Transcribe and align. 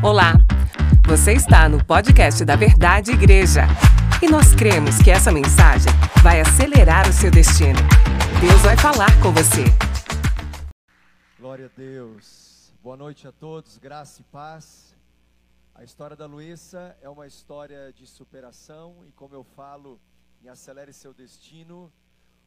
Olá, 0.00 0.34
você 1.08 1.32
está 1.32 1.68
no 1.68 1.84
podcast 1.84 2.44
da 2.44 2.54
Verdade 2.54 3.10
Igreja 3.10 3.62
e 4.22 4.30
nós 4.30 4.54
cremos 4.54 5.02
que 5.02 5.10
essa 5.10 5.32
mensagem 5.32 5.90
vai 6.22 6.40
acelerar 6.40 7.08
o 7.08 7.12
seu 7.12 7.32
destino. 7.32 7.80
Deus 8.40 8.62
vai 8.62 8.76
falar 8.76 9.10
com 9.20 9.32
você. 9.32 9.64
Glória 11.36 11.66
a 11.66 11.76
Deus. 11.76 12.72
Boa 12.80 12.96
noite 12.96 13.26
a 13.26 13.32
todos, 13.32 13.76
graça 13.76 14.20
e 14.20 14.24
paz. 14.26 14.94
A 15.74 15.82
história 15.82 16.14
da 16.16 16.26
Luísa 16.26 16.96
é 17.02 17.08
uma 17.08 17.26
história 17.26 17.92
de 17.92 18.06
superação 18.06 19.04
e, 19.04 19.10
como 19.10 19.34
eu 19.34 19.42
falo 19.42 20.00
em 20.40 20.48
Acelere 20.48 20.92
Seu 20.92 21.12
Destino, 21.12 21.92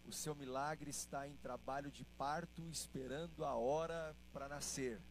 o 0.07 0.13
seu 0.13 0.33
milagre 0.33 0.89
está 0.89 1.27
em 1.27 1.35
trabalho 1.35 1.91
de 1.91 2.05
parto, 2.17 2.63
esperando 2.71 3.43
a 3.43 3.55
hora 3.55 4.15
para 4.31 4.47
nascer. 4.47 5.01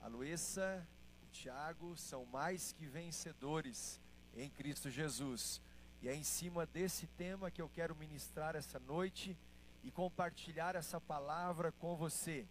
A 0.00 0.08
Luísa, 0.08 0.86
Tiago 1.34 1.96
são 1.96 2.24
mais 2.26 2.72
que 2.72 2.86
vencedores 2.86 4.00
em 4.36 4.48
Cristo 4.48 4.88
Jesus. 4.88 5.60
E 6.00 6.08
é 6.08 6.14
em 6.14 6.22
cima 6.22 6.64
desse 6.64 7.08
tema 7.08 7.50
que 7.50 7.60
eu 7.60 7.68
quero 7.68 7.96
ministrar 7.96 8.54
essa 8.54 8.78
noite 8.78 9.36
e 9.82 9.90
compartilhar 9.90 10.76
essa 10.76 11.00
palavra 11.00 11.72
com 11.72 11.96
você. 11.96 12.46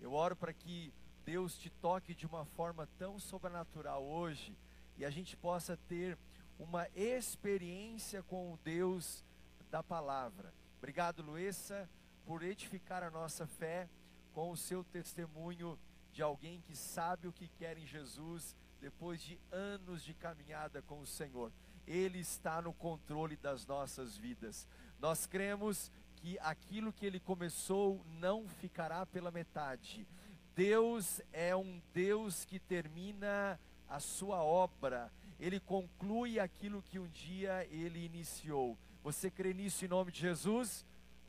Eu 0.00 0.12
oro 0.12 0.36
para 0.36 0.52
que 0.52 0.94
Deus 1.24 1.58
te 1.58 1.70
toque 1.70 2.14
de 2.14 2.24
uma 2.24 2.44
forma 2.44 2.88
tão 2.98 3.18
sobrenatural 3.18 4.04
hoje 4.04 4.56
e 4.96 5.04
a 5.04 5.10
gente 5.10 5.36
possa 5.36 5.76
ter 5.88 6.16
uma 6.56 6.86
experiência 6.94 8.22
com 8.22 8.52
o 8.52 8.58
Deus 8.58 9.24
da 9.72 9.82
palavra. 9.82 10.54
Obrigado, 10.78 11.20
Luísa, 11.20 11.90
por 12.24 12.44
edificar 12.44 13.02
a 13.02 13.10
nossa 13.10 13.44
fé 13.44 13.88
com 14.32 14.52
o 14.52 14.56
seu 14.56 14.84
testemunho 14.84 15.76
de 16.12 16.22
alguém 16.22 16.60
que 16.60 16.76
sabe 16.76 17.28
o 17.28 17.32
que 17.32 17.48
quer 17.48 17.78
em 17.78 17.86
Jesus 17.86 18.56
depois 18.80 19.20
de 19.20 19.38
anos 19.52 20.02
de 20.02 20.14
caminhada 20.14 20.82
com 20.82 21.00
o 21.00 21.06
Senhor. 21.06 21.52
Ele 21.86 22.18
está 22.18 22.62
no 22.62 22.72
controle 22.72 23.36
das 23.36 23.66
nossas 23.66 24.16
vidas. 24.16 24.66
Nós 24.98 25.26
cremos 25.26 25.90
que 26.16 26.38
aquilo 26.40 26.92
que 26.92 27.06
ele 27.06 27.20
começou 27.20 28.04
não 28.18 28.46
ficará 28.48 29.04
pela 29.06 29.30
metade. 29.30 30.06
Deus 30.54 31.20
é 31.32 31.54
um 31.54 31.80
Deus 31.92 32.44
que 32.44 32.58
termina 32.58 33.58
a 33.90 33.98
sua 33.98 34.42
obra, 34.42 35.10
ele 35.38 35.58
conclui 35.58 36.38
aquilo 36.38 36.82
que 36.82 36.98
um 36.98 37.08
dia 37.08 37.66
ele 37.70 38.04
iniciou. 38.04 38.78
Você 39.02 39.30
crê 39.30 39.52
nisso 39.52 39.84
em 39.84 39.88
nome 39.88 40.12
de 40.12 40.20
Jesus? 40.20 40.86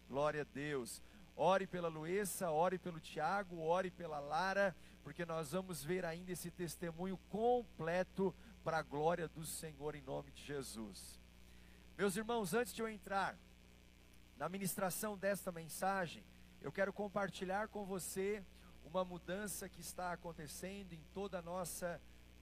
Glória 0.08 0.42
a 0.42 0.54
Deus. 0.54 1.02
Ore 1.44 1.66
pela 1.66 1.88
Luísa, 1.88 2.52
ore 2.52 2.78
pelo 2.78 3.00
Tiago, 3.00 3.58
ore 3.62 3.90
pela 3.90 4.20
Lara, 4.20 4.76
porque 5.04 5.26
nós 5.26 5.54
vamos 5.54 5.84
ver 5.84 6.06
ainda 6.06 6.32
esse 6.32 6.52
testemunho 6.52 7.18
completo 7.32 8.32
para 8.64 8.78
a 8.78 8.84
glória 8.84 9.28
do 9.28 9.44
Senhor 9.44 9.96
em 9.96 10.04
nome 10.04 10.30
de 10.30 10.44
Jesus. 10.44 11.20
Meus 11.98 12.16
irmãos, 12.16 12.54
antes 12.54 12.72
de 12.72 12.84
eu 12.84 12.88
entrar 12.88 13.36
na 14.38 14.48
ministração 14.48 15.18
desta 15.18 15.52
mensagem, 15.52 16.24
eu 16.62 16.72
quero 16.72 16.94
compartilhar 16.94 17.70
com 17.70 17.86
você 17.86 18.44
uma 18.86 19.04
mudança 19.04 19.68
que 19.68 19.82
está 19.82 20.14
acontecendo 20.14 20.94
em 20.94 21.02
toda 21.12 21.40
a 21.40 21.42
nossa 21.42 22.00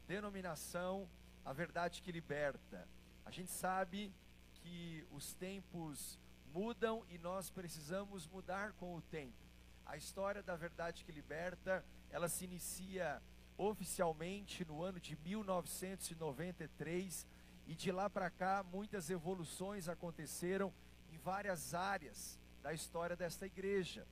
denominação, 0.09 1.08
a 1.45 1.53
verdade 1.53 2.02
que 2.02 2.11
liberta. 2.11 2.86
A 3.25 3.31
gente 3.31 3.50
sabe 3.50 4.13
que 4.56 5.08
os 5.09 5.34
tempos 5.36 6.19
mudam 6.53 7.03
e 7.09 7.17
nós 7.17 7.50
precisamos 7.50 8.28
mudar 8.28 8.73
com 8.73 8.95
o 8.95 9.02
tempo. 9.02 9.50
A 9.86 9.97
história 9.97 10.44
da 10.44 10.56
verdade 10.56 11.03
que 11.03 11.11
liberta, 11.11 11.83
ela 12.09 12.30
se 12.30 12.45
inicia 12.45 13.22
oficialmente 13.58 14.64
no 14.66 14.81
ano 14.83 15.00
de 15.00 15.17
1993 15.17 17.28
e 17.67 17.75
de 17.75 17.91
lá 17.91 18.09
para 18.09 18.30
cá 18.30 18.64
muitas 18.64 19.09
evoluções 19.09 19.89
aconteceram 19.89 20.73
em 21.11 21.17
várias 21.17 21.73
áreas 21.73 22.40
da 22.62 22.73
história 22.73 23.16
desta 23.16 23.46
igreja. 23.46 24.06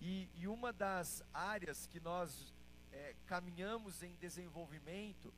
E, 0.00 0.28
e 0.34 0.48
uma 0.48 0.72
das 0.72 1.22
áreas 1.32 1.86
que 1.86 2.00
nós 2.00 2.52
é, 2.92 3.14
caminhamos 3.26 4.02
em 4.02 4.14
desenvolvimento 4.16 5.32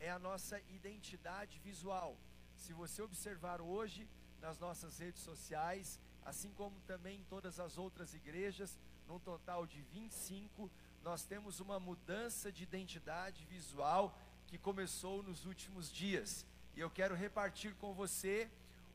é 0.00 0.10
a 0.10 0.18
nossa 0.18 0.60
identidade 0.68 1.58
visual. 1.60 2.18
Se 2.56 2.72
você 2.72 3.02
observar 3.02 3.60
hoje 3.60 4.08
nas 4.44 4.58
nossas 4.58 4.98
redes 4.98 5.22
sociais, 5.22 5.98
assim 6.22 6.52
como 6.52 6.78
também 6.80 7.20
em 7.20 7.24
todas 7.24 7.58
as 7.58 7.78
outras 7.78 8.12
igrejas, 8.12 8.78
num 9.08 9.18
total 9.18 9.66
de 9.66 9.80
25, 9.80 10.70
nós 11.02 11.24
temos 11.24 11.60
uma 11.60 11.80
mudança 11.80 12.52
de 12.52 12.62
identidade 12.62 13.46
visual 13.46 14.14
que 14.46 14.58
começou 14.58 15.22
nos 15.22 15.46
últimos 15.46 15.90
dias. 15.90 16.44
E 16.76 16.80
eu 16.80 16.90
quero 16.90 17.14
repartir 17.14 17.74
com 17.76 17.94
você 17.94 18.50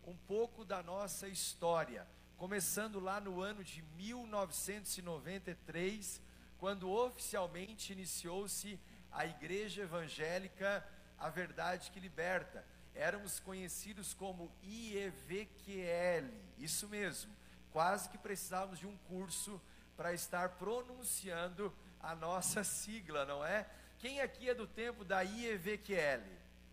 um 0.06 0.16
pouco 0.16 0.64
da 0.64 0.84
nossa 0.84 1.28
história, 1.28 2.08
começando 2.38 3.00
lá 3.00 3.20
no 3.20 3.42
ano 3.42 3.64
de 3.64 3.82
1993, 3.98 6.22
quando 6.60 6.92
oficialmente 6.92 7.92
iniciou-se 7.92 8.80
a 9.12 9.26
Igreja 9.26 9.82
Evangélica 9.82 10.88
A 11.18 11.28
Verdade 11.30 11.90
que 11.90 12.00
Liberta. 12.00 12.64
Éramos 13.00 13.40
conhecidos 13.40 14.14
como 14.14 14.52
IEVQL, 14.62 16.34
isso 16.58 16.86
mesmo. 16.90 17.34
Quase 17.72 18.10
que 18.10 18.18
precisávamos 18.18 18.78
de 18.78 18.86
um 18.86 18.98
curso 19.08 19.62
para 19.96 20.12
estar 20.12 20.50
pronunciando 20.58 21.74
a 22.02 22.14
nossa 22.14 22.62
sigla, 22.66 23.26
não 23.26 23.46
é? 23.46 23.66
Quem 24.00 24.20
aqui 24.20 24.50
é 24.50 24.54
do 24.54 24.68
tempo 24.68 25.06
da 25.06 25.22
IEVQL? 25.22 26.26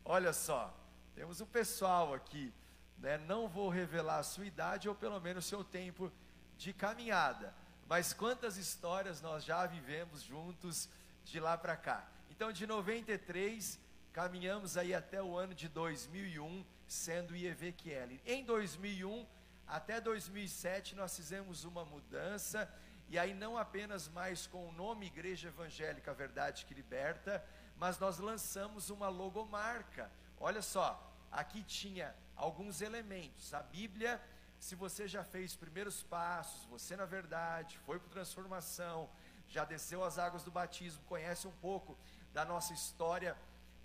Olha 0.04 0.32
só, 0.32 0.76
temos 1.15 1.41
um 1.41 1.47
pessoal 1.47 2.12
aqui, 2.12 2.53
né? 2.98 3.19
Não 3.19 3.47
vou 3.47 3.69
revelar 3.69 4.19
a 4.19 4.25
sua 4.25 4.47
idade 4.47 4.88
ou 4.88 4.97
pelo 4.97 5.20
menos 5.20 5.47
o 5.47 5.48
seu 5.48 5.62
tempo 5.62 6.10
de 6.59 6.72
caminhada, 6.72 7.54
mas 7.88 8.12
quantas 8.12 8.56
histórias 8.56 9.22
nós 9.22 9.44
já 9.44 9.65
vivemos 9.65 10.22
juntos 10.22 10.88
de 11.25 11.38
lá 11.38 11.56
para 11.56 11.76
cá. 11.76 12.04
Então, 12.32 12.50
de 12.50 12.66
93, 12.66 13.78
caminhamos 14.16 14.78
aí 14.78 14.94
até 14.94 15.22
o 15.22 15.37
ano 15.37 15.54
de 15.54 15.69
2001, 15.69 16.65
sendo 16.88 17.37
IEVQL. 17.37 18.19
Em 18.25 18.43
2001 18.47 19.27
até 19.66 20.00
2007, 20.00 20.97
nós 20.97 21.15
fizemos 21.15 21.65
uma 21.65 21.84
mudança, 21.84 22.66
e 23.10 23.19
aí 23.19 23.34
não 23.34 23.59
apenas 23.59 24.09
mais 24.09 24.47
com 24.47 24.66
o 24.66 24.72
nome 24.72 25.04
Igreja 25.04 25.49
Evangélica 25.49 26.15
Verdade 26.15 26.65
que 26.65 26.72
Liberta, 26.72 27.44
mas 27.77 27.99
nós 27.99 28.19
lançamos 28.19 28.88
uma 28.88 29.10
logomarca. 29.10 30.10
Olha 30.41 30.62
só, 30.62 31.15
aqui 31.31 31.62
tinha 31.62 32.16
alguns 32.34 32.81
elementos. 32.81 33.53
A 33.53 33.62
Bíblia, 33.62 34.19
se 34.59 34.75
você 34.75 35.06
já 35.06 35.22
fez 35.22 35.54
primeiros 35.54 36.03
passos, 36.03 36.65
você 36.65 36.97
na 36.97 37.04
verdade 37.04 37.77
foi 37.84 37.98
para 37.98 38.09
transformação, 38.09 39.10
já 39.47 39.66
desceu 39.66 40.03
as 40.03 40.19
águas 40.19 40.43
do 40.43 40.50
batismo, 40.50 41.04
conhece 41.04 41.47
um 41.47 41.53
pouco 41.60 41.98
da 42.33 42.47
nossa 42.47 42.72
história 42.72 43.37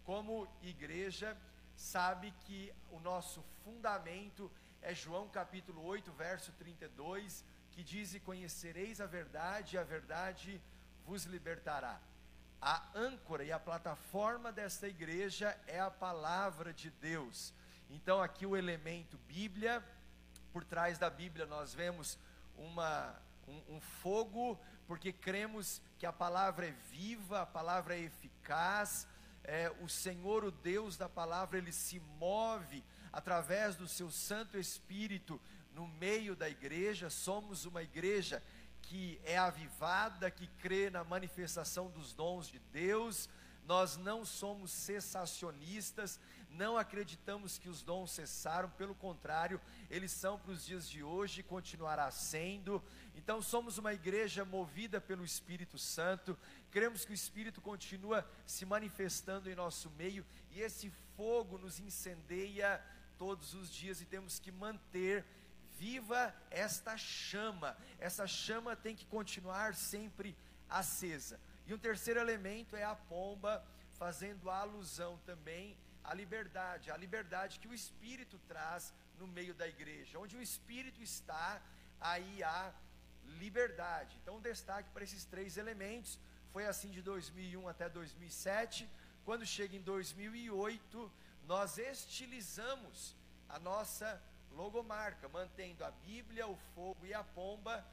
como 0.06 0.48
igreja, 0.62 1.38
sabe 1.76 2.34
que 2.42 2.74
o 2.92 3.00
nosso 3.00 3.44
fundamento 3.64 4.52
é 4.82 4.94
João 4.94 5.28
capítulo 5.30 5.84
8, 5.84 6.12
verso 6.12 6.52
32, 6.54 7.44
que 7.72 7.84
diz: 7.84 8.14
E 8.14 8.20
conhecereis 8.20 9.00
a 9.00 9.06
verdade, 9.06 9.76
e 9.76 9.80
a 9.80 9.84
verdade 9.84 10.62
vos 11.06 11.26
libertará. 11.26 12.00
A 12.62 12.88
âncora 12.96 13.44
e 13.44 13.52
a 13.52 13.60
plataforma 13.60 14.52
desta 14.52 14.88
igreja 14.88 15.60
é 15.66 15.80
a 15.80 15.90
palavra 15.90 16.74
de 16.74 16.92
Deus. 16.92 17.54
Então, 17.90 18.22
aqui 18.22 18.46
o 18.46 18.56
elemento 18.56 19.18
Bíblia, 19.28 19.84
por 20.54 20.64
trás 20.64 20.98
da 20.98 21.10
Bíblia 21.10 21.46
nós 21.46 21.74
vemos 21.74 22.18
uma, 22.56 23.16
um, 23.48 23.76
um 23.76 23.82
fogo 23.82 24.60
porque 24.88 25.14
cremos 25.14 25.82
que 25.98 26.06
a 26.06 26.12
palavra 26.12 26.68
é 26.68 26.72
viva, 26.92 27.42
a 27.42 27.46
palavra 27.46 27.96
é 27.96 28.02
eficaz, 28.02 29.08
é, 29.44 29.72
o 29.82 29.90
Senhor, 29.90 30.44
o 30.44 30.52
Deus 30.52 30.98
da 30.98 31.10
palavra, 31.10 31.58
ele 31.58 31.72
se 31.72 32.00
move 32.20 32.84
através 33.12 33.76
do 33.76 33.88
seu 33.88 34.10
Santo 34.12 34.58
Espírito 34.58 35.42
no 35.74 35.88
meio 35.88 36.36
da 36.36 36.50
igreja. 36.50 37.10
Somos 37.10 37.66
uma 37.66 37.82
igreja 37.82 38.44
que 38.82 39.20
é 39.24 39.38
avivada, 39.38 40.30
que 40.32 40.48
crê 40.48 40.90
na 40.90 41.04
manifestação 41.04 41.90
dos 41.90 42.14
dons 42.14 42.48
de 42.48 42.60
Deus. 42.72 43.30
Nós 43.66 43.96
não 43.96 44.26
somos 44.26 44.72
cessacionistas, 44.72 46.20
não 46.50 46.78
acreditamos 46.78 47.58
que 47.58 47.70
os 47.70 47.82
dons 47.82 48.12
cessaram, 48.12 48.70
pelo 48.72 48.94
contrário, 48.94 49.62
eles 49.90 50.12
são 50.12 50.38
para 50.38 50.52
os 50.52 50.66
dias 50.66 50.90
de 50.90 51.04
hoje 51.04 51.40
e 51.40 51.44
continuará 51.44 52.10
sendo. 52.12 52.84
Então, 53.16 53.42
somos 53.42 53.78
uma 53.78 53.94
igreja 53.94 54.44
movida 54.44 55.00
pelo 55.00 55.24
Espírito 55.24 55.78
Santo, 55.78 56.38
cremos 56.72 57.06
que 57.06 57.12
o 57.12 57.14
Espírito 57.14 57.62
continua 57.62 58.28
se 58.46 58.66
manifestando 58.66 59.50
em 59.50 59.56
nosso 59.56 59.90
meio 59.92 60.26
e 60.52 60.62
esse 60.62 60.90
fogo 61.16 61.58
nos 61.58 61.80
incendeia 61.80 62.82
todos 63.18 63.54
os 63.54 63.70
dias 63.70 64.02
e 64.02 64.06
temos 64.06 64.40
que 64.40 64.52
manter 64.52 65.26
viva 65.78 66.34
esta 66.50 66.98
chama. 66.98 67.78
Essa 68.00 68.26
chama 68.26 68.76
tem 68.76 68.96
que 68.96 69.06
continuar 69.06 69.76
sempre 69.76 70.36
acesa. 70.70 71.40
E 71.68 71.74
um 71.74 71.78
terceiro 71.78 72.20
elemento 72.20 72.76
é 72.76 72.84
a 72.84 72.96
pomba 72.96 73.64
fazendo 73.94 74.50
alusão 74.50 75.20
também 75.26 75.78
à 76.04 76.14
liberdade, 76.14 76.90
a 76.90 76.98
liberdade 76.98 77.60
que 77.60 77.68
o 77.68 77.74
Espírito 77.74 78.40
traz 78.48 78.94
no 79.20 79.28
meio 79.28 79.54
da 79.54 79.68
igreja. 79.68 80.20
Onde 80.20 80.36
o 80.36 80.42
Espírito 80.42 81.02
está, 81.02 81.62
aí 82.00 82.44
há 82.44 82.74
liberdade. 83.40 84.18
Então, 84.22 84.38
um 84.38 84.42
destaque 84.42 84.90
para 84.90 85.04
esses 85.04 85.26
três 85.26 85.58
elementos. 85.58 86.20
Foi 86.52 86.66
assim 86.68 86.90
de 86.90 87.02
2001 87.02 87.68
até 87.68 87.88
2007. 87.88 88.90
Quando 89.24 89.46
chega 89.46 89.76
em 89.76 89.82
2008, 89.82 91.12
nós 91.48 91.78
estilizamos 91.78 93.16
a 93.48 93.58
nossa 93.60 94.22
logomarca, 94.52 95.30
mantendo 95.30 95.86
a 95.86 95.92
Bíblia, 95.92 96.48
o 96.48 96.58
fogo 96.76 97.06
e 97.06 97.14
a 97.14 97.24
pomba. 97.24 97.86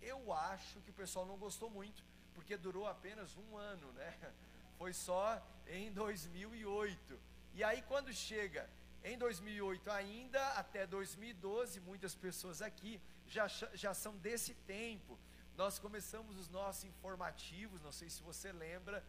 Eu 0.00 0.32
acho 0.32 0.80
que 0.82 0.90
o 0.90 0.94
pessoal 0.94 1.26
não 1.26 1.36
gostou 1.36 1.68
muito, 1.68 2.04
porque 2.34 2.56
durou 2.56 2.86
apenas 2.86 3.36
um 3.36 3.56
ano, 3.56 3.92
né? 3.92 4.14
Foi 4.78 4.92
só 4.92 5.42
em 5.66 5.92
2008. 5.92 7.18
E 7.54 7.64
aí, 7.64 7.82
quando 7.82 8.12
chega 8.12 8.68
em 9.02 9.18
2008 9.18 9.90
ainda, 9.90 10.40
até 10.50 10.86
2012, 10.86 11.80
muitas 11.80 12.14
pessoas 12.14 12.62
aqui 12.62 13.00
já, 13.26 13.46
já 13.74 13.92
são 13.92 14.16
desse 14.16 14.54
tempo. 14.54 15.18
Nós 15.56 15.78
começamos 15.78 16.36
os 16.36 16.48
nossos 16.48 16.84
informativos, 16.84 17.80
não 17.82 17.92
sei 17.92 18.10
se 18.10 18.22
você 18.22 18.50
lembra, 18.52 19.04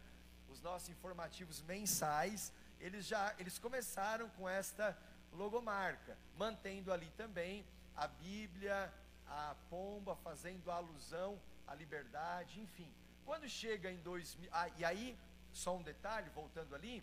os 0.48 0.60
nossos 0.60 0.88
informativos 0.88 1.60
mensais, 1.62 2.52
eles 2.80 3.04
já 3.04 3.34
eles 3.38 3.58
começaram 3.58 4.28
com 4.30 4.48
esta 4.48 4.96
logomarca, 5.32 6.16
mantendo 6.36 6.92
ali 6.92 7.10
também 7.16 7.64
a 7.96 8.06
Bíblia, 8.06 8.92
a 9.26 9.56
pomba, 9.68 10.14
fazendo 10.16 10.70
alusão 10.70 11.40
à 11.66 11.74
liberdade, 11.74 12.60
enfim. 12.60 12.88
Quando 13.24 13.48
chega 13.48 13.90
em 13.90 13.98
2000, 13.98 14.48
ah, 14.52 14.68
e 14.76 14.84
aí, 14.84 15.18
só 15.52 15.76
um 15.76 15.82
detalhe, 15.82 16.30
voltando 16.30 16.74
ali, 16.76 17.02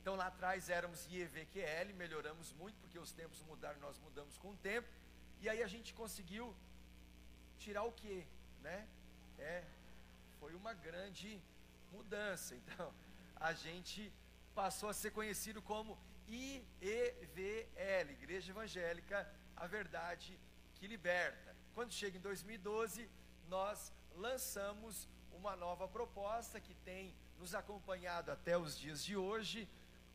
então 0.00 0.16
lá 0.16 0.28
atrás 0.28 0.70
éramos 0.70 1.06
IEVQL, 1.10 1.92
melhoramos 1.94 2.52
muito, 2.54 2.76
porque 2.80 2.98
os 2.98 3.12
tempos 3.12 3.42
mudaram, 3.42 3.78
nós 3.80 3.98
mudamos 3.98 4.38
com 4.38 4.52
o 4.52 4.56
tempo. 4.56 4.88
E 5.42 5.48
aí 5.48 5.62
a 5.62 5.66
gente 5.66 5.92
conseguiu 5.92 6.54
tirar 7.64 7.84
o 7.84 7.92
quê? 7.92 8.26
Né? 8.62 8.78
É, 9.38 9.64
foi 10.38 10.54
uma 10.54 10.74
grande 10.74 11.40
mudança. 11.92 12.54
Então, 12.62 12.92
a 13.36 13.52
gente 13.52 14.12
passou 14.54 14.88
a 14.88 14.94
ser 14.94 15.10
conhecido 15.12 15.60
como 15.62 15.98
IEVL, 16.28 18.10
Igreja 18.18 18.52
Evangélica, 18.52 19.18
a 19.56 19.66
Verdade 19.66 20.38
que 20.74 20.86
Liberta. 20.86 21.56
Quando 21.74 21.92
chega 21.92 22.16
em 22.18 22.20
2012, 22.20 23.08
nós 23.48 23.92
lançamos 24.14 25.08
uma 25.32 25.54
nova 25.56 25.88
proposta 25.88 26.60
que 26.60 26.74
tem 26.74 27.14
nos 27.38 27.54
acompanhado 27.54 28.30
até 28.30 28.56
os 28.56 28.78
dias 28.78 29.04
de 29.04 29.16
hoje, 29.16 29.68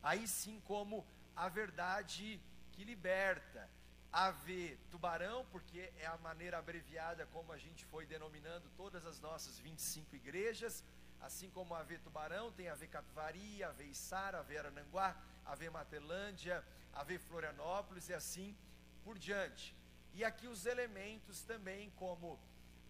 aí 0.04 0.28
sim 0.28 0.62
como 0.66 1.06
a 1.36 1.50
verdade 1.50 2.40
que 2.72 2.84
liberta. 2.84 3.70
AV 4.16 4.78
Tubarão, 4.90 5.46
porque 5.52 5.92
é 5.98 6.06
a 6.06 6.18
maneira 6.18 6.58
abreviada 6.58 7.26
como 7.34 7.52
a 7.52 7.58
gente 7.58 7.84
foi 7.86 8.06
denominando 8.06 8.70
todas 8.78 9.06
as 9.06 9.20
nossas 9.20 9.60
25 9.60 10.16
igrejas, 10.16 10.84
assim 11.20 11.50
como 11.50 11.74
a 11.74 11.80
AV 11.80 12.00
Tubarão, 12.00 12.52
tem 12.52 12.70
a 12.70 12.74
AV 12.74 12.88
Capivari, 12.88 13.64
a 13.64 13.70
AV 13.70 13.82
Içara, 13.84 14.40
AV 14.40 14.58
Arananguá, 14.58 15.16
AV 15.46 15.70
Matelândia, 15.70 16.64
a 16.94 17.02
AV 17.02 17.20
Florianópolis 17.20 18.08
e 18.08 18.14
assim 18.14 18.56
por 19.04 19.20
diante. 19.20 19.76
E 20.14 20.24
aqui 20.24 20.48
os 20.48 20.66
elementos 20.66 21.42
também, 21.42 21.90
como 21.98 22.40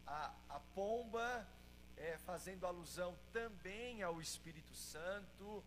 a, 0.05 0.31
a 0.49 0.59
pomba, 0.75 1.47
é, 1.97 2.17
fazendo 2.19 2.67
alusão 2.67 3.17
também 3.33 4.03
ao 4.03 4.21
Espírito 4.21 4.75
Santo, 4.75 5.63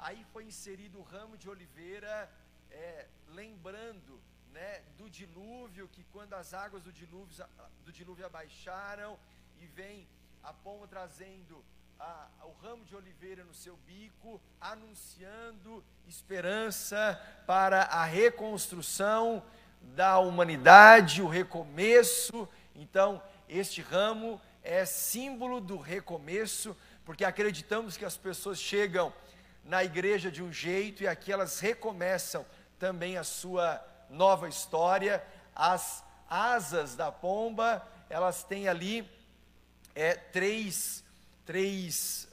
Aí 0.00 0.24
foi 0.32 0.44
inserido 0.44 0.98
o 0.98 1.02
ramo 1.02 1.36
de 1.36 1.48
oliveira, 1.48 2.30
é, 2.70 3.06
lembrando 3.28 4.18
né, 4.52 4.82
do 4.98 5.08
dilúvio, 5.08 5.88
que 5.88 6.04
quando 6.12 6.34
as 6.34 6.52
águas 6.54 6.82
do 6.82 6.92
dilúvio, 6.92 7.44
do 7.84 7.92
dilúvio 7.92 8.26
abaixaram, 8.26 9.18
e 9.60 9.66
vem 9.66 10.06
a 10.42 10.52
pomba 10.52 10.86
trazendo 10.86 11.62
a, 11.98 12.26
o 12.44 12.52
ramo 12.62 12.84
de 12.84 12.96
oliveira 12.96 13.44
no 13.44 13.54
seu 13.54 13.76
bico, 13.86 14.40
anunciando 14.60 15.84
esperança 16.08 17.20
para 17.46 17.82
a 17.82 18.04
reconstrução 18.04 19.42
da 19.94 20.18
humanidade, 20.18 21.22
o 21.22 21.28
recomeço. 21.28 22.48
Então, 22.74 23.22
este 23.48 23.82
ramo 23.82 24.40
é 24.62 24.84
símbolo 24.84 25.60
do 25.60 25.76
recomeço, 25.76 26.76
porque 27.04 27.24
acreditamos 27.24 27.96
que 27.96 28.04
as 28.04 28.16
pessoas 28.16 28.58
chegam 28.58 29.12
na 29.64 29.84
igreja 29.84 30.30
de 30.30 30.42
um 30.42 30.52
jeito 30.52 31.02
e 31.02 31.08
aqui 31.08 31.30
elas 31.30 31.60
recomeçam 31.60 32.46
também 32.78 33.18
a 33.18 33.24
sua 33.24 33.84
nova 34.10 34.48
história. 34.48 35.24
As 35.54 36.04
asas 36.28 36.94
da 36.96 37.10
pomba, 37.10 37.86
elas 38.08 38.42
têm 38.42 38.68
ali 38.68 39.08
é, 39.94 40.14
três, 40.14 41.04
três 41.46 42.28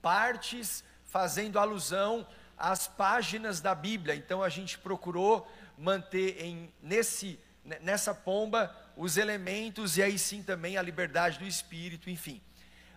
partes 0.00 0.84
fazendo 1.04 1.58
alusão 1.58 2.26
às 2.56 2.86
páginas 2.86 3.60
da 3.60 3.74
Bíblia. 3.74 4.14
Então 4.14 4.42
a 4.42 4.48
gente 4.48 4.78
procurou 4.78 5.50
manter 5.76 6.42
em, 6.42 6.72
nesse, 6.82 7.38
nessa 7.80 8.14
pomba 8.14 8.74
os 8.96 9.16
elementos 9.16 9.98
e 9.98 10.02
aí 10.02 10.18
sim 10.18 10.42
também 10.42 10.76
a 10.76 10.82
liberdade 10.82 11.38
do 11.38 11.44
espírito, 11.44 12.08
enfim. 12.08 12.40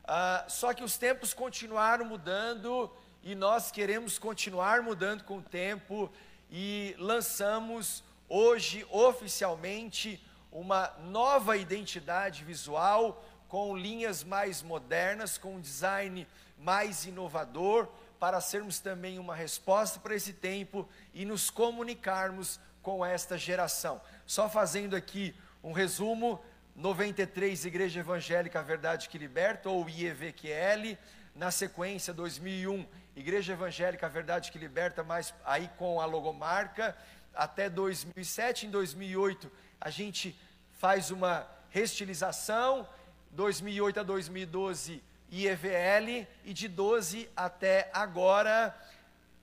Ah, 0.05 0.45
só 0.47 0.73
que 0.73 0.83
os 0.83 0.97
tempos 0.97 1.33
continuaram 1.33 2.05
mudando 2.05 2.91
e 3.21 3.35
nós 3.35 3.69
queremos 3.71 4.17
continuar 4.17 4.81
mudando 4.81 5.23
com 5.23 5.37
o 5.37 5.41
tempo 5.41 6.11
e 6.49 6.95
lançamos 6.97 8.03
hoje 8.27 8.85
oficialmente 8.89 10.23
uma 10.51 10.91
nova 11.03 11.57
identidade 11.57 12.43
visual 12.43 13.23
com 13.47 13.75
linhas 13.75 14.23
mais 14.23 14.61
modernas, 14.61 15.37
com 15.37 15.55
um 15.55 15.61
design 15.61 16.27
mais 16.57 17.05
inovador, 17.05 17.87
para 18.19 18.41
sermos 18.41 18.79
também 18.79 19.17
uma 19.17 19.35
resposta 19.35 19.99
para 19.99 20.15
esse 20.15 20.33
tempo 20.33 20.87
e 21.13 21.25
nos 21.25 21.49
comunicarmos 21.49 22.59
com 22.81 23.05
esta 23.05 23.37
geração. 23.37 24.01
Só 24.25 24.49
fazendo 24.49 24.95
aqui 24.95 25.35
um 25.63 25.71
resumo, 25.71 26.39
93 26.75 27.65
Igreja 27.65 27.99
Evangélica 27.99 28.61
Verdade 28.61 29.09
que 29.09 29.17
Liberta, 29.17 29.69
ou 29.69 29.89
IEVQL, 29.89 30.97
na 31.39 31.51
sequência 31.51 32.13
2001 32.13 32.85
Igreja 33.15 33.53
Evangélica 33.53 34.09
Verdade 34.09 34.51
que 34.51 34.59
Liberta, 34.59 35.05
mas 35.05 35.33
aí 35.45 35.69
com 35.77 36.01
a 36.01 36.05
logomarca, 36.05 36.97
até 37.33 37.69
2007, 37.69 38.67
em 38.67 38.69
2008 38.69 39.49
a 39.79 39.89
gente 39.89 40.37
faz 40.73 41.11
uma 41.11 41.47
restilização, 41.69 42.85
2008 43.31 44.01
a 44.01 44.03
2012 44.03 45.01
IEVL, 45.31 46.27
e 46.43 46.53
de 46.53 46.67
12 46.67 47.29
até 47.33 47.89
agora, 47.93 48.77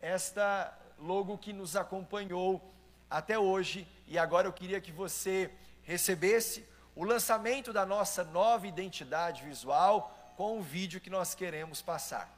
esta 0.03 0.77
logo 0.99 1.39
que 1.39 1.55
nos 1.55 1.77
acompanhou 1.77 2.75
até 3.09 3.39
hoje, 3.39 3.89
e 4.07 4.19
agora 4.19 4.47
eu 4.47 4.53
queria 4.53 4.83
que 4.83 4.93
você 4.93 5.51
recebesse 5.83 6.63
o 6.95 7.05
lançamento 7.05 7.73
da 7.73 7.87
nossa 7.87 8.23
nova 8.23 8.67
identidade 8.67 9.43
visual 9.43 10.15
com 10.37 10.59
o 10.59 10.63
vídeo 10.63 11.01
que 11.01 11.09
nós 11.09 11.35
queremos 11.35 11.81
passar. 11.81 12.31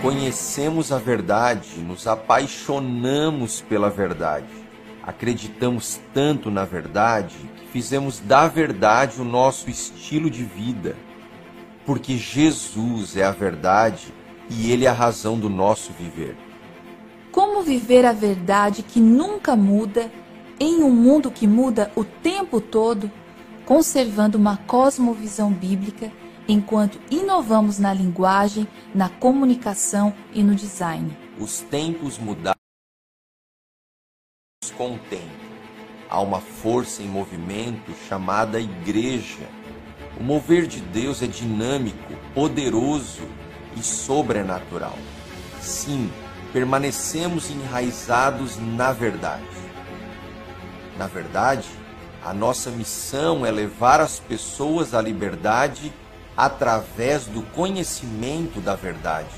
Conhecemos 0.00 0.92
a 0.92 0.98
verdade, 0.98 1.78
nos 1.78 2.06
apaixonamos 2.06 3.60
pela 3.60 3.90
verdade. 3.90 4.46
Acreditamos 5.02 6.00
tanto 6.14 6.50
na 6.50 6.64
verdade 6.64 7.36
que 7.56 7.66
fizemos 7.66 8.18
da 8.18 8.48
verdade 8.48 9.20
o 9.20 9.24
nosso 9.24 9.68
estilo 9.68 10.30
de 10.30 10.42
vida. 10.42 10.96
Porque 11.84 12.16
Jesus 12.16 13.16
é 13.16 13.24
a 13.24 13.30
verdade 13.30 14.12
e 14.48 14.72
Ele 14.72 14.86
é 14.86 14.88
a 14.88 14.92
razão 14.92 15.38
do 15.38 15.50
nosso 15.50 15.92
viver. 15.92 16.36
Como 17.30 17.62
viver 17.62 18.04
a 18.06 18.12
verdade 18.12 18.82
que 18.82 19.00
nunca 19.00 19.54
muda 19.54 20.10
em 20.58 20.82
um 20.82 20.90
mundo 20.90 21.30
que 21.30 21.46
muda 21.46 21.90
o 21.94 22.04
tempo 22.04 22.60
todo, 22.60 23.10
conservando 23.64 24.38
uma 24.38 24.56
cosmovisão 24.56 25.52
bíblica 25.52 26.12
enquanto 26.48 27.00
inovamos 27.10 27.78
na 27.78 27.92
linguagem, 27.92 28.66
na 28.94 29.08
comunicação 29.08 30.14
e 30.32 30.42
no 30.42 30.54
design. 30.54 31.16
Os 31.38 31.60
tempos 31.60 32.18
mudaram 32.18 32.56
com 34.76 34.94
o 34.94 34.98
tempo. 34.98 35.46
Há 36.08 36.20
uma 36.20 36.40
força 36.40 37.02
em 37.02 37.08
movimento 37.08 37.92
chamada 38.08 38.60
Igreja. 38.60 39.48
O 40.18 40.22
mover 40.22 40.66
de 40.66 40.80
Deus 40.80 41.22
é 41.22 41.26
dinâmico, 41.26 42.14
poderoso 42.34 43.22
e 43.76 43.82
sobrenatural. 43.82 44.96
Sim, 45.60 46.10
permanecemos 46.52 47.50
enraizados 47.50 48.56
na 48.56 48.92
verdade. 48.92 49.55
Na 50.98 51.06
verdade, 51.06 51.68
A 52.26 52.34
nossa 52.34 52.72
missão 52.72 53.46
é 53.46 53.52
levar 53.52 54.00
as 54.00 54.18
pessoas 54.18 54.94
à 54.94 55.00
liberdade 55.00 55.92
através 56.36 57.24
do 57.26 57.40
conhecimento 57.40 58.60
da 58.60 58.74
verdade. 58.74 59.30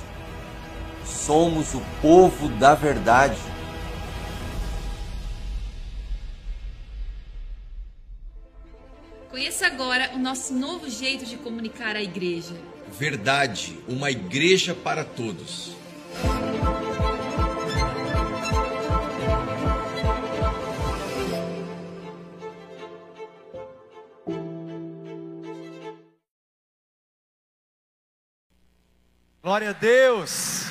Somos 1.05 1.75
o 1.75 1.83
povo 2.01 2.49
da 2.49 2.75
verdade. 2.75 3.37
Conheça 9.31 9.67
agora 9.67 10.13
o 10.15 10.19
nosso 10.19 10.55
novo 10.55 10.89
jeito 10.89 11.27
de 11.27 11.37
comunicar 11.37 11.95
à 11.95 12.03
igreja. 12.03 12.55
Verdade, 12.91 13.79
uma 13.87 14.11
igreja 14.11 14.75
para 14.75 15.05
todos. 15.05 15.73
Glória 29.49 29.71
a 29.71 29.73
Deus. 29.73 30.65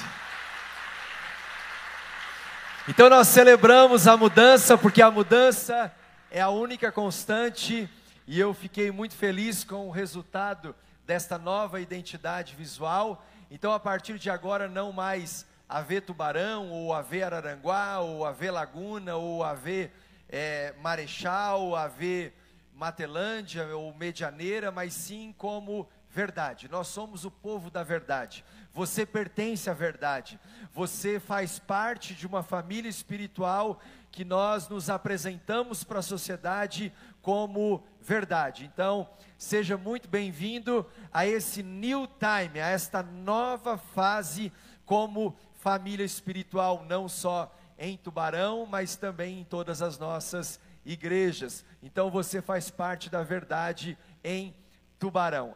Então 2.88 3.10
nós 3.10 3.28
celebramos 3.28 4.06
a 4.06 4.16
mudança, 4.16 4.78
porque 4.78 5.02
a 5.02 5.10
mudança 5.10 5.92
é 6.30 6.40
a 6.42 6.50
única 6.50 6.92
constante, 6.92 7.90
e 8.28 8.40
eu 8.40 8.54
fiquei 8.54 8.92
muito 8.92 9.16
feliz 9.16 9.64
com 9.64 9.88
o 9.88 9.90
resultado 9.90 10.76
desta 11.08 11.40
nova 11.40 11.82
identidade 11.82 12.56
visual. 12.56 13.26
Então, 13.50 13.74
a 13.74 13.80
partir 13.80 14.20
de 14.20 14.30
agora, 14.30 14.68
não 14.68 14.92
mais 14.92 15.44
AV 15.68 16.00
Tubarão, 16.00 16.70
ou 16.70 16.94
AV 16.94 17.24
Araranguá, 17.24 17.98
ou 18.02 18.28
AV 18.28 18.52
Laguna, 18.52 19.16
ou 19.16 19.44
AV 19.44 19.90
é, 20.30 20.76
Marechal, 20.84 21.76
AV 21.76 22.32
Matelândia, 22.76 23.76
ou 23.76 23.92
Medianeira, 23.96 24.72
mas 24.72 24.94
sim 24.94 25.34
como 25.36 25.90
verdade. 26.18 26.68
Nós 26.68 26.88
somos 26.88 27.26
o 27.26 27.30
povo 27.30 27.70
da 27.70 27.84
verdade. 27.84 28.44
Você 28.74 29.06
pertence 29.06 29.70
à 29.70 29.74
verdade. 29.76 30.40
Você 30.74 31.20
faz 31.20 31.60
parte 31.60 32.16
de 32.16 32.26
uma 32.26 32.42
família 32.42 32.90
espiritual 32.90 33.80
que 34.10 34.26
nós 34.26 34.68
nos 34.68 34.90
apresentamos 34.90 35.84
para 35.84 36.00
a 36.00 36.02
sociedade 36.02 36.92
como 37.22 37.84
verdade. 38.02 38.66
Então, 38.66 39.08
seja 39.38 39.78
muito 39.78 40.10
bem-vindo 40.10 40.84
a 41.14 41.28
esse 41.28 41.62
new 41.62 42.08
time, 42.08 42.60
a 42.60 42.68
esta 42.68 43.04
nova 43.04 43.78
fase 43.78 44.52
como 44.88 45.38
família 45.60 46.04
espiritual, 46.04 46.84
não 46.90 47.08
só 47.08 47.56
em 47.78 47.96
Tubarão, 47.96 48.66
mas 48.66 48.96
também 48.96 49.42
em 49.42 49.44
todas 49.44 49.84
as 49.84 50.00
nossas 50.00 50.60
igrejas. 50.84 51.64
Então, 51.84 52.10
você 52.10 52.42
faz 52.42 52.72
parte 52.72 53.08
da 53.08 53.22
verdade 53.22 53.96
em 54.24 54.52
Tubarão. 54.52 54.67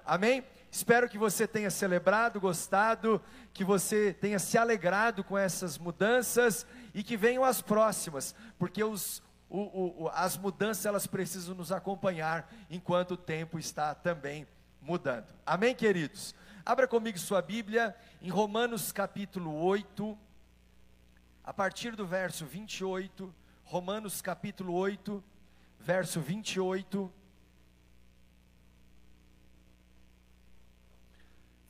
Amém? 0.05 0.43
Espero 0.69 1.09
que 1.09 1.17
você 1.17 1.47
tenha 1.47 1.69
celebrado, 1.69 2.39
gostado, 2.39 3.21
que 3.53 3.63
você 3.63 4.13
tenha 4.13 4.39
se 4.39 4.57
alegrado 4.57 5.23
com 5.23 5.37
essas 5.37 5.77
mudanças 5.77 6.65
e 6.93 7.03
que 7.03 7.17
venham 7.17 7.43
as 7.43 7.61
próximas, 7.61 8.35
porque 8.57 8.83
os, 8.83 9.21
o, 9.49 10.03
o, 10.03 10.09
as 10.13 10.37
mudanças 10.37 10.85
elas 10.85 11.07
precisam 11.07 11.53
nos 11.55 11.71
acompanhar 11.71 12.49
enquanto 12.69 13.11
o 13.11 13.17
tempo 13.17 13.59
está 13.59 13.93
também 13.93 14.47
mudando. 14.81 15.33
Amém, 15.45 15.75
queridos? 15.75 16.33
Abra 16.65 16.87
comigo 16.87 17.17
sua 17.17 17.41
Bíblia 17.41 17.95
em 18.21 18.29
Romanos 18.29 18.91
capítulo 18.91 19.53
8, 19.53 20.17
a 21.43 21.53
partir 21.53 21.95
do 21.95 22.05
verso 22.05 22.45
28. 22.45 23.33
Romanos 23.63 24.21
capítulo 24.21 24.73
8, 24.73 25.23
verso 25.79 26.21
28. 26.21 27.11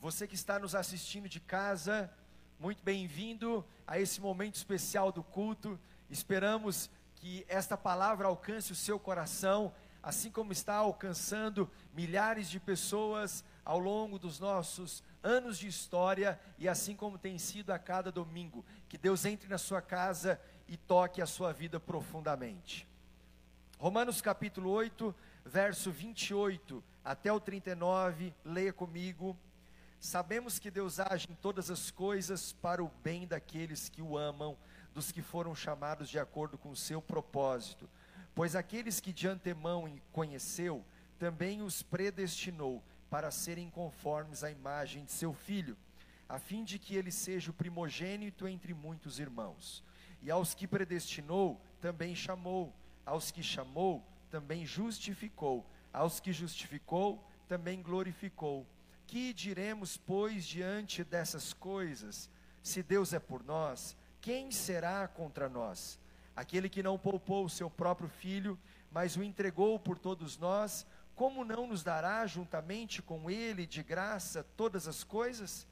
Você 0.02 0.26
que 0.26 0.34
está 0.34 0.58
nos 0.58 0.74
assistindo 0.74 1.28
de 1.28 1.38
casa, 1.38 2.12
muito 2.58 2.82
bem-vindo 2.82 3.64
a 3.86 4.00
esse 4.00 4.20
momento 4.20 4.56
especial 4.56 5.12
do 5.12 5.22
culto. 5.22 5.78
Esperamos 6.10 6.90
que 7.14 7.46
esta 7.48 7.76
palavra 7.76 8.26
alcance 8.26 8.72
o 8.72 8.74
seu 8.74 8.98
coração, 8.98 9.72
assim 10.02 10.28
como 10.28 10.50
está 10.50 10.74
alcançando 10.74 11.70
milhares 11.94 12.50
de 12.50 12.58
pessoas 12.58 13.44
ao 13.64 13.78
longo 13.78 14.18
dos 14.18 14.40
nossos 14.40 15.04
anos 15.22 15.56
de 15.56 15.68
história 15.68 16.36
e 16.58 16.68
assim 16.68 16.96
como 16.96 17.16
tem 17.16 17.38
sido 17.38 17.70
a 17.70 17.78
cada 17.78 18.10
domingo. 18.10 18.64
Que 18.88 18.98
Deus 18.98 19.24
entre 19.24 19.48
na 19.48 19.56
sua 19.56 19.80
casa 19.80 20.40
e 20.66 20.76
toque 20.76 21.22
a 21.22 21.26
sua 21.26 21.52
vida 21.52 21.78
profundamente. 21.78 22.88
Romanos 23.78 24.20
capítulo 24.20 24.68
8, 24.68 25.14
verso 25.44 25.92
28 25.92 26.82
até 27.04 27.32
o 27.32 27.38
39, 27.38 28.34
leia 28.44 28.72
comigo. 28.72 29.38
Sabemos 30.02 30.58
que 30.58 30.68
Deus 30.68 30.98
age 30.98 31.28
em 31.30 31.34
todas 31.36 31.70
as 31.70 31.92
coisas 31.92 32.52
para 32.54 32.82
o 32.82 32.90
bem 33.04 33.24
daqueles 33.24 33.88
que 33.88 34.02
o 34.02 34.18
amam, 34.18 34.58
dos 34.92 35.12
que 35.12 35.22
foram 35.22 35.54
chamados 35.54 36.08
de 36.10 36.18
acordo 36.18 36.58
com 36.58 36.70
o 36.70 36.76
seu 36.76 37.00
propósito. 37.00 37.88
Pois 38.34 38.56
aqueles 38.56 38.98
que 38.98 39.12
de 39.12 39.28
antemão 39.28 39.88
conheceu, 40.10 40.84
também 41.20 41.62
os 41.62 41.84
predestinou 41.84 42.82
para 43.08 43.30
serem 43.30 43.70
conformes 43.70 44.42
à 44.42 44.50
imagem 44.50 45.04
de 45.04 45.12
seu 45.12 45.32
filho, 45.32 45.78
a 46.28 46.36
fim 46.36 46.64
de 46.64 46.80
que 46.80 46.96
ele 46.96 47.12
seja 47.12 47.52
o 47.52 47.54
primogênito 47.54 48.48
entre 48.48 48.74
muitos 48.74 49.20
irmãos. 49.20 49.84
E 50.20 50.32
aos 50.32 50.52
que 50.52 50.66
predestinou, 50.66 51.60
também 51.80 52.12
chamou, 52.12 52.74
aos 53.06 53.30
que 53.30 53.40
chamou, 53.40 54.04
também 54.32 54.66
justificou, 54.66 55.64
aos 55.92 56.18
que 56.18 56.32
justificou, 56.32 57.24
também 57.46 57.80
glorificou. 57.80 58.66
Que 59.12 59.34
diremos, 59.34 59.98
pois, 59.98 60.42
diante 60.42 61.04
dessas 61.04 61.52
coisas? 61.52 62.30
Se 62.62 62.82
Deus 62.82 63.12
é 63.12 63.18
por 63.18 63.44
nós, 63.44 63.94
quem 64.22 64.50
será 64.50 65.06
contra 65.06 65.50
nós? 65.50 66.00
Aquele 66.34 66.66
que 66.66 66.82
não 66.82 66.98
poupou 66.98 67.44
o 67.44 67.50
seu 67.50 67.68
próprio 67.68 68.08
filho, 68.08 68.58
mas 68.90 69.14
o 69.14 69.22
entregou 69.22 69.78
por 69.78 69.98
todos 69.98 70.38
nós, 70.38 70.86
como 71.14 71.44
não 71.44 71.66
nos 71.66 71.82
dará 71.82 72.26
juntamente 72.26 73.02
com 73.02 73.30
ele 73.30 73.66
de 73.66 73.82
graça 73.82 74.46
todas 74.56 74.88
as 74.88 75.04
coisas? 75.04 75.66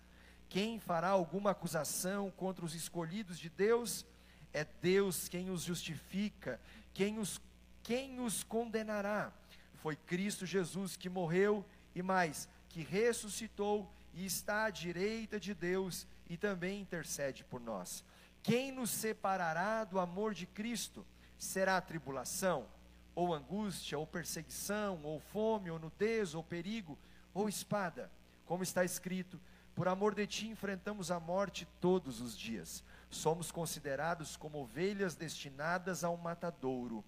Quem 0.47 0.79
fará 0.79 1.09
alguma 1.09 1.53
acusação 1.53 2.31
contra 2.33 2.63
os 2.63 2.75
escolhidos 2.75 3.39
de 3.39 3.49
Deus? 3.49 4.05
É 4.53 4.67
Deus 4.83 5.31
quem 5.31 5.49
os 5.49 5.63
justifica, 5.63 6.61
quem 6.93 7.19
os, 7.19 7.41
quem 7.83 8.21
os 8.21 8.43
condenará. 8.43 9.33
Foi 9.77 9.97
Cristo 9.97 10.45
Jesus 10.45 10.95
que 10.95 11.09
morreu 11.09 11.65
e 11.95 12.03
mais 12.03 12.47
que 12.71 12.83
ressuscitou 12.83 13.93
e 14.15 14.25
está 14.25 14.65
à 14.65 14.71
direita 14.71 15.39
de 15.39 15.53
Deus 15.53 16.07
e 16.29 16.37
também 16.37 16.81
intercede 16.81 17.45
por 17.45 17.61
nós. 17.61 18.03
Quem 18.43 18.73
nos 18.73 18.91
separará 18.91 19.85
do 19.85 19.99
amor 19.99 20.33
de 20.33 20.47
Cristo? 20.47 21.05
Será 21.37 21.81
tribulação, 21.81 22.67
ou 23.15 23.35
angústia, 23.35 23.99
ou 23.99 24.07
perseguição, 24.07 25.01
ou 25.03 25.21
fome, 25.21 25.71
ou 25.71 25.79
nudez, 25.79 26.35
ou 26.35 26.43
perigo, 26.43 26.99
ou 27.35 27.49
espada? 27.49 28.11
Como 28.47 28.63
está 28.63 28.85
escrito: 28.85 29.39
Por 29.75 29.89
amor 29.89 30.15
de 30.15 30.27
ti 30.27 30.49
enfrentamos 30.49 31.11
a 31.11 31.19
morte 31.19 31.67
todos 31.81 32.21
os 32.21 32.39
dias. 32.39 32.85
Somos 33.11 33.51
considerados 33.51 34.37
como 34.37 34.63
ovelhas 34.63 35.15
destinadas 35.17 36.05
ao 36.05 36.17
matadouro. 36.17 37.05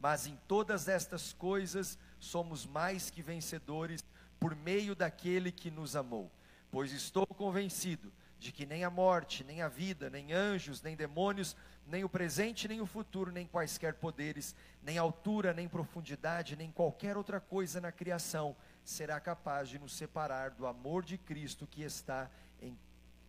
Mas 0.00 0.26
em 0.26 0.38
todas 0.48 0.88
estas 0.88 1.32
coisas 1.32 1.98
somos 2.18 2.64
mais 2.64 3.10
que 3.10 3.20
vencedores 3.20 4.04
por 4.38 4.54
meio 4.54 4.94
daquele 4.94 5.50
que 5.50 5.70
nos 5.70 5.96
amou. 5.96 6.30
Pois 6.70 6.92
estou 6.92 7.26
convencido 7.26 8.12
de 8.38 8.52
que 8.52 8.64
nem 8.64 8.84
a 8.84 8.90
morte, 8.90 9.42
nem 9.42 9.62
a 9.62 9.68
vida, 9.68 10.08
nem 10.08 10.32
anjos, 10.32 10.80
nem 10.80 10.94
demônios, 10.94 11.56
nem 11.86 12.04
o 12.04 12.08
presente, 12.08 12.68
nem 12.68 12.80
o 12.80 12.86
futuro, 12.86 13.32
nem 13.32 13.46
quaisquer 13.46 13.94
poderes, 13.94 14.54
nem 14.82 14.98
altura, 14.98 15.52
nem 15.52 15.68
profundidade, 15.68 16.54
nem 16.54 16.70
qualquer 16.70 17.16
outra 17.16 17.40
coisa 17.40 17.80
na 17.80 17.90
criação 17.90 18.54
será 18.84 19.18
capaz 19.18 19.68
de 19.68 19.78
nos 19.78 19.92
separar 19.94 20.50
do 20.50 20.66
amor 20.66 21.04
de 21.04 21.18
Cristo 21.18 21.66
que 21.66 21.82
está 21.82 22.30
em 22.60 22.76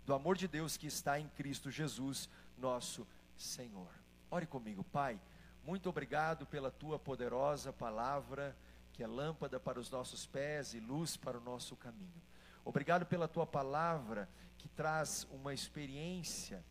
do 0.06 0.16
amor 0.16 0.36
de 0.36 0.48
Deus 0.48 0.76
que 0.76 0.88
está 0.88 1.20
em 1.20 1.28
Cristo 1.38 1.70
Jesus, 1.70 2.28
nosso 2.58 3.06
Senhor. 3.38 3.92
Ore 4.32 4.48
comigo, 4.48 4.84
Pai. 4.84 5.20
Muito 5.64 5.88
obrigado 5.88 6.48
pela 6.48 6.72
tua 6.72 6.98
poderosa 6.98 7.72
palavra 7.72 8.56
que 9.00 9.04
é 9.04 9.08
lâmpada 9.08 9.62
para 9.62 9.80
os 9.80 9.90
nossos 9.90 10.26
pés 10.26 10.74
e 10.74 10.80
luz 10.82 11.16
para 11.16 11.38
o 11.38 11.42
nosso 11.42 11.74
caminho. 11.78 12.22
Obrigado 12.66 13.06
pela 13.06 13.30
tua 13.30 13.48
palavra 13.48 14.30
que 14.58 14.68
traz 14.68 15.26
uma 15.32 15.54
experiência, 15.54 16.62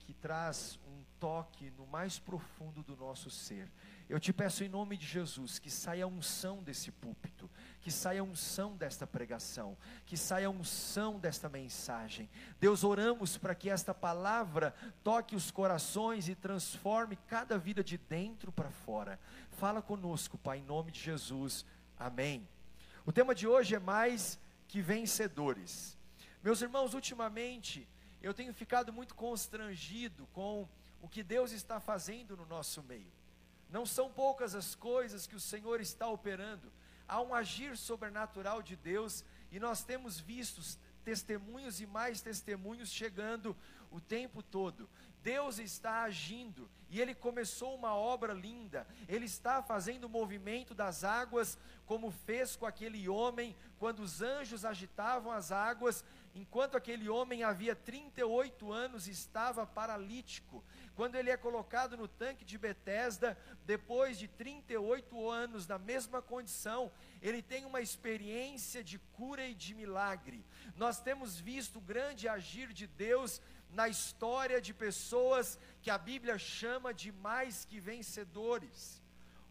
que 0.00 0.12
traz 0.12 0.80
um 0.84 1.04
toque 1.20 1.70
no 1.78 1.86
mais 1.86 2.18
profundo 2.18 2.82
do 2.82 2.96
nosso 2.96 3.30
ser. 3.30 3.70
Eu 4.08 4.18
te 4.18 4.32
peço 4.32 4.64
em 4.64 4.68
nome 4.68 4.96
de 4.96 5.06
Jesus 5.06 5.60
que 5.60 5.70
saia 5.70 6.02
a 6.02 6.08
unção 6.08 6.60
desse 6.60 6.90
púlpito, 6.90 7.19
que 7.80 7.90
saia 7.90 8.22
unção 8.22 8.76
desta 8.76 9.06
pregação, 9.06 9.76
que 10.04 10.16
saia 10.16 10.50
unção 10.50 11.18
desta 11.18 11.48
mensagem. 11.48 12.28
Deus, 12.60 12.84
oramos 12.84 13.38
para 13.38 13.54
que 13.54 13.70
esta 13.70 13.94
palavra 13.94 14.74
toque 15.02 15.34
os 15.34 15.50
corações 15.50 16.28
e 16.28 16.34
transforme 16.34 17.16
cada 17.26 17.56
vida 17.58 17.82
de 17.82 17.96
dentro 17.96 18.52
para 18.52 18.70
fora. 18.70 19.18
Fala 19.52 19.80
conosco, 19.80 20.36
Pai, 20.36 20.58
em 20.58 20.64
nome 20.64 20.92
de 20.92 21.00
Jesus. 21.00 21.64
Amém. 21.98 22.46
O 23.06 23.12
tema 23.12 23.34
de 23.34 23.46
hoje 23.46 23.74
é 23.74 23.80
mais 23.80 24.38
que 24.68 24.82
vencedores. 24.82 25.96
Meus 26.42 26.60
irmãos, 26.60 26.94
ultimamente 26.94 27.88
eu 28.22 28.34
tenho 28.34 28.52
ficado 28.52 28.92
muito 28.92 29.14
constrangido 29.14 30.26
com 30.32 30.68
o 31.00 31.08
que 31.08 31.22
Deus 31.22 31.52
está 31.52 31.80
fazendo 31.80 32.36
no 32.36 32.44
nosso 32.44 32.82
meio. 32.82 33.10
Não 33.70 33.86
são 33.86 34.10
poucas 34.10 34.54
as 34.54 34.74
coisas 34.74 35.26
que 35.26 35.36
o 35.36 35.40
Senhor 35.40 35.80
está 35.80 36.08
operando. 36.08 36.70
Há 37.10 37.20
um 37.20 37.34
agir 37.34 37.76
sobrenatural 37.76 38.62
de 38.62 38.76
Deus 38.76 39.24
e 39.50 39.58
nós 39.58 39.82
temos 39.82 40.20
visto 40.20 40.62
testemunhos 41.04 41.80
e 41.80 41.86
mais 41.86 42.20
testemunhos 42.20 42.88
chegando 42.88 43.56
o 43.90 44.00
tempo 44.00 44.44
todo. 44.44 44.88
Deus 45.20 45.58
está 45.58 46.02
agindo 46.02 46.70
e 46.88 47.00
Ele 47.00 47.12
começou 47.12 47.74
uma 47.74 47.96
obra 47.96 48.32
linda. 48.32 48.86
Ele 49.08 49.24
está 49.24 49.60
fazendo 49.60 50.04
o 50.04 50.08
movimento 50.08 50.72
das 50.72 51.02
águas, 51.02 51.58
como 51.84 52.12
fez 52.12 52.54
com 52.54 52.64
aquele 52.64 53.08
homem, 53.08 53.56
quando 53.76 54.00
os 54.00 54.22
anjos 54.22 54.64
agitavam 54.64 55.32
as 55.32 55.50
águas, 55.50 56.04
enquanto 56.32 56.76
aquele 56.76 57.08
homem 57.08 57.42
havia 57.42 57.74
38 57.74 58.70
anos 58.70 59.08
estava 59.08 59.66
paralítico. 59.66 60.64
Quando 60.96 61.14
ele 61.14 61.30
é 61.30 61.36
colocado 61.36 61.96
no 61.96 62.06
tanque 62.06 62.44
de 62.44 62.58
Betesda, 62.58 63.36
depois 63.64 64.18
de 64.18 64.28
38 64.28 65.30
anos 65.30 65.66
na 65.66 65.78
mesma 65.78 66.20
condição, 66.20 66.92
ele 67.22 67.42
tem 67.42 67.64
uma 67.64 67.80
experiência 67.80 68.82
de 68.84 68.98
cura 68.98 69.46
e 69.46 69.54
de 69.54 69.74
milagre. 69.74 70.44
Nós 70.76 71.00
temos 71.00 71.38
visto 71.38 71.78
o 71.78 71.80
grande 71.80 72.28
agir 72.28 72.72
de 72.72 72.86
Deus 72.86 73.40
na 73.72 73.88
história 73.88 74.60
de 74.60 74.74
pessoas 74.74 75.58
que 75.80 75.90
a 75.90 75.98
Bíblia 75.98 76.38
chama 76.38 76.92
de 76.92 77.12
mais 77.12 77.64
que 77.64 77.78
vencedores. 77.78 79.00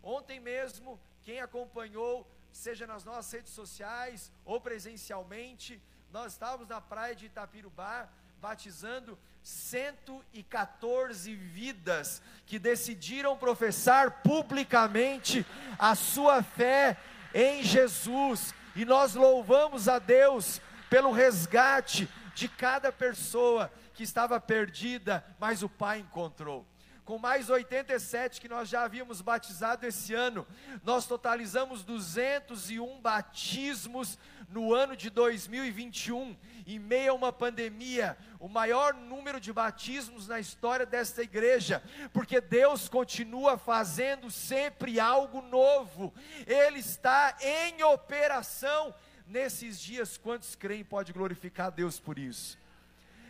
Ontem 0.03 0.39
mesmo, 0.39 0.99
quem 1.23 1.39
acompanhou, 1.39 2.29
seja 2.51 2.85
nas 2.85 3.03
nossas 3.03 3.31
redes 3.31 3.53
sociais 3.53 4.31
ou 4.45 4.59
presencialmente, 4.59 5.81
nós 6.11 6.33
estávamos 6.33 6.67
na 6.67 6.81
praia 6.81 7.15
de 7.15 7.27
Itapirubá 7.27 8.09
batizando 8.39 9.17
114 9.43 11.35
vidas 11.35 12.21
que 12.45 12.59
decidiram 12.59 13.37
professar 13.37 14.21
publicamente 14.21 15.45
a 15.77 15.95
sua 15.95 16.43
fé 16.43 16.97
em 17.33 17.63
Jesus. 17.63 18.53
E 18.75 18.85
nós 18.85 19.15
louvamos 19.15 19.87
a 19.87 19.99
Deus 19.99 20.61
pelo 20.89 21.11
resgate 21.11 22.07
de 22.35 22.47
cada 22.47 22.91
pessoa 22.91 23.71
que 23.93 24.03
estava 24.03 24.39
perdida, 24.39 25.25
mas 25.39 25.63
o 25.63 25.69
Pai 25.69 25.99
encontrou. 25.99 26.65
Com 27.09 27.17
mais 27.17 27.49
87 27.49 28.39
que 28.39 28.47
nós 28.47 28.69
já 28.69 28.83
havíamos 28.83 29.19
batizado 29.19 29.83
esse 29.83 30.13
ano, 30.13 30.45
nós 30.83 31.07
totalizamos 31.07 31.83
201 31.83 33.01
batismos 33.01 34.19
no 34.47 34.75
ano 34.75 34.95
de 34.95 35.09
2021, 35.09 36.37
em 36.67 36.77
meio 36.77 37.13
a 37.13 37.15
uma 37.15 37.33
pandemia, 37.33 38.15
o 38.39 38.47
maior 38.47 38.93
número 38.93 39.39
de 39.39 39.51
batismos 39.51 40.27
na 40.27 40.39
história 40.39 40.85
desta 40.85 41.23
igreja, 41.23 41.81
porque 42.13 42.39
Deus 42.39 42.87
continua 42.87 43.57
fazendo 43.57 44.29
sempre 44.29 44.99
algo 44.99 45.41
novo, 45.41 46.13
Ele 46.45 46.77
está 46.77 47.35
em 47.41 47.81
operação 47.81 48.93
nesses 49.25 49.79
dias. 49.79 50.15
Quantos 50.15 50.53
creem 50.53 50.83
pode 50.83 51.11
glorificar 51.11 51.67
a 51.67 51.71
Deus 51.71 51.99
por 51.99 52.19
isso? 52.19 52.58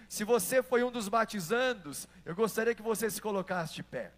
Se 0.10 0.24
você 0.24 0.64
foi 0.64 0.84
um 0.84 0.90
dos 0.90 1.08
batizandos, 1.08 2.08
eu 2.26 2.36
gostaria 2.36 2.74
que 2.74 2.82
você 2.82 3.12
se 3.12 3.22
colocasse 3.22 3.76
de 3.76 3.84
pé. 3.84 4.12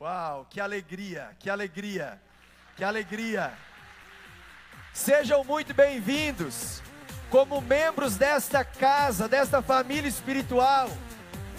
Uau, 0.00 0.46
que 0.48 0.60
alegria, 0.60 1.36
que 1.40 1.50
alegria, 1.50 2.22
que 2.76 2.84
alegria. 2.84 3.52
Sejam 4.94 5.42
muito 5.42 5.74
bem-vindos, 5.74 6.80
como 7.28 7.60
membros 7.60 8.16
desta 8.16 8.64
casa, 8.64 9.28
desta 9.28 9.60
família 9.60 10.08
espiritual. 10.08 10.88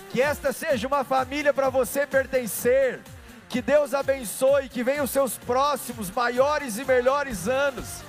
Que 0.10 0.22
esta 0.22 0.54
seja 0.54 0.88
uma 0.88 1.04
família 1.04 1.54
para 1.54 1.70
você 1.70 2.08
pertencer. 2.08 3.02
Que 3.50 3.62
Deus 3.62 3.94
abençoe, 3.94 4.70
que 4.70 4.86
venham 4.86 5.04
os 5.04 5.12
seus 5.12 5.38
próximos, 5.38 6.10
maiores 6.10 6.78
e 6.78 6.86
melhores 6.86 7.50
anos 7.50 8.02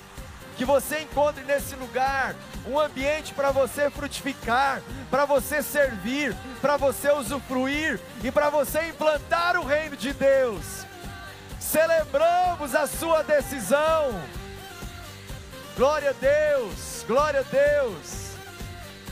que 0.55 0.65
você 0.65 1.01
encontre 1.01 1.43
nesse 1.43 1.75
lugar 1.75 2.35
um 2.67 2.79
ambiente 2.79 3.33
para 3.33 3.51
você 3.51 3.89
frutificar, 3.89 4.81
para 5.09 5.25
você 5.25 5.61
servir, 5.61 6.35
para 6.61 6.77
você 6.77 7.11
usufruir 7.11 7.99
e 8.23 8.31
para 8.31 8.49
você 8.49 8.89
implantar 8.89 9.57
o 9.57 9.65
reino 9.65 9.95
de 9.95 10.13
Deus. 10.13 10.85
Celebramos 11.59 12.75
a 12.75 12.87
sua 12.87 13.23
decisão. 13.23 14.21
Glória 15.75 16.11
a 16.11 16.13
Deus, 16.13 17.03
glória 17.07 17.39
a 17.39 17.43
Deus. 17.43 18.33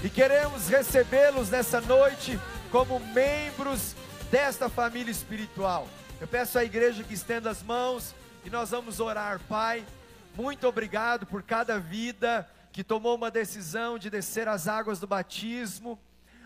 E 0.04 0.10
queremos 0.10 0.68
recebê-los 0.68 1.50
nessa 1.50 1.82
noite 1.82 2.40
como 2.72 3.00
membros 3.00 3.96
desta 4.32 4.70
família 4.70 5.12
espiritual. 5.12 5.88
Eu 6.20 6.28
peço 6.28 6.58
à 6.58 6.64
igreja 6.64 7.04
que 7.04 7.14
estenda 7.14 7.50
as 7.50 7.62
mãos 7.62 8.16
e 8.46 8.50
nós 8.50 8.72
vamos 8.72 9.00
orar, 9.00 9.40
Pai. 9.50 9.84
Muito 10.36 10.68
obrigado 10.68 11.26
por 11.26 11.44
cada 11.44 11.80
vida 11.80 12.48
que 12.72 12.84
tomou 12.84 13.16
uma 13.16 13.30
decisão 13.30 14.00
de 14.00 14.10
descer 14.10 14.48
as 14.48 14.68
águas 14.68 15.00
do 15.00 15.08
batismo. 15.08 16.00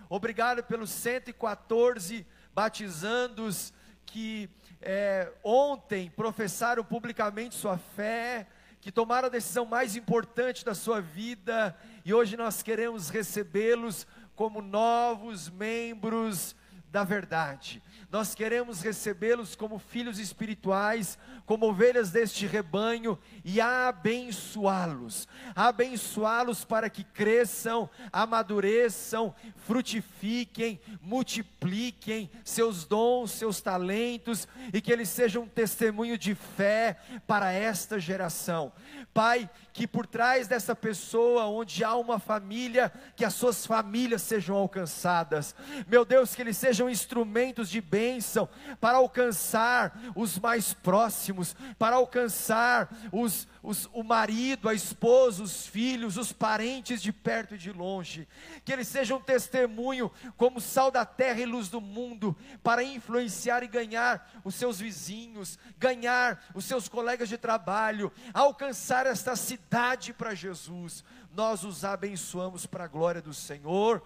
Obrigado 0.09 0.63
pelos 0.63 0.89
114 0.89 2.25
batizandos 2.53 3.71
que 4.05 4.49
é, 4.81 5.31
ontem 5.43 6.09
professaram 6.09 6.83
publicamente 6.83 7.55
sua 7.55 7.77
fé, 7.77 8.47
que 8.81 8.91
tomaram 8.91 9.27
a 9.27 9.31
decisão 9.31 9.65
mais 9.65 9.95
importante 9.95 10.65
da 10.65 10.73
sua 10.73 11.01
vida 11.01 11.75
e 12.03 12.13
hoje 12.13 12.37
nós 12.37 12.61
queremos 12.61 13.09
recebê-los 13.09 14.07
como 14.35 14.61
novos 14.61 15.49
membros 15.49 16.55
da 16.91 17.03
verdade. 17.03 17.81
Nós 18.09 18.33
queremos 18.33 18.81
recebê-los 18.81 19.55
como 19.55 19.77
filhos 19.77 20.19
espirituais, 20.19 21.17
como 21.45 21.67
ovelhas 21.67 22.11
deste 22.11 22.47
rebanho 22.47 23.19
e 23.43 23.59
abençoá-los. 23.59 25.27
Abençoá-los 25.55 26.63
para 26.63 26.89
que 26.89 27.03
cresçam, 27.03 27.89
amadureçam, 28.11 29.35
frutifiquem, 29.57 30.79
multipliquem 31.01 32.29
seus 32.43 32.85
dons, 32.85 33.31
seus 33.31 33.59
talentos 33.59 34.47
e 34.73 34.79
que 34.79 34.91
eles 34.91 35.09
sejam 35.09 35.43
um 35.43 35.47
testemunho 35.47 36.17
de 36.17 36.33
fé 36.33 36.97
para 37.27 37.51
esta 37.51 37.99
geração. 37.99 38.71
Pai, 39.13 39.49
que 39.75 39.85
por 39.85 40.07
trás 40.07 40.47
dessa 40.47 40.73
pessoa, 40.73 41.47
onde 41.47 41.83
há 41.83 41.93
uma 41.97 42.17
família, 42.17 42.89
que 43.13 43.25
as 43.25 43.33
suas 43.33 43.65
famílias 43.65 44.21
sejam 44.21 44.55
alcançadas. 44.55 45.53
Meu 45.85 46.05
Deus, 46.05 46.33
que 46.33 46.41
eles 46.41 46.55
sejam 46.55 46.89
instrumentos 46.89 47.69
de 47.69 47.81
bênção 47.81 48.47
para 48.79 48.99
alcançar 48.99 49.99
os 50.15 50.39
mais 50.39 50.73
próximos, 50.73 51.57
para 51.77 51.97
alcançar 51.97 52.89
os, 53.11 53.49
os, 53.65 53.89
o 53.91 54.03
marido, 54.03 54.69
a 54.69 54.73
esposa, 54.73 55.41
os 55.41 55.65
filhos, 55.65 56.17
os 56.17 56.31
parentes 56.31 57.01
de 57.01 57.11
perto 57.11 57.55
e 57.55 57.57
de 57.57 57.71
longe. 57.71 58.27
Que 58.63 58.71
eles 58.71 58.87
sejam 58.87 59.19
testemunho 59.19 60.11
como 60.37 60.61
sal 60.61 60.91
da 60.91 61.03
terra 61.03 61.41
e 61.41 61.45
luz 61.45 61.67
do 61.67 61.81
mundo, 61.81 62.37
para 62.63 62.83
influenciar 62.83 63.63
e 63.63 63.67
ganhar 63.67 64.41
os 64.43 64.55
seus 64.55 64.79
vizinhos, 64.79 65.57
ganhar 65.77 66.43
os 66.53 66.65
seus 66.65 66.87
colegas 66.87 67.27
de 67.27 67.37
trabalho, 67.37 68.11
alcançar 68.33 69.07
esta 69.07 69.35
cidade 69.35 70.13
para 70.13 70.35
Jesus, 70.35 71.03
nós 71.31 71.63
os 71.63 71.83
abençoamos 71.83 72.65
para 72.65 72.85
a 72.85 72.87
glória 72.87 73.21
do 73.21 73.33
Senhor. 73.33 74.01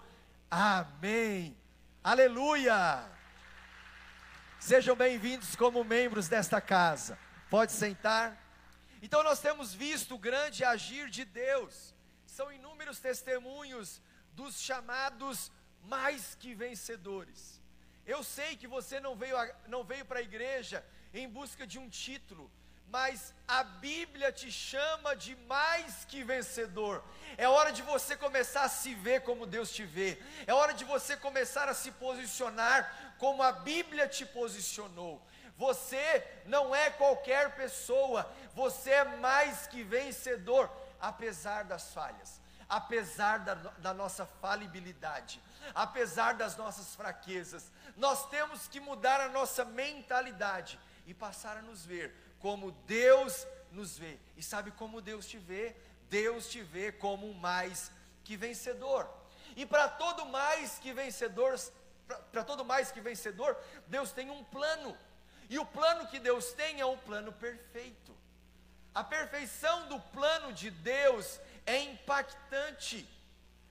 Amém. 0.50 1.56
Aleluia. 2.02 3.04
Sejam 4.58 4.96
bem-vindos 4.96 5.54
como 5.54 5.84
membros 5.84 6.28
desta 6.28 6.60
casa. 6.60 7.18
Pode 7.48 7.72
sentar. 7.72 8.39
Então 9.02 9.22
nós 9.22 9.40
temos 9.40 9.72
visto 9.72 10.14
o 10.14 10.18
grande 10.18 10.64
agir 10.64 11.08
de 11.08 11.24
Deus. 11.24 11.94
São 12.26 12.52
inúmeros 12.52 12.98
testemunhos 12.98 14.00
dos 14.32 14.60
chamados 14.60 15.50
mais 15.84 16.34
que 16.34 16.54
vencedores. 16.54 17.60
Eu 18.06 18.22
sei 18.22 18.56
que 18.56 18.66
você 18.66 19.00
não 19.00 19.14
veio, 19.16 19.36
não 19.66 19.84
veio 19.84 20.04
para 20.04 20.18
a 20.18 20.22
igreja 20.22 20.84
em 21.12 21.28
busca 21.28 21.66
de 21.66 21.78
um 21.78 21.88
título, 21.88 22.50
mas 22.88 23.34
a 23.46 23.62
Bíblia 23.62 24.32
te 24.32 24.50
chama 24.50 25.14
de 25.14 25.36
mais 25.36 26.04
que 26.04 26.24
vencedor. 26.24 27.04
É 27.36 27.48
hora 27.48 27.72
de 27.72 27.82
você 27.82 28.16
começar 28.16 28.64
a 28.64 28.68
se 28.68 28.94
ver 28.94 29.22
como 29.22 29.46
Deus 29.46 29.70
te 29.72 29.84
vê. 29.84 30.20
É 30.46 30.52
hora 30.52 30.74
de 30.74 30.84
você 30.84 31.16
começar 31.16 31.68
a 31.68 31.74
se 31.74 31.92
posicionar 31.92 33.14
como 33.18 33.42
a 33.42 33.52
Bíblia 33.52 34.08
te 34.08 34.26
posicionou. 34.26 35.22
Você 35.60 36.26
não 36.46 36.74
é 36.74 36.88
qualquer 36.88 37.54
pessoa, 37.54 38.26
você 38.54 38.92
é 38.92 39.04
mais 39.18 39.66
que 39.66 39.82
vencedor, 39.82 40.70
apesar 40.98 41.64
das 41.64 41.92
falhas, 41.92 42.40
apesar 42.66 43.40
da, 43.40 43.52
da 43.54 43.92
nossa 43.92 44.24
falibilidade, 44.24 45.38
apesar 45.74 46.32
das 46.32 46.56
nossas 46.56 46.96
fraquezas. 46.96 47.70
Nós 47.94 48.26
temos 48.30 48.68
que 48.68 48.80
mudar 48.80 49.20
a 49.20 49.28
nossa 49.28 49.62
mentalidade 49.62 50.80
e 51.06 51.12
passar 51.12 51.58
a 51.58 51.62
nos 51.62 51.84
ver 51.84 52.14
como 52.38 52.72
Deus 52.86 53.46
nos 53.70 53.98
vê. 53.98 54.18
E 54.38 54.42
sabe 54.42 54.70
como 54.70 55.02
Deus 55.02 55.26
te 55.26 55.36
vê? 55.36 55.76
Deus 56.08 56.48
te 56.48 56.62
vê 56.62 56.90
como 56.90 57.34
mais 57.34 57.92
que 58.24 58.34
vencedor. 58.34 59.06
E 59.54 59.66
para 59.66 59.90
todo 59.90 60.24
mais 60.24 60.78
que 60.78 60.94
vencedor, 60.94 61.60
para 62.32 62.44
todo 62.44 62.64
mais 62.64 62.90
que 62.90 63.02
vencedor, 63.02 63.54
Deus 63.88 64.10
tem 64.10 64.30
um 64.30 64.42
plano. 64.42 64.96
E 65.50 65.58
o 65.58 65.66
plano 65.66 66.06
que 66.06 66.20
Deus 66.20 66.52
tem 66.52 66.80
é 66.80 66.86
um 66.86 66.96
plano 66.96 67.32
perfeito. 67.32 68.16
A 68.94 69.02
perfeição 69.02 69.88
do 69.88 69.98
plano 69.98 70.52
de 70.52 70.70
Deus 70.70 71.40
é 71.66 71.76
impactante. 71.80 73.04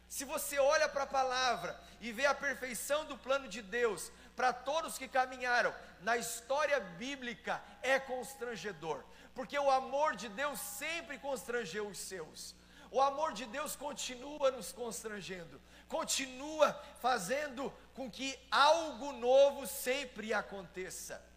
Se 0.09 0.25
você 0.25 0.59
olha 0.59 0.89
para 0.89 1.03
a 1.03 1.07
palavra 1.07 1.79
e 2.01 2.11
vê 2.11 2.25
a 2.25 2.35
perfeição 2.35 3.05
do 3.05 3.17
plano 3.17 3.47
de 3.47 3.61
Deus 3.61 4.11
para 4.35 4.51
todos 4.51 4.97
que 4.97 5.07
caminharam 5.07 5.73
na 6.01 6.17
história 6.17 6.81
bíblica, 6.81 7.63
é 7.81 7.97
constrangedor, 7.97 9.01
porque 9.33 9.57
o 9.57 9.71
amor 9.71 10.17
de 10.17 10.27
Deus 10.27 10.59
sempre 10.59 11.17
constrangeu 11.17 11.87
os 11.87 11.97
seus. 11.97 12.55
O 12.91 12.99
amor 12.99 13.31
de 13.31 13.45
Deus 13.45 13.77
continua 13.77 14.51
nos 14.51 14.73
constrangendo, 14.73 15.61
continua 15.87 16.73
fazendo 16.99 17.71
com 17.93 18.11
que 18.11 18.37
algo 18.51 19.13
novo 19.13 19.65
sempre 19.65 20.33
aconteça. 20.33 21.28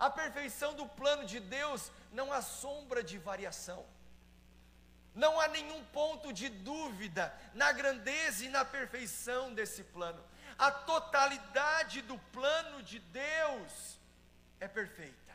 A 0.00 0.08
perfeição 0.08 0.72
do 0.74 0.86
plano 0.86 1.26
de 1.26 1.38
Deus 1.38 1.92
não 2.10 2.32
há 2.32 2.40
sombra 2.40 3.04
de 3.04 3.18
variação. 3.18 3.84
Não 5.14 5.38
há 5.38 5.46
nenhum 5.46 5.84
ponto 5.86 6.32
de 6.32 6.48
dúvida 6.48 7.34
na 7.52 7.70
grandeza 7.70 8.46
e 8.46 8.48
na 8.48 8.64
perfeição 8.64 9.52
desse 9.52 9.82
plano. 9.84 10.24
A 10.56 10.70
totalidade 10.70 12.00
do 12.00 12.18
plano 12.32 12.82
de 12.82 12.98
Deus 12.98 13.98
é 14.58 14.66
perfeita. 14.66 15.34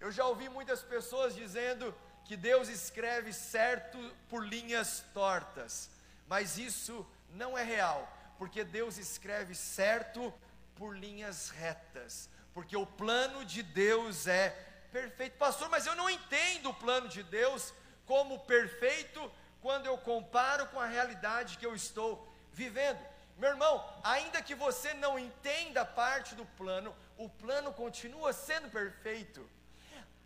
Eu 0.00 0.10
já 0.10 0.24
ouvi 0.24 0.48
muitas 0.48 0.80
pessoas 0.80 1.34
dizendo 1.34 1.94
que 2.24 2.38
Deus 2.38 2.68
escreve 2.68 3.34
certo 3.34 3.98
por 4.30 4.46
linhas 4.46 5.04
tortas, 5.12 5.90
mas 6.26 6.56
isso 6.56 7.06
não 7.30 7.58
é 7.58 7.64
real, 7.64 8.10
porque 8.38 8.64
Deus 8.64 8.96
escreve 8.96 9.54
certo 9.54 10.32
por 10.76 10.96
linhas 10.96 11.50
retas, 11.50 12.30
porque 12.58 12.76
o 12.76 12.84
plano 12.84 13.44
de 13.44 13.62
Deus 13.62 14.26
é 14.26 14.50
perfeito. 14.90 15.38
Pastor, 15.38 15.68
mas 15.68 15.86
eu 15.86 15.94
não 15.94 16.10
entendo 16.10 16.70
o 16.70 16.74
plano 16.74 17.08
de 17.08 17.22
Deus 17.22 17.72
como 18.04 18.40
perfeito 18.40 19.30
quando 19.60 19.86
eu 19.86 19.96
comparo 19.96 20.66
com 20.66 20.80
a 20.80 20.86
realidade 20.86 21.56
que 21.56 21.64
eu 21.64 21.72
estou 21.72 22.28
vivendo. 22.52 22.98
Meu 23.36 23.50
irmão, 23.50 23.88
ainda 24.02 24.42
que 24.42 24.56
você 24.56 24.92
não 24.94 25.16
entenda 25.16 25.84
parte 25.84 26.34
do 26.34 26.44
plano, 26.44 26.92
o 27.16 27.28
plano 27.28 27.72
continua 27.72 28.32
sendo 28.32 28.68
perfeito. 28.68 29.48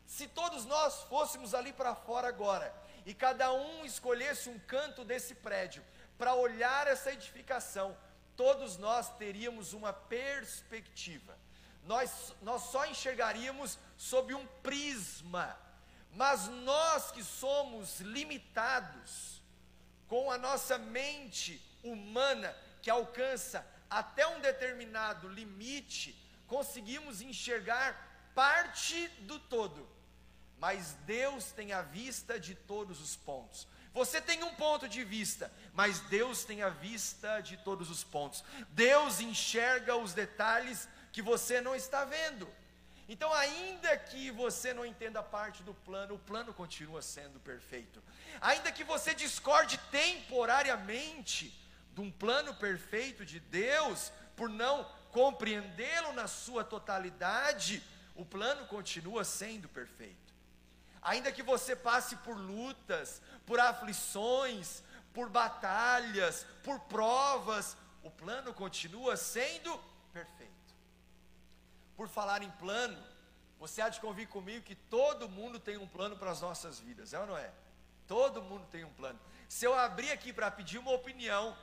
Se 0.06 0.26
todos 0.26 0.64
nós 0.64 1.02
fôssemos 1.02 1.52
ali 1.52 1.70
para 1.70 1.94
fora 1.94 2.28
agora 2.28 2.74
e 3.04 3.12
cada 3.12 3.52
um 3.52 3.84
escolhesse 3.84 4.48
um 4.48 4.58
canto 4.60 5.04
desse 5.04 5.34
prédio 5.34 5.84
para 6.16 6.32
olhar 6.32 6.86
essa 6.86 7.12
edificação, 7.12 7.94
todos 8.34 8.78
nós 8.78 9.10
teríamos 9.18 9.74
uma 9.74 9.92
perspectiva. 9.92 11.36
Nós, 11.84 12.34
nós 12.42 12.62
só 12.62 12.86
enxergaríamos 12.86 13.78
sob 13.96 14.34
um 14.34 14.46
prisma 14.62 15.58
mas 16.14 16.46
nós 16.48 17.10
que 17.10 17.24
somos 17.24 18.00
limitados, 18.00 19.40
com 20.06 20.30
a 20.30 20.36
nossa 20.36 20.76
mente 20.76 21.60
humana 21.82 22.54
que 22.82 22.90
alcança 22.90 23.66
até 23.88 24.26
um 24.26 24.40
determinado 24.40 25.26
limite, 25.28 26.14
conseguimos 26.46 27.22
enxergar 27.22 28.30
parte 28.34 29.08
do 29.20 29.38
todo. 29.38 29.88
Mas 30.58 30.94
Deus 31.06 31.50
tem 31.52 31.72
a 31.72 31.80
vista 31.80 32.38
de 32.38 32.54
todos 32.54 33.00
os 33.00 33.16
pontos. 33.16 33.66
Você 33.94 34.20
tem 34.20 34.42
um 34.42 34.54
ponto 34.54 34.88
de 34.88 35.02
vista, 35.04 35.52
mas 35.72 36.00
Deus 36.00 36.44
tem 36.44 36.62
a 36.62 36.68
vista 36.68 37.40
de 37.40 37.56
todos 37.56 37.90
os 37.90 38.04
pontos. 38.04 38.44
Deus 38.70 39.20
enxerga 39.20 39.96
os 39.96 40.12
detalhes 40.12 40.88
que 41.12 41.22
você 41.22 41.60
não 41.60 41.74
está 41.74 42.04
vendo. 42.04 42.48
Então, 43.08 43.32
ainda 43.34 43.96
que 43.96 44.30
você 44.30 44.72
não 44.72 44.86
entenda 44.86 45.22
parte 45.22 45.62
do 45.62 45.74
plano, 45.74 46.14
o 46.14 46.18
plano 46.18 46.54
continua 46.54 47.02
sendo 47.02 47.38
perfeito. 47.40 48.02
Ainda 48.40 48.72
que 48.72 48.84
você 48.84 49.14
discorde 49.14 49.76
temporariamente 49.90 51.52
de 51.94 52.00
um 52.00 52.10
plano 52.10 52.54
perfeito 52.54 53.24
de 53.24 53.38
Deus, 53.38 54.10
por 54.34 54.48
não 54.48 54.84
compreendê-lo 55.10 56.12
na 56.14 56.26
sua 56.26 56.64
totalidade, 56.64 57.82
o 58.14 58.24
plano 58.24 58.66
continua 58.66 59.24
sendo 59.24 59.68
perfeito. 59.68 60.32
Ainda 61.02 61.32
que 61.32 61.42
você 61.42 61.74
passe 61.74 62.16
por 62.16 62.36
lutas, 62.36 63.20
por 63.44 63.60
aflições, 63.60 64.82
por 65.12 65.28
batalhas, 65.28 66.46
por 66.62 66.78
provas, 66.80 67.76
o 68.02 68.10
plano 68.10 68.54
continua 68.54 69.16
sendo 69.16 69.76
perfeito. 70.12 70.51
Por 71.96 72.08
falar 72.08 72.42
em 72.42 72.50
plano, 72.52 72.98
você 73.58 73.80
há 73.80 73.88
de 73.88 74.00
convir 74.00 74.28
comigo 74.28 74.64
que 74.64 74.74
todo 74.74 75.28
mundo 75.28 75.60
tem 75.60 75.76
um 75.76 75.86
plano 75.86 76.16
para 76.16 76.30
as 76.30 76.40
nossas 76.40 76.80
vidas, 76.80 77.12
é 77.12 77.20
ou 77.20 77.26
não 77.26 77.38
é? 77.38 77.52
Todo 78.06 78.42
mundo 78.42 78.66
tem 78.70 78.84
um 78.84 78.92
plano. 78.92 79.18
Se 79.48 79.64
eu 79.64 79.74
abrir 79.74 80.10
aqui 80.10 80.32
para 80.32 80.50
pedir 80.50 80.78
uma 80.78 80.92
opinião, 80.92 81.56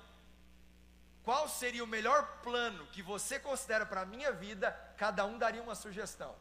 qual 1.24 1.50
seria 1.50 1.84
o 1.84 1.88
melhor 1.88 2.42
plano 2.42 2.88
que 2.88 3.02
você 3.02 3.40
considera 3.40 3.86
para 3.86 4.02
a 4.02 4.06
minha 4.06 4.32
vida, 4.32 4.72
cada 4.98 5.26
um 5.26 5.38
daria 5.38 5.62
uma 5.62 5.76
sugestão. 5.76 6.36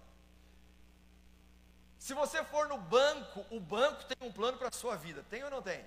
Se 1.98 2.14
você 2.14 2.44
for 2.44 2.68
no 2.68 2.79
banco, 2.79 3.44
o 3.51 3.59
banco 3.59 4.05
tem 4.05 4.16
um 4.29 4.33
plano 4.33 4.57
para 4.57 4.68
a 4.68 4.72
sua 4.72 4.96
vida, 4.96 5.24
tem 5.29 5.42
ou 5.42 5.51
não 5.51 5.61
tem? 5.61 5.85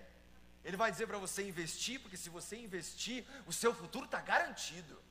Ele 0.64 0.78
vai 0.78 0.92
dizer 0.92 1.08
para 1.08 1.18
você 1.18 1.48
investir, 1.48 2.00
porque 2.00 2.18
se 2.18 2.30
você 2.30 2.58
investir, 2.58 3.26
o 3.48 3.54
seu 3.54 3.74
futuro 3.74 4.06
está 4.06 4.20
garantido. 4.20 5.02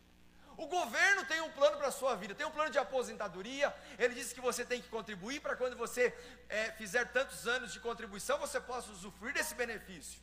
O 0.61 0.66
governo 0.66 1.25
tem 1.25 1.40
um 1.40 1.51
plano 1.53 1.79
para 1.79 1.88
a 1.88 1.90
sua 1.90 2.14
vida, 2.14 2.35
tem 2.35 2.46
um 2.46 2.51
plano 2.51 2.70
de 2.70 2.79
aposentadoria. 2.79 3.75
Ele 3.99 4.14
disse 4.14 4.35
que 4.35 4.42
você 4.42 4.62
tem 4.62 4.83
que 4.83 4.90
contribuir 4.90 5.40
para 5.40 5.57
quando 5.57 5.75
você 5.75 6.14
é, 6.51 6.70
fizer 6.73 7.07
tantos 7.12 7.49
anos 7.49 7.73
de 7.73 7.81
contribuição, 7.81 8.38
você 8.38 8.61
possa 8.61 8.92
usufruir 8.92 9.33
desse 9.33 9.55
benefício. 9.55 10.20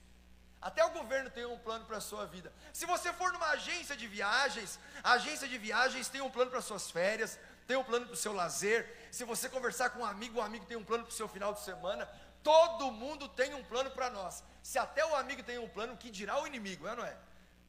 Até 0.62 0.86
o 0.86 0.91
governo 0.91 1.32
tem 1.32 1.43
um 1.47 1.58
plano 1.58 1.86
para 1.86 1.97
a 1.97 2.02
sua 2.02 2.28
vida. 2.28 2.54
Se 2.71 2.86
você 2.86 3.12
for 3.13 3.34
numa 3.34 3.47
agência 3.47 3.97
de 3.97 4.06
viagens, 4.06 4.80
a 5.04 5.13
agência 5.13 5.47
de 5.47 5.58
viagens 5.58 6.08
tem 6.08 6.21
um 6.21 6.30
plano 6.30 6.52
para 6.52 6.62
suas 6.62 6.91
férias, 6.91 7.39
tem 7.65 7.76
um 7.76 7.84
plano 7.84 8.06
para 8.06 8.13
o 8.13 8.17
seu 8.17 8.32
lazer. 8.32 8.95
Se 9.12 9.23
você 9.23 9.50
conversar 9.50 9.89
com 9.89 10.02
um 10.02 10.06
amigo, 10.06 10.38
o 10.38 10.41
amigo 10.43 10.67
tem 10.67 10.78
um 10.78 10.84
plano 10.84 11.04
para 11.04 11.12
o 11.12 11.15
seu 11.15 11.28
final 11.28 11.52
de 11.52 11.62
semana. 11.62 12.08
Todo 12.43 12.91
mundo 12.91 13.28
tem 13.28 13.56
um 13.56 13.63
plano 13.63 13.89
para 13.89 14.12
nós. 14.12 14.43
Se 14.62 14.78
até 14.78 15.04
o 15.04 15.15
amigo 15.15 15.41
tem 15.41 15.58
um 15.58 15.67
plano, 15.67 15.97
que 15.97 16.12
dirá 16.12 16.39
o 16.39 16.45
inimigo, 16.45 16.86
é 16.86 16.91
ou 16.91 16.97
não 16.97 17.06
é? 17.06 17.17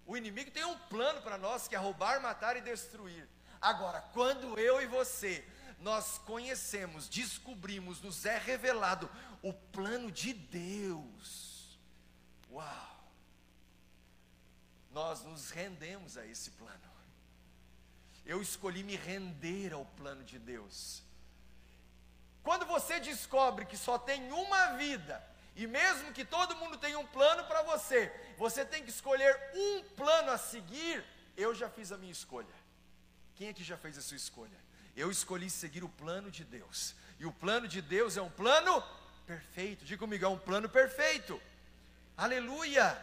O 0.09 0.17
inimigo 0.17 0.51
tem 0.51 0.65
um 0.65 0.79
plano 0.89 1.21
para 1.21 1.37
nós 1.37 1.69
que 1.69 1.77
é 1.77 1.79
roubar, 1.79 2.19
matar 2.23 2.57
e 2.57 2.63
destruir. 2.63 3.29
Agora, 3.61 4.01
quando 4.15 4.59
eu 4.59 4.81
e 4.81 4.87
você 4.87 5.47
nós 5.81 6.17
conhecemos, 6.19 7.09
descobrimos, 7.09 8.01
nos 8.01 8.25
é 8.25 8.39
revelado 8.39 9.09
o 9.43 9.53
plano 9.53 10.11
de 10.11 10.33
Deus. 10.33 11.79
Uau! 12.51 13.05
Nós 14.91 15.23
nos 15.23 15.51
rendemos 15.51 16.17
a 16.17 16.27
esse 16.27 16.53
plano. 16.53 16.89
Eu 18.25 18.41
escolhi 18.41 18.83
me 18.83 18.97
render 18.97 19.75
ao 19.75 19.85
plano 19.85 20.25
de 20.25 20.39
Deus. 20.39 21.03
Quando 22.43 22.65
você 22.65 22.99
descobre 22.99 23.67
que 23.67 23.77
só 23.77 23.99
tem 23.99 24.33
uma 24.33 24.73
vida, 24.79 25.23
e 25.59 25.67
mesmo 25.67 26.13
que 26.13 26.25
todo 26.25 26.55
mundo 26.55 26.79
tenha 26.79 26.97
um 27.01 27.07
plano 27.07 27.43
para 27.43 27.63
você, 27.63 28.13
você 28.37 28.65
tem 28.65 28.85
que 28.85 28.91
escolher 28.91 29.37
um 29.53 29.83
plano 29.97 30.31
a 30.31 30.39
seguir. 30.39 31.05
Eu 31.37 31.53
já 31.53 31.69
fiz 31.69 31.91
a 31.91 31.99
minha 31.99 32.13
escolha. 32.13 32.55
Quem 33.35 33.49
aqui 33.49 33.65
já 33.65 33.77
fez 33.77 33.99
a 33.99 34.01
sua 34.01 34.17
escolha? 34.17 34.57
Eu 34.97 35.11
escolhi 35.11 35.51
seguir 35.51 35.83
o 35.83 35.89
plano 35.89 36.31
de 36.31 36.45
Deus. 36.45 36.95
E 37.19 37.27
o 37.27 37.33
plano 37.33 37.67
de 37.67 37.83
Deus 37.83 38.17
é 38.17 38.23
um 38.23 38.31
plano 38.31 38.81
perfeito. 39.27 39.85
Diga 39.85 39.99
comigo, 39.99 40.25
é 40.25 40.29
um 40.29 40.39
plano 40.39 40.69
perfeito. 40.69 41.43
Aleluia! 42.17 42.97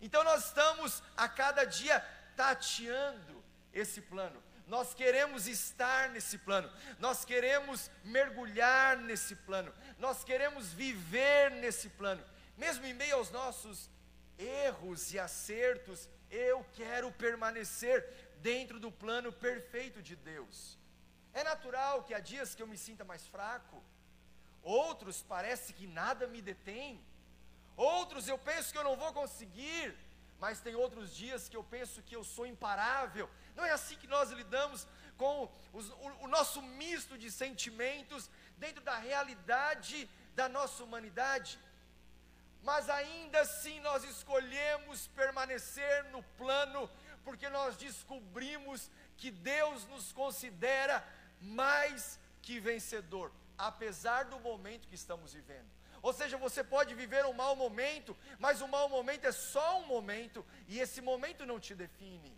Então 0.00 0.24
nós 0.24 0.46
estamos 0.46 1.02
a 1.14 1.28
cada 1.28 1.64
dia 1.64 2.00
tateando 2.34 3.44
esse 3.70 4.00
plano. 4.00 4.42
Nós 4.66 4.92
queremos 4.92 5.46
estar 5.46 6.10
nesse 6.10 6.38
plano, 6.38 6.68
nós 6.98 7.24
queremos 7.24 7.88
mergulhar 8.02 8.96
nesse 8.96 9.36
plano, 9.36 9.72
nós 9.96 10.24
queremos 10.24 10.72
viver 10.72 11.52
nesse 11.52 11.88
plano, 11.90 12.24
mesmo 12.56 12.84
em 12.84 12.92
meio 12.92 13.14
aos 13.14 13.30
nossos 13.30 13.88
erros 14.36 15.12
e 15.14 15.20
acertos, 15.20 16.08
eu 16.30 16.66
quero 16.74 17.12
permanecer 17.12 18.04
dentro 18.38 18.80
do 18.80 18.90
plano 18.90 19.32
perfeito 19.32 20.02
de 20.02 20.16
Deus. 20.16 20.76
É 21.32 21.44
natural 21.44 22.02
que 22.02 22.12
há 22.12 22.18
dias 22.18 22.54
que 22.54 22.62
eu 22.62 22.66
me 22.66 22.76
sinta 22.76 23.04
mais 23.04 23.24
fraco, 23.24 23.80
outros 24.62 25.22
parece 25.22 25.72
que 25.72 25.86
nada 25.86 26.26
me 26.26 26.42
detém, 26.42 27.00
outros 27.76 28.26
eu 28.26 28.36
penso 28.36 28.72
que 28.72 28.78
eu 28.78 28.84
não 28.84 28.96
vou 28.96 29.12
conseguir, 29.12 29.96
mas 30.40 30.60
tem 30.60 30.74
outros 30.74 31.14
dias 31.14 31.48
que 31.48 31.56
eu 31.56 31.64
penso 31.64 32.02
que 32.02 32.16
eu 32.16 32.24
sou 32.24 32.46
imparável. 32.46 33.28
Não 33.56 33.64
é 33.64 33.72
assim 33.72 33.96
que 33.96 34.06
nós 34.06 34.30
lidamos 34.30 34.86
com 35.16 35.50
os, 35.72 35.88
o, 35.90 36.24
o 36.24 36.28
nosso 36.28 36.60
misto 36.62 37.16
de 37.16 37.30
sentimentos 37.30 38.30
dentro 38.58 38.82
da 38.82 38.96
realidade 38.98 40.08
da 40.34 40.48
nossa 40.48 40.84
humanidade. 40.84 41.58
Mas 42.62 42.90
ainda 42.90 43.40
assim 43.40 43.80
nós 43.80 44.04
escolhemos 44.04 45.06
permanecer 45.08 46.04
no 46.10 46.22
plano, 46.40 46.90
porque 47.24 47.48
nós 47.48 47.76
descobrimos 47.76 48.90
que 49.16 49.30
Deus 49.30 49.86
nos 49.86 50.12
considera 50.12 51.02
mais 51.40 52.18
que 52.42 52.60
vencedor, 52.60 53.32
apesar 53.56 54.24
do 54.24 54.38
momento 54.40 54.88
que 54.88 54.94
estamos 54.94 55.32
vivendo. 55.32 55.70
Ou 56.02 56.12
seja, 56.12 56.36
você 56.36 56.62
pode 56.62 56.94
viver 56.94 57.24
um 57.24 57.32
mau 57.32 57.56
momento, 57.56 58.16
mas 58.38 58.60
o 58.60 58.68
mau 58.68 58.88
momento 58.88 59.24
é 59.24 59.32
só 59.32 59.80
um 59.80 59.86
momento, 59.86 60.44
e 60.68 60.78
esse 60.78 61.00
momento 61.00 61.46
não 61.46 61.58
te 61.58 61.74
define. 61.74 62.32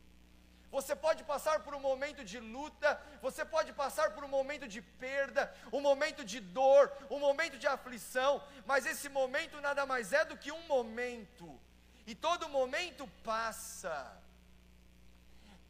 Você 0.71 0.95
pode 0.95 1.25
passar 1.25 1.61
por 1.61 1.75
um 1.75 1.81
momento 1.81 2.23
de 2.25 2.39
luta, 2.39 3.01
você 3.23 3.45
pode 3.45 3.73
passar 3.73 4.11
por 4.15 4.23
um 4.23 4.29
momento 4.29 4.69
de 4.69 4.83
perda, 4.83 5.53
um 5.73 5.81
momento 5.81 6.25
de 6.25 6.41
dor, 6.41 6.93
um 7.11 7.19
momento 7.19 7.59
de 7.59 7.67
aflição, 7.67 8.43
mas 8.67 8.85
esse 8.85 9.09
momento 9.09 9.61
nada 9.61 9.87
mais 9.87 10.13
é 10.13 10.25
do 10.25 10.37
que 10.37 10.53
um 10.53 10.67
momento, 10.67 11.59
e 12.07 12.15
todo 12.15 12.49
momento 12.49 13.09
passa. 13.25 14.15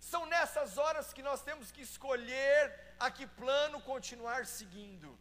São 0.01 0.27
nessas 0.27 0.79
horas 0.79 1.13
que 1.13 1.23
nós 1.23 1.43
temos 1.43 1.71
que 1.71 1.83
escolher 1.83 2.95
a 2.99 3.11
que 3.11 3.27
plano 3.27 3.81
continuar 3.81 4.47
seguindo. 4.47 5.17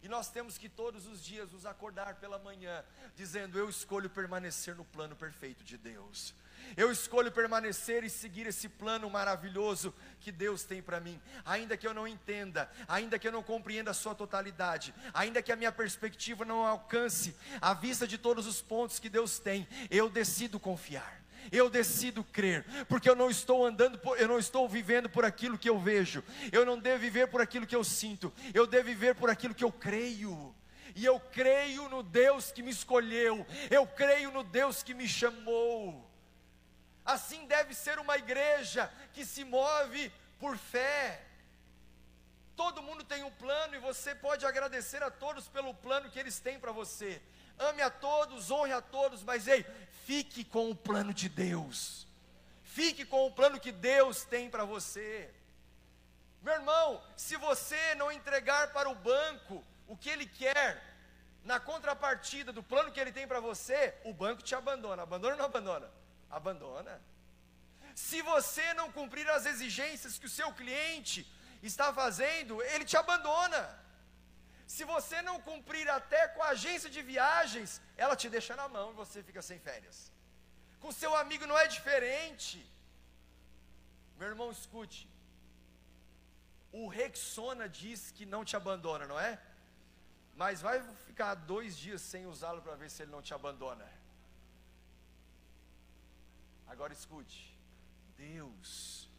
E 0.00 0.08
nós 0.08 0.30
temos 0.30 0.56
que 0.56 0.68
todos 0.68 1.06
os 1.06 1.22
dias 1.22 1.50
nos 1.50 1.66
acordar 1.66 2.14
pela 2.16 2.38
manhã, 2.38 2.84
dizendo: 3.16 3.58
Eu 3.58 3.68
escolho 3.68 4.08
permanecer 4.08 4.76
no 4.76 4.84
plano 4.84 5.16
perfeito 5.16 5.64
de 5.64 5.76
Deus. 5.76 6.34
Eu 6.76 6.90
escolho 6.92 7.32
permanecer 7.32 8.04
e 8.04 8.10
seguir 8.10 8.46
esse 8.46 8.68
plano 8.68 9.08
maravilhoso 9.10 9.94
que 10.20 10.30
Deus 10.30 10.62
tem 10.64 10.82
para 10.82 11.00
mim, 11.00 11.20
ainda 11.44 11.76
que 11.76 11.86
eu 11.86 11.94
não 11.94 12.06
entenda, 12.06 12.70
ainda 12.86 13.18
que 13.18 13.26
eu 13.26 13.32
não 13.32 13.42
compreenda 13.42 13.90
a 13.90 13.94
sua 13.94 14.14
totalidade, 14.14 14.94
ainda 15.12 15.42
que 15.42 15.52
a 15.52 15.56
minha 15.56 15.72
perspectiva 15.72 16.44
não 16.44 16.64
alcance 16.64 17.34
a 17.60 17.74
vista 17.74 18.06
de 18.06 18.18
todos 18.18 18.46
os 18.46 18.60
pontos 18.60 18.98
que 18.98 19.08
Deus 19.08 19.38
tem, 19.38 19.66
eu 19.90 20.08
decido 20.08 20.58
confiar. 20.60 21.18
Eu 21.50 21.70
decido 21.70 22.22
crer, 22.22 22.64
porque 22.88 23.08
eu 23.08 23.16
não 23.16 23.30
estou 23.30 23.64
andando, 23.64 23.98
por, 23.98 24.20
eu 24.20 24.28
não 24.28 24.38
estou 24.38 24.68
vivendo 24.68 25.08
por 25.08 25.24
aquilo 25.24 25.56
que 25.56 25.68
eu 25.68 25.78
vejo, 25.78 26.22
eu 26.52 26.66
não 26.66 26.78
devo 26.78 27.00
viver 27.00 27.28
por 27.28 27.40
aquilo 27.40 27.66
que 27.66 27.76
eu 27.76 27.84
sinto, 27.84 28.32
eu 28.52 28.66
devo 28.66 28.84
viver 28.86 29.14
por 29.14 29.30
aquilo 29.30 29.54
que 29.54 29.64
eu 29.64 29.72
creio. 29.72 30.54
E 30.94 31.04
eu 31.04 31.20
creio 31.20 31.88
no 31.88 32.02
Deus 32.02 32.50
que 32.50 32.62
me 32.62 32.70
escolheu, 32.70 33.46
eu 33.70 33.86
creio 33.86 34.30
no 34.32 34.42
Deus 34.42 34.82
que 34.82 34.92
me 34.92 35.06
chamou. 35.08 36.07
Assim 37.14 37.40
deve 37.54 37.72
ser 37.74 37.96
uma 37.98 38.16
igreja 38.24 38.82
que 39.14 39.24
se 39.32 39.42
move 39.56 40.02
por 40.42 40.54
fé. 40.72 41.24
Todo 42.54 42.82
mundo 42.88 43.02
tem 43.12 43.22
um 43.24 43.34
plano 43.42 43.74
e 43.74 43.86
você 43.88 44.14
pode 44.26 44.44
agradecer 44.44 45.02
a 45.02 45.10
todos 45.10 45.48
pelo 45.56 45.72
plano 45.86 46.10
que 46.10 46.18
eles 46.22 46.38
têm 46.46 46.58
para 46.64 46.72
você 46.80 47.10
ame 47.58 47.82
a 47.82 47.90
todos, 47.90 48.50
honre 48.50 48.72
a 48.72 48.80
todos, 48.80 49.22
mas 49.22 49.48
ei, 49.48 49.64
fique 50.04 50.44
com 50.44 50.70
o 50.70 50.74
plano 50.74 51.12
de 51.12 51.28
Deus. 51.28 52.06
Fique 52.62 53.04
com 53.04 53.26
o 53.26 53.32
plano 53.32 53.58
que 53.58 53.72
Deus 53.72 54.24
tem 54.24 54.48
para 54.48 54.64
você. 54.64 55.32
Meu 56.42 56.54
irmão, 56.54 57.02
se 57.16 57.36
você 57.36 57.94
não 57.96 58.12
entregar 58.12 58.72
para 58.72 58.88
o 58.88 58.94
banco 58.94 59.64
o 59.88 59.96
que 59.96 60.08
ele 60.08 60.26
quer, 60.26 60.82
na 61.44 61.58
contrapartida 61.58 62.52
do 62.52 62.62
plano 62.62 62.92
que 62.92 63.00
ele 63.00 63.10
tem 63.10 63.26
para 63.26 63.40
você, 63.40 63.94
o 64.04 64.12
banco 64.12 64.42
te 64.42 64.54
abandona. 64.54 65.02
Abandona 65.02 65.34
ou 65.34 65.38
não 65.38 65.46
abandona? 65.46 65.90
Abandona. 66.30 67.00
Se 67.94 68.20
você 68.22 68.66
não 68.74 68.90
cumprir 68.92 69.28
as 69.30 69.46
exigências 69.46 70.18
que 70.18 70.26
o 70.26 70.34
seu 70.38 70.52
cliente 70.52 71.26
está 71.62 71.92
fazendo, 71.92 72.62
ele 72.62 72.84
te 72.84 72.96
abandona. 72.96 73.62
Se 74.74 74.84
você 74.84 75.20
não 75.22 75.40
cumprir 75.40 75.88
até 75.88 76.28
com 76.28 76.42
a 76.42 76.50
agência 76.50 76.90
de 76.90 77.02
viagens, 77.02 77.80
ela 77.96 78.14
te 78.14 78.28
deixa 78.28 78.54
na 78.54 78.68
mão 78.68 78.90
e 78.90 78.94
você 79.02 79.22
fica 79.22 79.42
sem 79.42 79.58
férias. 79.58 80.12
Com 80.80 80.92
seu 80.92 81.14
amigo 81.16 81.46
não 81.46 81.58
é 81.58 81.66
diferente. 81.66 82.64
Meu 84.18 84.28
irmão, 84.28 84.50
escute. 84.50 85.08
O 86.70 86.86
Rexona 86.86 87.68
diz 87.68 88.10
que 88.10 88.26
não 88.26 88.44
te 88.44 88.56
abandona, 88.56 89.06
não 89.06 89.18
é? 89.18 89.40
Mas 90.36 90.60
vai 90.60 90.80
ficar 91.06 91.34
dois 91.34 91.76
dias 91.76 92.00
sem 92.00 92.26
usá-lo 92.26 92.60
para 92.62 92.76
ver 92.76 92.90
se 92.90 93.02
ele 93.02 93.10
não 93.10 93.22
te 93.22 93.32
abandona. 93.32 93.86
Agora 96.68 96.92
escute. 96.92 97.56
Deus 98.16 99.10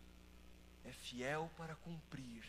é 0.85 0.91
fiel 0.91 1.49
para 1.57 1.75
cumprir 1.75 2.43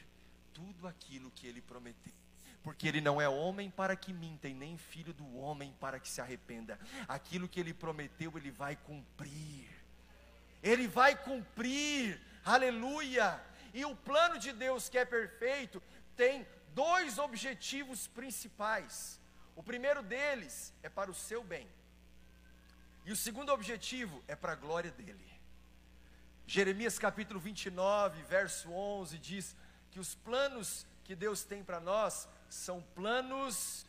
tudo 0.52 0.86
aquilo 0.86 1.30
que 1.30 1.46
ele 1.46 1.60
prometeu 1.60 2.20
porque 2.62 2.86
ele 2.86 3.00
não 3.00 3.20
é 3.20 3.28
homem 3.28 3.70
para 3.70 3.96
que 3.96 4.12
minta, 4.12 4.48
e 4.48 4.54
nem 4.54 4.76
filho 4.76 5.12
do 5.12 5.36
homem 5.36 5.74
para 5.80 5.98
que 5.98 6.08
se 6.08 6.20
arrependa. 6.20 6.78
Aquilo 7.08 7.48
que 7.48 7.58
ele 7.58 7.72
prometeu, 7.72 8.32
ele 8.36 8.50
vai 8.50 8.76
cumprir. 8.76 9.68
Ele 10.62 10.86
vai 10.86 11.16
cumprir, 11.16 12.20
aleluia. 12.44 13.40
E 13.72 13.84
o 13.84 13.96
plano 13.96 14.38
de 14.38 14.52
Deus, 14.52 14.88
que 14.88 14.98
é 14.98 15.04
perfeito, 15.04 15.82
tem 16.16 16.46
dois 16.74 17.18
objetivos 17.18 18.06
principais. 18.06 19.18
O 19.56 19.62
primeiro 19.62 20.02
deles 20.02 20.72
é 20.82 20.88
para 20.88 21.10
o 21.10 21.14
seu 21.14 21.42
bem, 21.42 21.66
e 23.04 23.12
o 23.12 23.16
segundo 23.16 23.52
objetivo 23.52 24.22
é 24.28 24.36
para 24.36 24.52
a 24.52 24.56
glória 24.56 24.90
dele. 24.90 25.30
Jeremias 26.46 26.98
capítulo 26.98 27.38
29, 27.38 28.22
verso 28.22 28.70
11 28.70 29.18
diz 29.18 29.56
que 29.90 30.00
os 30.00 30.14
planos 30.14 30.86
que 31.04 31.14
Deus 31.14 31.42
tem 31.44 31.62
para 31.62 31.80
nós 31.80 32.28
são 32.48 32.82
planos 32.94 33.86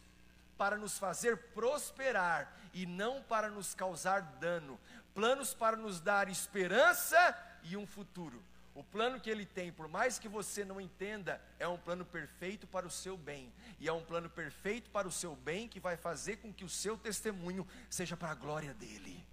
para 0.58 0.78
nos 0.78 0.98
fazer 0.98 1.38
prosperar 1.54 2.56
e 2.74 2.86
não 2.86 3.22
para 3.24 3.50
nos 3.50 3.74
causar 3.74 4.22
dano, 4.40 4.80
planos 5.14 5.54
para 5.54 5.76
nos 5.76 6.00
dar 6.00 6.30
esperança 6.30 7.36
e 7.64 7.76
um 7.76 7.88
futuro. 7.88 8.42
O 8.74 8.84
plano 8.84 9.20
que 9.20 9.30
ele 9.30 9.46
tem, 9.46 9.72
por 9.72 9.88
mais 9.88 10.18
que 10.18 10.30
você 10.30 10.64
não 10.64 10.80
entenda, 10.80 11.42
é 11.60 11.68
um 11.68 11.78
plano 11.78 12.06
perfeito 12.06 12.66
para 12.66 12.88
o 12.88 12.92
seu 12.92 13.18
bem, 13.18 13.54
e 13.80 13.88
é 13.88 13.92
um 13.92 14.04
plano 14.04 14.30
perfeito 14.30 14.90
para 14.90 15.08
o 15.08 15.12
seu 15.12 15.36
bem 15.36 15.68
que 15.68 15.80
vai 15.80 15.98
fazer 15.98 16.38
com 16.38 16.54
que 16.54 16.64
o 16.64 16.70
seu 16.70 16.98
testemunho 16.98 17.68
seja 17.90 18.16
para 18.16 18.32
a 18.32 18.36
glória 18.36 18.74
dele. 18.74 19.26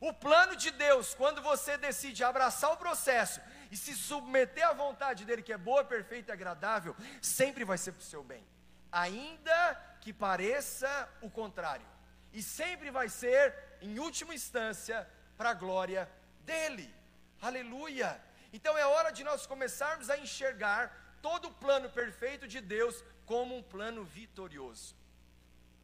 O 0.00 0.12
plano 0.12 0.56
de 0.56 0.70
Deus, 0.70 1.14
quando 1.14 1.40
você 1.42 1.76
decide 1.76 2.24
abraçar 2.24 2.72
o 2.72 2.76
processo 2.76 3.40
e 3.70 3.76
se 3.76 3.94
submeter 3.94 4.66
à 4.66 4.72
vontade 4.72 5.24
dele, 5.24 5.42
que 5.42 5.52
é 5.52 5.58
boa, 5.58 5.84
perfeita 5.84 6.32
e 6.32 6.34
agradável, 6.34 6.96
sempre 7.22 7.64
vai 7.64 7.78
ser 7.78 7.92
para 7.92 8.00
o 8.00 8.04
seu 8.04 8.24
bem, 8.24 8.44
ainda 8.90 9.74
que 10.00 10.12
pareça 10.12 11.08
o 11.20 11.30
contrário, 11.30 11.86
e 12.32 12.42
sempre 12.42 12.90
vai 12.90 13.08
ser, 13.08 13.54
em 13.80 13.98
última 14.00 14.34
instância, 14.34 15.08
para 15.36 15.50
a 15.50 15.54
glória 15.54 16.10
dele. 16.40 16.97
Aleluia! 17.40 18.20
Então 18.52 18.76
é 18.76 18.84
hora 18.86 19.10
de 19.10 19.22
nós 19.22 19.46
começarmos 19.46 20.10
a 20.10 20.18
enxergar 20.18 21.18
todo 21.22 21.48
o 21.48 21.54
plano 21.54 21.88
perfeito 21.88 22.48
de 22.48 22.60
Deus 22.60 23.04
como 23.26 23.56
um 23.56 23.62
plano 23.62 24.04
vitorioso. 24.04 24.96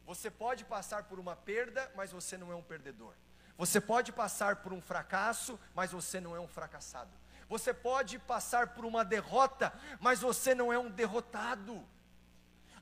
Você 0.05 0.29
pode 0.29 0.65
passar 0.65 1.03
por 1.03 1.19
uma 1.19 1.35
perda, 1.35 1.91
mas 1.95 2.11
você 2.11 2.37
não 2.37 2.51
é 2.51 2.55
um 2.55 2.61
perdedor. 2.61 3.13
Você 3.57 3.79
pode 3.79 4.11
passar 4.11 4.57
por 4.57 4.73
um 4.73 4.81
fracasso, 4.81 5.59
mas 5.73 5.91
você 5.91 6.19
não 6.19 6.35
é 6.35 6.39
um 6.39 6.47
fracassado. 6.47 7.11
Você 7.47 7.73
pode 7.73 8.19
passar 8.19 8.73
por 8.73 8.85
uma 8.85 9.05
derrota, 9.05 9.73
mas 9.99 10.19
você 10.19 10.53
não 10.53 10.73
é 10.73 10.77
um 10.77 10.89
derrotado. 10.89 11.87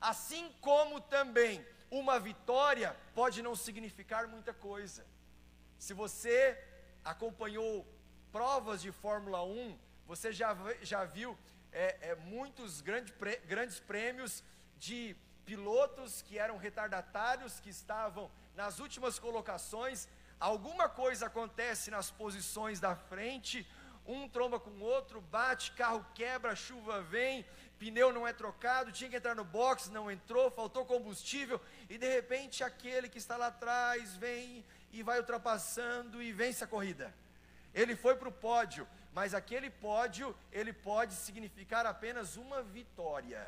Assim 0.00 0.52
como 0.60 1.00
também 1.00 1.64
uma 1.90 2.18
vitória 2.18 2.96
pode 3.14 3.40
não 3.40 3.54
significar 3.54 4.26
muita 4.26 4.52
coisa. 4.52 5.06
Se 5.78 5.94
você 5.94 6.58
acompanhou 7.04 7.86
provas 8.34 8.82
de 8.82 8.90
Fórmula 8.90 9.44
1, 9.44 9.78
você 10.08 10.32
já, 10.32 10.56
já 10.82 11.04
viu 11.04 11.38
é, 11.70 12.10
é, 12.10 12.14
muitos 12.16 12.80
grande, 12.80 13.14
grandes 13.46 13.78
prêmios 13.78 14.42
de 14.76 15.14
pilotos 15.46 16.20
que 16.20 16.36
eram 16.36 16.56
retardatários, 16.56 17.60
que 17.60 17.70
estavam 17.70 18.28
nas 18.56 18.80
últimas 18.80 19.20
colocações. 19.20 20.08
Alguma 20.40 20.88
coisa 20.88 21.26
acontece 21.26 21.92
nas 21.92 22.10
posições 22.10 22.80
da 22.80 22.96
frente, 22.96 23.64
um 24.04 24.28
tromba 24.28 24.58
com 24.58 24.70
o 24.70 24.82
outro, 24.82 25.20
bate, 25.20 25.70
carro 25.70 26.04
quebra, 26.12 26.56
chuva 26.56 27.02
vem, 27.02 27.46
pneu 27.78 28.12
não 28.12 28.26
é 28.26 28.32
trocado, 28.32 28.90
tinha 28.90 29.08
que 29.08 29.14
entrar 29.14 29.36
no 29.36 29.44
box, 29.44 29.90
não 29.90 30.10
entrou, 30.10 30.50
faltou 30.50 30.84
combustível, 30.84 31.60
e 31.88 31.96
de 31.96 32.12
repente 32.12 32.64
aquele 32.64 33.08
que 33.08 33.18
está 33.18 33.36
lá 33.36 33.46
atrás 33.46 34.16
vem 34.16 34.64
e 34.92 35.04
vai 35.04 35.20
ultrapassando 35.20 36.20
e 36.20 36.32
vence 36.32 36.64
a 36.64 36.66
corrida. 36.66 37.14
Ele 37.74 37.96
foi 37.96 38.14
para 38.14 38.28
o 38.28 38.32
pódio, 38.32 38.86
mas 39.12 39.34
aquele 39.34 39.68
pódio, 39.68 40.34
ele 40.52 40.72
pode 40.72 41.14
significar 41.14 41.84
apenas 41.84 42.36
uma 42.36 42.62
vitória. 42.62 43.44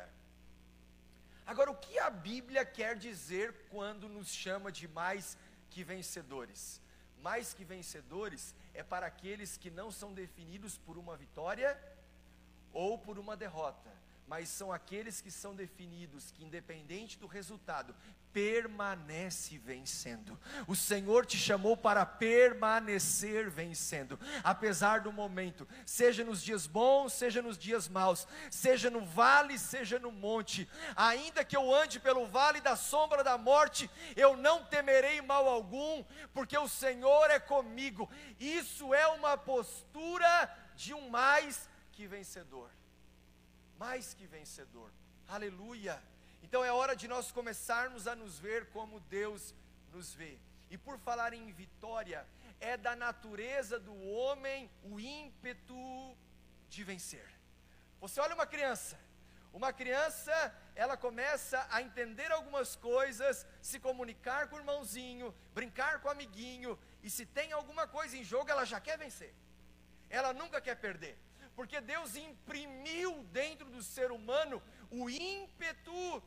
Agora, 1.45 1.71
o 1.71 1.75
que 1.75 1.97
a 1.97 2.09
Bíblia 2.09 2.65
quer 2.65 2.97
dizer 2.97 3.53
quando 3.69 4.09
nos 4.09 4.27
chama 4.27 4.69
de 4.69 4.85
mais 4.87 5.37
que 5.69 5.81
vencedores? 5.81 6.81
Mais 7.21 7.53
que 7.53 7.63
vencedores 7.63 8.53
é 8.73 8.83
para 8.83 9.07
aqueles 9.07 9.57
que 9.57 9.69
não 9.69 9.89
são 9.89 10.13
definidos 10.13 10.77
por 10.77 10.97
uma 10.97 11.15
vitória 11.15 11.81
ou 12.73 12.97
por 12.97 13.17
uma 13.17 13.35
derrota, 13.35 13.89
mas 14.27 14.49
são 14.49 14.73
aqueles 14.73 15.21
que 15.21 15.31
são 15.31 15.55
definidos 15.55 16.31
que, 16.31 16.43
independente 16.43 17.17
do 17.17 17.27
resultado, 17.27 17.95
permanece 18.33 19.57
vencendo. 19.57 20.37
O 20.67 20.75
Senhor 20.75 21.25
te 21.25 21.37
chamou 21.37 21.77
para 21.77 22.05
permanecer 22.05 23.49
vencendo, 23.49 24.19
apesar 24.43 24.99
do 24.99 25.11
momento, 25.11 25.67
seja 25.85 26.23
nos 26.23 26.43
dias 26.43 26.67
bons, 26.67 27.13
seja 27.13 27.41
nos 27.41 27.57
dias 27.57 27.87
maus, 27.87 28.27
seja 28.51 28.89
no 28.89 29.01
vale, 29.05 29.57
seja 29.57 29.97
no 29.97 30.11
monte. 30.11 30.69
Ainda 30.95 31.45
que 31.45 31.55
eu 31.55 31.73
ande 31.73 31.99
pelo 31.99 32.27
vale 32.27 32.59
da 32.59 32.75
sombra 32.75 33.23
da 33.23 33.37
morte, 33.37 33.89
eu 34.15 34.35
não 34.35 34.63
temerei 34.65 35.21
mal 35.21 35.47
algum, 35.47 36.03
porque 36.33 36.57
o 36.57 36.67
Senhor 36.67 37.31
é 37.31 37.39
comigo. 37.39 38.09
Isso 38.39 38.93
é 38.93 39.07
uma 39.07 39.37
postura 39.37 40.55
de 40.75 40.93
um 40.93 41.09
mais 41.09 41.69
que 41.91 42.05
vencedor. 42.05 42.76
Mais 43.77 44.13
que 44.13 44.25
vencedor. 44.25 44.91
Aleluia. 45.27 46.01
Então 46.41 46.63
é 46.63 46.71
hora 46.71 46.95
de 46.95 47.07
nós 47.07 47.31
começarmos 47.31 48.07
a 48.07 48.15
nos 48.15 48.39
ver 48.39 48.67
como 48.71 48.99
Deus 49.01 49.53
nos 49.91 50.13
vê. 50.13 50.39
E 50.69 50.77
por 50.77 50.97
falar 50.99 51.33
em 51.33 51.51
vitória, 51.51 52.25
é 52.59 52.75
da 52.75 52.95
natureza 52.95 53.79
do 53.79 53.95
homem 54.01 54.69
o 54.83 54.99
ímpeto 54.99 56.17
de 56.69 56.83
vencer. 56.83 57.27
Você 57.99 58.19
olha 58.19 58.35
uma 58.35 58.45
criança, 58.45 58.99
uma 59.53 59.71
criança, 59.71 60.33
ela 60.75 60.97
começa 60.97 61.65
a 61.69 61.81
entender 61.81 62.31
algumas 62.31 62.75
coisas, 62.75 63.45
se 63.61 63.79
comunicar 63.79 64.47
com 64.47 64.55
o 64.55 64.59
irmãozinho, 64.59 65.33
brincar 65.53 65.99
com 66.01 66.07
o 66.07 66.11
amiguinho, 66.11 66.77
e 67.01 67.09
se 67.09 67.25
tem 67.25 67.51
alguma 67.51 67.87
coisa 67.87 68.17
em 68.17 68.23
jogo, 68.23 68.49
ela 68.49 68.65
já 68.65 68.79
quer 68.79 68.97
vencer. 68.97 69.33
Ela 70.09 70.33
nunca 70.33 70.61
quer 70.61 70.75
perder, 70.75 71.17
porque 71.57 71.81
Deus 71.81 72.15
imprimiu 72.15 73.11
dentro 73.41 73.67
do 73.75 73.81
ser 73.81 74.09
humano 74.11 74.57
o 74.91 75.09
ímpeto 75.09 76.23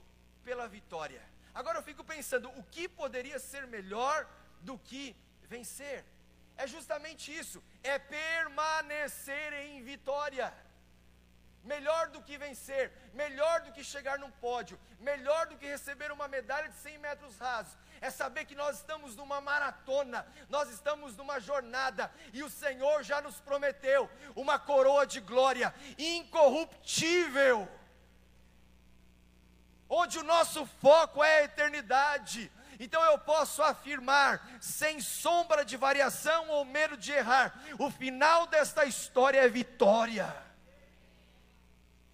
pela 0.47 0.67
vitória. 0.77 1.23
Agora 1.55 1.79
eu 1.79 1.85
fico 1.89 2.03
pensando, 2.03 2.49
o 2.61 2.65
que 2.65 2.89
poderia 2.89 3.39
ser 3.39 3.65
melhor 3.77 4.29
do 4.61 4.77
que 4.89 5.05
vencer? 5.53 6.05
É 6.57 6.67
justamente 6.67 7.27
isso, 7.43 7.63
é 7.85 7.97
permanecer 7.97 9.53
em 9.53 9.81
vitória. 9.85 10.53
Melhor 11.63 12.09
do 12.09 12.23
que 12.27 12.37
vencer, 12.37 12.91
melhor 13.23 13.57
do 13.61 13.73
que 13.77 13.85
chegar 13.85 14.19
num 14.19 14.33
pódio, 14.47 14.81
melhor 14.99 15.47
do 15.47 15.59
que 15.61 15.67
receber 15.77 16.11
uma 16.11 16.27
medalha 16.27 16.69
de 16.71 16.75
100 16.75 16.99
metros 16.99 17.39
rasos, 17.39 17.79
é 18.01 18.11
saber 18.11 18.45
que 18.45 18.55
nós 18.55 18.77
estamos 18.77 19.15
numa 19.15 19.41
maratona, 19.41 20.27
nós 20.49 20.71
estamos 20.71 21.17
numa 21.17 21.39
jornada, 21.39 22.11
e 22.33 22.43
o 22.43 22.51
Senhor 22.51 23.03
já 23.03 23.21
nos 23.21 23.41
prometeu 23.41 24.11
uma 24.35 24.59
coroa 24.59 25.07
de 25.07 25.21
glória 25.21 25.75
incorruptível 25.99 27.69
onde 29.91 30.21
o 30.21 30.23
nosso 30.23 30.65
foco 30.81 31.23
é 31.23 31.41
a 31.41 31.45
eternidade. 31.45 32.51
Então 32.79 33.03
eu 33.05 33.19
posso 33.19 33.61
afirmar, 33.63 34.59
sem 34.61 35.01
sombra 35.01 35.65
de 35.65 35.77
variação 35.77 36.49
ou 36.49 36.65
medo 36.65 36.97
de 36.97 37.11
errar, 37.13 37.53
o 37.79 37.91
final 37.91 38.47
desta 38.47 38.85
história 38.85 39.41
é 39.41 39.49
vitória. 39.49 40.35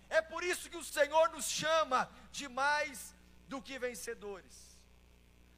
É 0.08 0.22
por 0.22 0.42
isso 0.42 0.70
que 0.70 0.76
o 0.76 0.82
Senhor 0.82 1.28
nos 1.28 1.44
chama 1.44 2.10
de 2.32 2.48
mais 2.48 3.14
do 3.46 3.60
que 3.60 3.78
vencedores. 3.78 4.65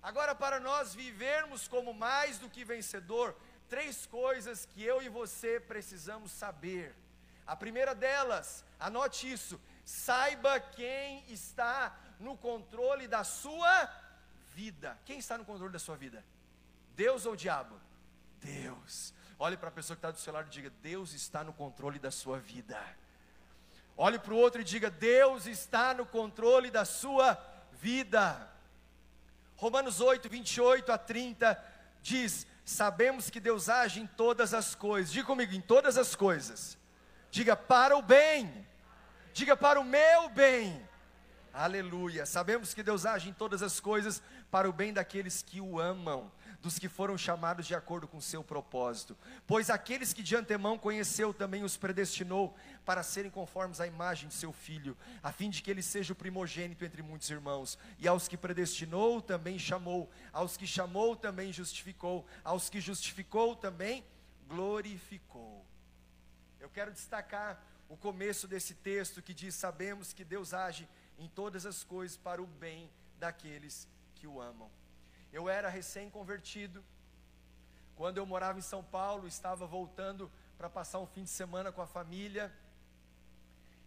Agora, 0.09 0.35
para 0.35 0.59
nós 0.59 0.95
vivermos 0.95 1.69
como 1.69 1.93
mais 1.93 2.39
do 2.39 2.49
que 2.49 2.65
vencedor, 2.65 3.37
três 3.69 4.07
coisas 4.07 4.65
que 4.65 4.83
eu 4.83 5.03
e 5.03 5.09
você 5.11 5.61
precisamos 5.61 6.33
saber. 6.33 6.97
A 7.47 7.55
primeira 7.55 7.95
delas, 7.95 8.65
anote 8.81 9.31
isso: 9.31 9.61
saiba 9.85 10.59
quem 10.61 11.23
está 11.29 11.95
no 12.19 12.39
controle 12.39 13.07
da 13.07 13.23
sua 13.23 13.91
vida. 14.55 14.99
Quem 15.05 15.19
está 15.19 15.37
no 15.37 15.45
controle 15.45 15.75
da 15.75 15.79
sua 15.79 15.95
vida? 15.95 16.25
Deus 16.97 17.27
ou 17.27 17.35
o 17.35 17.37
diabo? 17.37 17.79
Deus. 18.41 19.13
Olhe 19.39 19.59
para 19.59 19.69
a 19.69 19.73
pessoa 19.73 19.95
que 19.95 19.99
está 19.99 20.11
do 20.11 20.19
seu 20.19 20.33
lado 20.33 20.47
e 20.47 20.51
diga: 20.51 20.71
Deus 20.81 21.13
está 21.13 21.45
no 21.45 21.53
controle 21.53 21.99
da 21.99 22.11
sua 22.11 22.39
vida. 22.39 22.83
Olhe 23.95 24.19
para 24.19 24.33
o 24.33 24.39
outro 24.39 24.63
e 24.63 24.65
diga: 24.65 24.89
Deus 24.89 25.47
está 25.47 25.93
no 25.93 26.07
controle 26.07 26.71
da 26.71 26.87
sua 26.87 27.39
vida. 27.73 28.57
Romanos 29.59 30.01
8, 30.01 30.27
28 30.27 30.91
a 30.91 30.97
30 30.97 31.63
diz: 32.01 32.47
Sabemos 32.65 33.29
que 33.29 33.39
Deus 33.39 33.69
age 33.69 34.01
em 34.01 34.07
todas 34.07 34.55
as 34.55 34.75
coisas. 34.75 35.13
Diga 35.13 35.27
comigo, 35.27 35.53
em 35.53 35.61
todas 35.61 35.99
as 35.99 36.15
coisas. 36.15 36.79
Diga 37.31 37.55
para 37.55 37.95
o 37.95 38.01
bem. 38.01 38.67
Diga 39.35 39.55
para 39.55 39.79
o 39.79 39.85
meu 39.85 40.31
bem 40.31 40.88
Aleluia. 41.59 42.25
Sabemos 42.25 42.73
que 42.73 42.85
Deus 42.85 43.05
age 43.05 43.29
em 43.29 43.33
todas 43.33 43.65
as 43.65 43.81
coisas 43.81 44.23
para 44.49 44.71
o 44.71 44.73
bem 44.73 44.93
daqueles 44.93 45.43
que 45.43 45.61
o 45.61 45.81
amam, 45.81 46.31
dos 46.63 46.79
que 46.79 46.89
foram 46.89 47.19
chamados 47.19 47.67
de 47.67 47.75
acordo 47.75 48.07
com 48.07 48.21
seu 48.21 48.45
propósito. 48.45 49.19
Pois 49.45 49.69
aqueles 49.69 50.13
que 50.13 50.23
de 50.23 50.37
antemão 50.37 50.79
conheceu 50.79 51.35
também 51.35 51.65
os 51.65 51.77
predestinou 51.77 52.57
para 52.85 53.03
serem 53.03 53.29
conformes 53.29 53.81
à 53.81 53.89
imagem 53.89 54.29
de 54.29 54.35
seu 54.35 54.53
filho, 54.53 54.97
a 55.21 55.33
fim 55.33 55.51
de 55.51 55.61
que 55.61 55.69
ele 55.69 55.83
seja 55.83 56.13
o 56.13 56.17
primogênito 56.17 56.85
entre 56.85 57.03
muitos 57.03 57.29
irmãos. 57.29 57.77
E 57.99 58.07
aos 58.07 58.29
que 58.29 58.37
predestinou 58.37 59.21
também 59.21 59.59
chamou, 59.59 60.09
aos 60.33 60.57
que 60.57 60.65
chamou 60.65 61.17
também 61.17 61.53
justificou, 61.53 62.25
aos 62.45 62.71
que 62.71 62.81
justificou 62.81 63.57
também 63.57 64.05
glorificou. 64.47 65.67
Eu 66.61 66.71
quero 66.71 66.93
destacar 66.93 67.61
o 67.89 67.97
começo 67.97 68.47
desse 68.47 68.75
texto 68.75 69.21
que 69.21 69.35
diz: 69.35 69.57
Sabemos 69.57 70.13
que 70.13 70.23
Deus 70.23 70.55
age 70.55 70.89
em 71.19 71.29
todas 71.29 71.67
as 71.67 71.83
coisas 71.83 72.17
para 72.17 72.41
o 72.41 72.47
bem 72.47 72.91
daqueles 73.19 73.89
que 74.15 74.27
o 74.27 74.41
amam. 74.41 74.71
Eu 75.33 75.49
era 75.49 75.69
recém-convertido, 75.69 76.83
quando 77.97 78.19
eu 78.19 78.25
morava 78.25 78.59
em 78.59 78.63
São 78.63 78.83
Paulo, 78.83 79.27
estava 79.27 79.67
voltando 79.67 80.31
para 80.57 80.71
passar 80.71 81.01
um 81.01 81.07
fim 81.07 81.25
de 81.25 81.31
semana 81.31 81.73
com 81.73 81.83
a 81.83 81.87
família. 81.87 82.53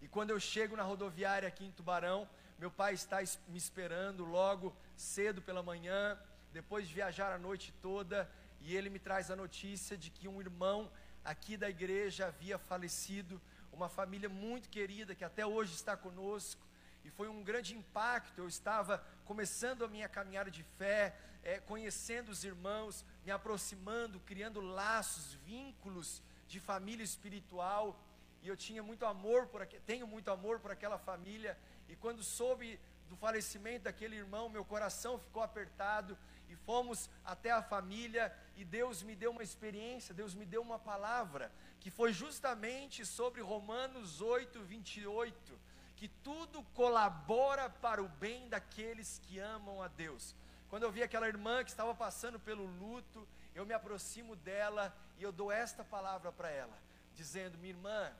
E 0.01 0.07
quando 0.07 0.31
eu 0.31 0.39
chego 0.39 0.75
na 0.75 0.83
rodoviária 0.83 1.47
aqui 1.47 1.65
em 1.65 1.71
Tubarão, 1.71 2.27
meu 2.59 2.69
pai 2.69 2.93
está 2.93 3.19
me 3.47 3.57
esperando 3.57 4.25
logo 4.25 4.75
cedo 4.95 5.41
pela 5.41 5.63
manhã, 5.63 6.19
depois 6.51 6.87
de 6.87 6.93
viajar 6.93 7.31
a 7.31 7.39
noite 7.39 7.73
toda, 7.81 8.29
e 8.59 8.75
ele 8.75 8.89
me 8.89 8.99
traz 8.99 9.31
a 9.31 9.35
notícia 9.35 9.97
de 9.97 10.09
que 10.09 10.27
um 10.27 10.41
irmão 10.41 10.91
aqui 11.23 11.55
da 11.55 11.69
igreja 11.69 12.27
havia 12.27 12.57
falecido, 12.57 13.41
uma 13.71 13.87
família 13.87 14.27
muito 14.27 14.69
querida 14.69 15.15
que 15.15 15.23
até 15.23 15.45
hoje 15.45 15.73
está 15.73 15.95
conosco 15.95 16.61
e 17.03 17.09
foi 17.09 17.27
um 17.27 17.43
grande 17.43 17.75
impacto. 17.75 18.39
Eu 18.39 18.47
estava 18.47 19.03
começando 19.25 19.83
a 19.83 19.87
minha 19.87 20.07
caminhada 20.07 20.51
de 20.51 20.63
fé, 20.77 21.15
é, 21.43 21.59
conhecendo 21.59 22.29
os 22.29 22.43
irmãos, 22.43 23.05
me 23.25 23.31
aproximando, 23.31 24.19
criando 24.19 24.61
laços, 24.61 25.33
vínculos 25.45 26.21
de 26.47 26.59
família 26.59 27.03
espiritual. 27.03 27.99
E 28.43 28.47
eu 28.47 28.57
tinha 28.57 28.83
muito 28.83 29.05
amor 29.05 29.47
por 29.47 29.65
tenho 29.85 30.07
muito 30.07 30.29
amor 30.31 30.59
por 30.59 30.71
aquela 30.71 30.97
família. 30.97 31.57
E 31.87 31.95
quando 31.95 32.23
soube 32.23 32.79
do 33.09 33.15
falecimento 33.15 33.83
daquele 33.83 34.15
irmão, 34.15 34.49
meu 34.49 34.63
coração 34.63 35.19
ficou 35.19 35.43
apertado 35.43 36.17
e 36.49 36.55
fomos 36.55 37.09
até 37.25 37.51
a 37.51 37.61
família 37.61 38.33
e 38.55 38.63
Deus 38.63 39.03
me 39.03 39.15
deu 39.15 39.31
uma 39.31 39.43
experiência, 39.43 40.13
Deus 40.13 40.33
me 40.33 40.45
deu 40.45 40.61
uma 40.61 40.79
palavra 40.79 41.51
que 41.79 41.89
foi 41.89 42.13
justamente 42.13 43.05
sobre 43.05 43.41
Romanos 43.41 44.21
8, 44.21 44.61
28 44.63 45.59
que 46.01 46.07
tudo 46.07 46.63
colabora 46.73 47.69
para 47.69 48.01
o 48.01 48.09
bem 48.09 48.49
daqueles 48.49 49.21
que 49.27 49.37
amam 49.37 49.83
a 49.83 49.87
Deus. 49.87 50.35
Quando 50.67 50.81
eu 50.81 50.91
vi 50.91 51.03
aquela 51.03 51.27
irmã 51.27 51.63
que 51.63 51.69
estava 51.69 51.93
passando 51.93 52.39
pelo 52.39 52.65
luto, 52.65 53.27
eu 53.53 53.67
me 53.67 53.73
aproximo 53.75 54.35
dela 54.35 54.91
e 55.19 55.21
eu 55.21 55.31
dou 55.31 55.51
esta 55.51 55.83
palavra 55.83 56.31
para 56.31 56.49
ela, 56.49 56.75
dizendo: 57.13 57.55
Minha 57.59 57.73
irmã, 57.73 58.11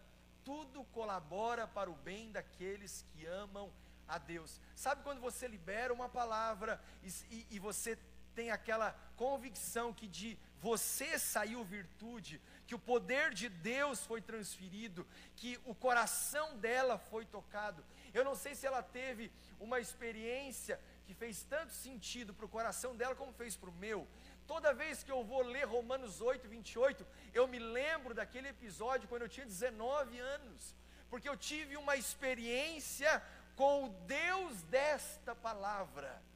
tudo 0.46 0.84
colabora 0.92 1.68
para 1.68 1.90
o 1.90 1.96
bem 1.96 2.32
daqueles 2.32 3.04
que 3.12 3.26
amam 3.26 3.74
a 4.08 4.20
Deus. 4.20 4.62
Sabe 4.76 5.02
quando 5.02 5.20
você 5.20 5.48
libera 5.48 5.92
uma 5.92 6.08
palavra 6.08 6.80
e, 7.02 7.08
e, 7.36 7.48
e 7.50 7.58
você 7.58 7.98
tem 8.42 8.50
aquela 8.50 8.90
convicção 9.16 9.94
que 9.94 10.08
de 10.08 10.30
você 10.60 11.20
saiu 11.20 11.64
virtude, 11.64 12.42
que 12.66 12.74
o 12.74 12.80
poder 12.92 13.36
de 13.36 13.48
Deus 13.50 14.04
foi 14.04 14.20
transferido, 14.20 15.06
que 15.36 15.60
o 15.64 15.76
coração 15.76 16.58
dela 16.58 16.98
foi 16.98 17.24
tocado. 17.24 17.86
Eu 18.16 18.24
não 18.24 18.34
sei 18.34 18.56
se 18.56 18.66
ela 18.66 18.82
teve 18.82 19.32
uma 19.60 19.80
experiência 19.80 20.80
que 21.06 21.14
fez 21.14 21.44
tanto 21.44 21.72
sentido 21.72 22.34
para 22.34 22.48
o 22.48 22.54
coração 22.58 22.96
dela 22.96 23.16
como 23.16 23.32
fez 23.42 23.56
para 23.56 23.70
o 23.70 23.80
meu. 23.86 24.08
Toda 24.48 24.74
vez 24.74 25.04
que 25.04 25.12
eu 25.12 25.24
vou 25.24 25.44
ler 25.44 25.66
Romanos 25.66 26.20
8, 26.20 26.48
28, 26.48 27.06
eu 27.32 27.48
me 27.48 27.60
lembro 27.60 28.16
daquele 28.16 28.48
episódio 28.48 29.08
quando 29.08 29.22
eu 29.22 29.30
tinha 29.30 29.46
19 29.46 30.20
anos, 30.20 30.76
porque 31.12 31.30
eu 31.30 31.38
tive 31.38 31.78
uma 31.78 31.96
experiência 31.96 33.22
com 33.56 33.86
o 33.86 33.90
Deus 34.08 34.64
desta 34.64 35.36
palavra. 35.36 36.31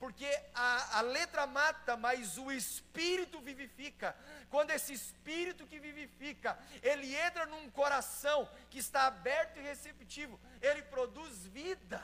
Porque 0.00 0.26
a, 0.54 0.98
a 0.98 1.00
letra 1.02 1.46
mata, 1.46 1.94
mas 1.94 2.38
o 2.38 2.50
espírito 2.50 3.38
vivifica. 3.38 4.16
Quando 4.48 4.70
esse 4.70 4.94
espírito 4.94 5.66
que 5.66 5.78
vivifica, 5.78 6.58
ele 6.82 7.14
entra 7.14 7.44
num 7.44 7.70
coração 7.70 8.48
que 8.70 8.78
está 8.78 9.06
aberto 9.06 9.58
e 9.58 9.62
receptivo, 9.62 10.40
ele 10.62 10.82
produz 10.84 11.46
vida. 11.46 12.02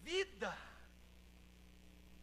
Vida. 0.00 0.56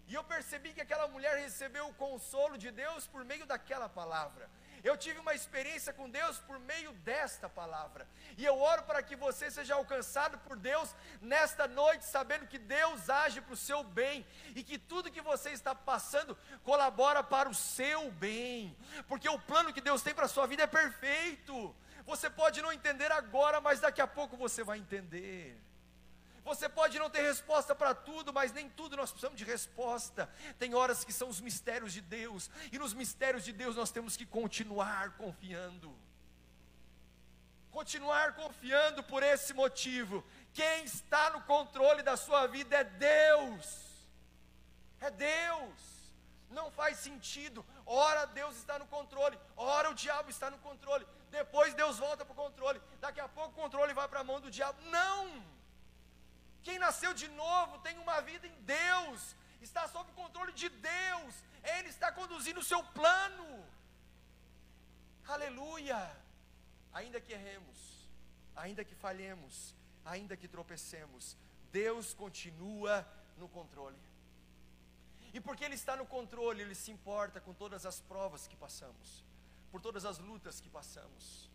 E 0.07 0.13
eu 0.13 0.23
percebi 0.23 0.73
que 0.73 0.81
aquela 0.81 1.09
mulher 1.09 1.37
recebeu 1.37 1.87
o 1.89 1.93
consolo 1.93 2.57
de 2.57 2.71
Deus 2.71 3.05
por 3.05 3.25
meio 3.25 3.45
daquela 3.45 3.89
palavra. 3.89 4.49
Eu 4.83 4.97
tive 4.97 5.19
uma 5.19 5.33
experiência 5.33 5.93
com 5.93 6.09
Deus 6.09 6.37
por 6.39 6.59
meio 6.59 6.91
desta 7.09 7.47
palavra. 7.47 8.05
E 8.37 8.43
eu 8.43 8.59
oro 8.59 8.83
para 8.83 9.01
que 9.01 9.15
você 9.15 9.49
seja 9.49 9.75
alcançado 9.75 10.37
por 10.39 10.57
Deus 10.57 10.93
nesta 11.21 11.67
noite, 11.67 12.03
sabendo 12.03 12.47
que 12.47 12.59
Deus 12.59 13.09
age 13.09 13.39
para 13.39 13.53
o 13.53 13.57
seu 13.57 13.81
bem 13.83 14.25
e 14.55 14.61
que 14.61 14.77
tudo 14.77 15.11
que 15.11 15.21
você 15.21 15.51
está 15.51 15.73
passando 15.73 16.37
colabora 16.63 17.23
para 17.23 17.47
o 17.47 17.53
seu 17.53 18.11
bem, 18.11 18.75
porque 19.07 19.29
o 19.29 19.39
plano 19.39 19.71
que 19.71 19.81
Deus 19.81 20.01
tem 20.01 20.13
para 20.13 20.25
a 20.25 20.29
sua 20.29 20.45
vida 20.47 20.63
é 20.63 20.67
perfeito. 20.67 21.73
Você 22.05 22.29
pode 22.29 22.61
não 22.61 22.73
entender 22.73 23.11
agora, 23.11 23.61
mas 23.61 23.79
daqui 23.79 24.01
a 24.01 24.07
pouco 24.07 24.35
você 24.35 24.63
vai 24.63 24.77
entender. 24.79 25.57
Você 26.43 26.67
pode 26.67 26.99
não 26.99 27.09
ter 27.09 27.21
resposta 27.21 27.73
para 27.73 27.95
tudo, 27.95 28.33
mas 28.33 28.51
nem 28.51 28.69
tudo 28.69 28.97
nós 28.97 29.11
precisamos 29.11 29.37
de 29.37 29.45
resposta. 29.45 30.29
Tem 30.59 30.75
horas 30.75 31.03
que 31.03 31.13
são 31.13 31.29
os 31.29 31.39
mistérios 31.39 31.93
de 31.93 32.01
Deus, 32.01 32.49
e 32.71 32.77
nos 32.77 32.93
mistérios 32.93 33.43
de 33.45 33.53
Deus 33.53 33.75
nós 33.75 33.91
temos 33.91 34.17
que 34.17 34.25
continuar 34.25 35.11
confiando. 35.11 35.95
Continuar 37.71 38.35
confiando 38.35 39.01
por 39.03 39.23
esse 39.23 39.53
motivo. 39.53 40.23
Quem 40.53 40.83
está 40.83 41.31
no 41.31 41.41
controle 41.41 42.03
da 42.03 42.15
sua 42.15 42.45
vida 42.45 42.75
é 42.75 42.83
Deus. 42.83 43.65
É 44.99 45.09
Deus. 45.09 45.93
Não 46.51 46.69
faz 46.69 46.97
sentido. 46.97 47.65
Ora 47.85 48.25
Deus 48.25 48.55
está 48.57 48.77
no 48.77 48.85
controle, 48.85 49.39
ora 49.57 49.89
o 49.89 49.95
diabo 49.95 50.29
está 50.29 50.51
no 50.51 50.59
controle. 50.59 51.05
Depois 51.31 51.73
Deus 51.73 51.97
volta 51.97 52.23
para 52.23 52.33
o 52.33 52.35
controle. 52.35 52.81
Daqui 52.99 53.19
a 53.19 53.27
pouco 53.27 53.49
o 53.49 53.61
controle 53.63 53.93
vai 53.93 54.07
para 54.07 54.19
a 54.19 54.23
mão 54.23 54.39
do 54.39 54.51
diabo. 54.51 54.79
Não! 54.83 55.52
Quem 56.63 56.79
nasceu 56.79 57.13
de 57.13 57.27
novo 57.27 57.79
tem 57.79 57.97
uma 57.99 58.21
vida 58.21 58.47
em 58.47 58.57
Deus, 58.61 59.35
está 59.61 59.87
sob 59.87 60.09
o 60.11 60.15
controle 60.15 60.53
de 60.53 60.69
Deus, 60.69 61.35
Ele 61.75 61.89
está 61.89 62.11
conduzindo 62.11 62.59
o 62.59 62.69
seu 62.71 62.81
plano. 62.99 63.63
Aleluia! 65.27 65.99
Ainda 66.93 67.19
que 67.19 67.33
erremos, 67.33 68.07
ainda 68.55 68.83
que 68.85 68.95
falhemos, 68.95 69.75
ainda 70.05 70.37
que 70.37 70.47
tropecemos, 70.47 71.35
Deus 71.71 72.13
continua 72.13 73.07
no 73.37 73.49
controle. 73.49 73.97
E 75.33 75.39
porque 75.41 75.63
Ele 75.65 75.75
está 75.75 75.95
no 75.95 76.05
controle, 76.05 76.61
Ele 76.61 76.75
se 76.75 76.91
importa 76.91 77.41
com 77.41 77.53
todas 77.53 77.85
as 77.85 77.99
provas 77.99 78.47
que 78.47 78.55
passamos, 78.55 79.25
por 79.71 79.81
todas 79.81 80.05
as 80.05 80.19
lutas 80.19 80.61
que 80.61 80.69
passamos. 80.69 81.49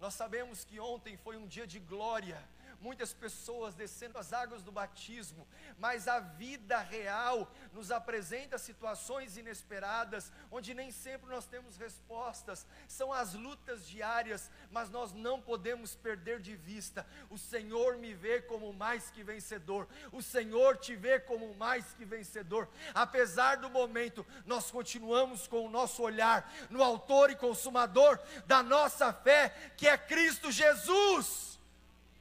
Nós 0.00 0.14
sabemos 0.14 0.64
que 0.64 0.80
ontem 0.80 1.16
foi 1.16 1.36
um 1.36 1.46
dia 1.46 1.66
de 1.66 1.78
glória, 1.78 2.42
muitas 2.80 3.12
pessoas 3.12 3.74
descendo 3.74 4.18
as 4.18 4.32
águas 4.32 4.62
do 4.62 4.72
batismo, 4.72 5.46
mas 5.78 6.08
a 6.08 6.20
vida 6.20 6.78
real 6.78 7.50
nos 7.72 7.90
apresenta 7.90 8.58
situações 8.58 9.36
inesperadas, 9.36 10.32
onde 10.50 10.74
nem 10.74 10.90
sempre 10.90 11.28
nós 11.28 11.46
temos 11.46 11.76
respostas, 11.76 12.66
são 12.86 13.12
as 13.12 13.34
lutas 13.34 13.86
diárias, 13.86 14.50
mas 14.70 14.90
nós 14.90 15.12
não 15.12 15.40
podemos 15.40 15.94
perder 15.94 16.40
de 16.40 16.56
vista: 16.56 17.06
o 17.30 17.38
Senhor 17.38 17.96
me 17.96 18.14
vê 18.14 18.40
como 18.40 18.72
mais 18.72 19.10
que 19.10 19.22
vencedor, 19.22 19.88
o 20.12 20.22
Senhor 20.22 20.76
te 20.76 20.94
vê 20.94 21.18
como 21.18 21.54
mais 21.54 21.92
que 21.94 22.04
vencedor, 22.04 22.68
apesar 22.94 23.56
do 23.56 23.70
momento, 23.70 24.26
nós 24.44 24.70
continuamos 24.70 25.46
com 25.46 25.66
o 25.66 25.70
nosso 25.70 26.02
olhar 26.02 26.52
no 26.70 26.82
Autor 26.82 27.30
e 27.30 27.36
Consumador 27.36 28.18
da 28.46 28.62
nossa 28.62 29.12
fé, 29.12 29.72
que 29.76 29.88
é 29.88 29.96
Cristo 29.96 30.50
Jesus. 30.50 31.53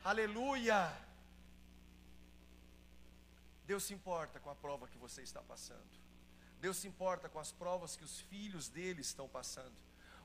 Aleluia! 0.03 0.91
Deus 3.65 3.85
se 3.85 3.93
importa 3.93 4.37
com 4.37 4.49
a 4.49 4.55
prova 4.55 4.85
que 4.85 4.97
você 4.97 5.21
está 5.21 5.41
passando. 5.41 5.97
Deus 6.59 6.75
se 6.75 6.89
importa 6.89 7.29
com 7.29 7.39
as 7.39 7.53
provas 7.53 7.95
que 7.95 8.03
os 8.03 8.19
filhos 8.19 8.67
dele 8.67 8.99
estão 8.99 9.29
passando. 9.29 9.73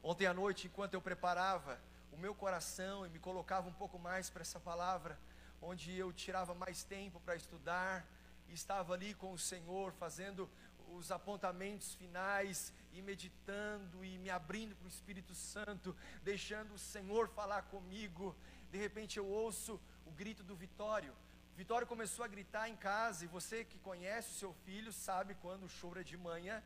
Ontem 0.03 0.27
à 0.27 0.35
noite, 0.35 0.67
enquanto 0.67 0.95
eu 0.95 1.01
preparava 1.01 1.81
o 2.11 2.17
meu 2.17 2.35
coração 2.35 3.07
e 3.07 3.09
me 3.09 3.21
colocava 3.21 3.69
um 3.69 3.73
pouco 3.73 4.01
mais 4.01 4.29
para 4.29 4.43
essa 4.43 4.59
palavra, 4.59 5.17
onde 5.63 5.97
eu 5.97 6.13
tirava 6.13 6.57
mais 6.57 6.83
tempo 6.83 7.21
para 7.21 7.37
estudar, 7.37 8.05
estava 8.49 8.95
ali 8.95 9.15
com 9.15 9.33
o 9.33 9.39
Senhor, 9.39 9.93
fazendo 9.93 10.51
os 10.89 11.13
apontamentos 11.13 11.95
finais 11.95 12.73
e 12.93 13.01
meditando 13.01 14.05
e 14.05 14.19
me 14.19 14.31
abrindo 14.31 14.75
para 14.75 14.87
o 14.87 14.89
Espírito 14.89 15.37
Santo, 15.37 15.95
deixando 16.25 16.75
o 16.75 16.79
Senhor 16.79 17.29
falar 17.29 17.63
comigo 17.63 18.35
de 18.71 18.79
repente 18.79 19.19
eu 19.19 19.27
ouço 19.27 19.81
o 20.07 20.11
grito 20.11 20.43
do 20.43 20.55
Vitório. 20.55 21.15
Vitório 21.57 21.87
começou 21.87 22.25
a 22.25 22.29
gritar 22.29 22.69
em 22.69 22.77
casa, 22.77 23.25
e 23.25 23.29
você 23.29 23.65
que 23.65 23.79
conhece 23.79 24.31
o 24.31 24.39
seu 24.43 24.53
filho 24.65 24.93
sabe 24.93 25.35
quando 25.35 25.65
o 25.65 25.69
choro 25.69 26.01
é 26.01 26.05
de 26.05 26.17
manhã 26.17 26.63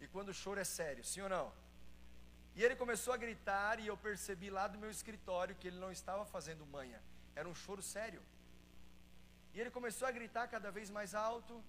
e 0.00 0.06
quando 0.06 0.28
o 0.28 0.34
choro 0.34 0.60
é 0.60 0.64
sério, 0.64 1.04
sim 1.04 1.20
ou 1.20 1.28
não? 1.28 1.52
E 2.54 2.64
ele 2.64 2.76
começou 2.76 3.12
a 3.12 3.16
gritar, 3.16 3.78
e 3.80 3.86
eu 3.86 3.96
percebi 3.96 4.48
lá 4.50 4.66
do 4.66 4.78
meu 4.78 4.90
escritório 4.90 5.56
que 5.56 5.68
ele 5.68 5.78
não 5.78 5.90
estava 5.90 6.24
fazendo 6.24 6.64
manha, 6.66 7.00
era 7.34 7.48
um 7.48 7.54
choro 7.54 7.82
sério. 7.82 8.22
E 9.52 9.60
ele 9.60 9.70
começou 9.70 10.06
a 10.06 10.12
gritar 10.12 10.46
cada 10.48 10.70
vez 10.70 10.90
mais 10.90 11.14
alto, 11.14 11.62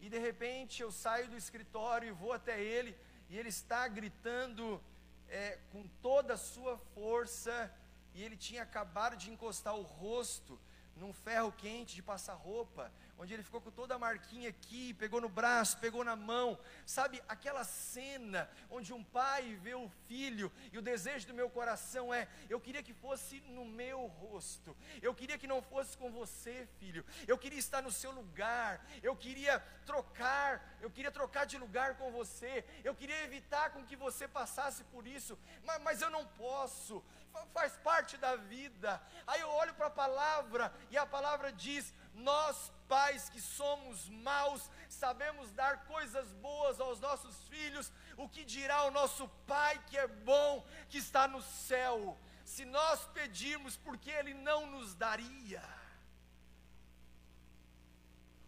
e 0.00 0.08
de 0.08 0.18
repente 0.18 0.82
eu 0.82 0.92
saio 0.92 1.28
do 1.28 1.36
escritório 1.36 2.08
e 2.08 2.12
vou 2.12 2.32
até 2.32 2.60
ele, 2.60 2.96
e 3.28 3.38
ele 3.38 3.48
está 3.48 3.86
gritando 3.88 4.82
é, 5.28 5.58
com 5.72 5.86
toda 6.02 6.34
a 6.34 6.38
sua 6.38 6.78
força, 6.94 7.72
e 8.18 8.22
ele 8.24 8.36
tinha 8.36 8.64
acabado 8.64 9.16
de 9.16 9.30
encostar 9.30 9.76
o 9.76 9.82
rosto 9.82 10.58
num 10.96 11.12
ferro 11.12 11.52
quente 11.52 11.94
de 11.94 12.02
passar 12.02 12.34
roupa, 12.34 12.92
onde 13.16 13.32
ele 13.32 13.44
ficou 13.44 13.60
com 13.60 13.70
toda 13.70 13.94
a 13.94 13.98
marquinha 13.98 14.48
aqui, 14.48 14.92
pegou 14.94 15.20
no 15.20 15.28
braço, 15.28 15.78
pegou 15.78 16.02
na 16.02 16.16
mão, 16.16 16.58
sabe 16.84 17.22
aquela 17.28 17.62
cena 17.62 18.50
onde 18.68 18.92
um 18.92 19.04
pai 19.04 19.54
vê 19.62 19.74
o 19.74 19.88
filho 20.08 20.50
e 20.72 20.78
o 20.78 20.82
desejo 20.82 21.28
do 21.28 21.34
meu 21.34 21.48
coração 21.48 22.12
é: 22.12 22.26
eu 22.50 22.60
queria 22.60 22.82
que 22.82 22.92
fosse 22.92 23.40
no 23.42 23.64
meu 23.64 24.06
rosto, 24.06 24.76
eu 25.00 25.14
queria 25.14 25.38
que 25.38 25.46
não 25.46 25.62
fosse 25.62 25.96
com 25.96 26.10
você, 26.10 26.68
filho, 26.80 27.04
eu 27.28 27.38
queria 27.38 27.60
estar 27.60 27.80
no 27.80 27.92
seu 27.92 28.10
lugar, 28.10 28.84
eu 29.00 29.14
queria 29.14 29.60
trocar, 29.86 30.76
eu 30.80 30.90
queria 30.90 31.12
trocar 31.12 31.44
de 31.46 31.56
lugar 31.56 31.96
com 31.96 32.10
você, 32.10 32.64
eu 32.82 32.96
queria 32.96 33.22
evitar 33.22 33.70
com 33.70 33.84
que 33.84 33.94
você 33.94 34.26
passasse 34.26 34.82
por 34.84 35.06
isso, 35.06 35.38
mas, 35.64 35.80
mas 35.82 36.02
eu 36.02 36.10
não 36.10 36.26
posso, 36.26 37.04
faz 37.46 37.76
parte 37.78 38.16
da 38.16 38.36
vida. 38.36 39.00
Aí 39.26 39.40
eu 39.40 39.50
olho 39.50 39.74
para 39.74 39.86
a 39.86 39.90
palavra 39.90 40.72
e 40.90 40.98
a 40.98 41.06
palavra 41.06 41.52
diz: 41.52 41.92
Nós, 42.14 42.72
pais 42.88 43.28
que 43.28 43.40
somos 43.40 44.08
maus, 44.08 44.70
sabemos 44.88 45.52
dar 45.52 45.84
coisas 45.84 46.32
boas 46.34 46.80
aos 46.80 47.00
nossos 47.00 47.36
filhos, 47.48 47.92
o 48.16 48.28
que 48.28 48.44
dirá 48.44 48.84
o 48.84 48.90
nosso 48.90 49.28
Pai 49.46 49.82
que 49.86 49.96
é 49.96 50.06
bom, 50.06 50.66
que 50.88 50.98
está 50.98 51.28
no 51.28 51.42
céu? 51.42 52.18
Se 52.44 52.64
nós 52.64 53.04
pedirmos, 53.06 53.76
porque 53.76 54.10
Ele 54.10 54.34
não 54.34 54.66
nos 54.66 54.94
daria? 54.94 55.62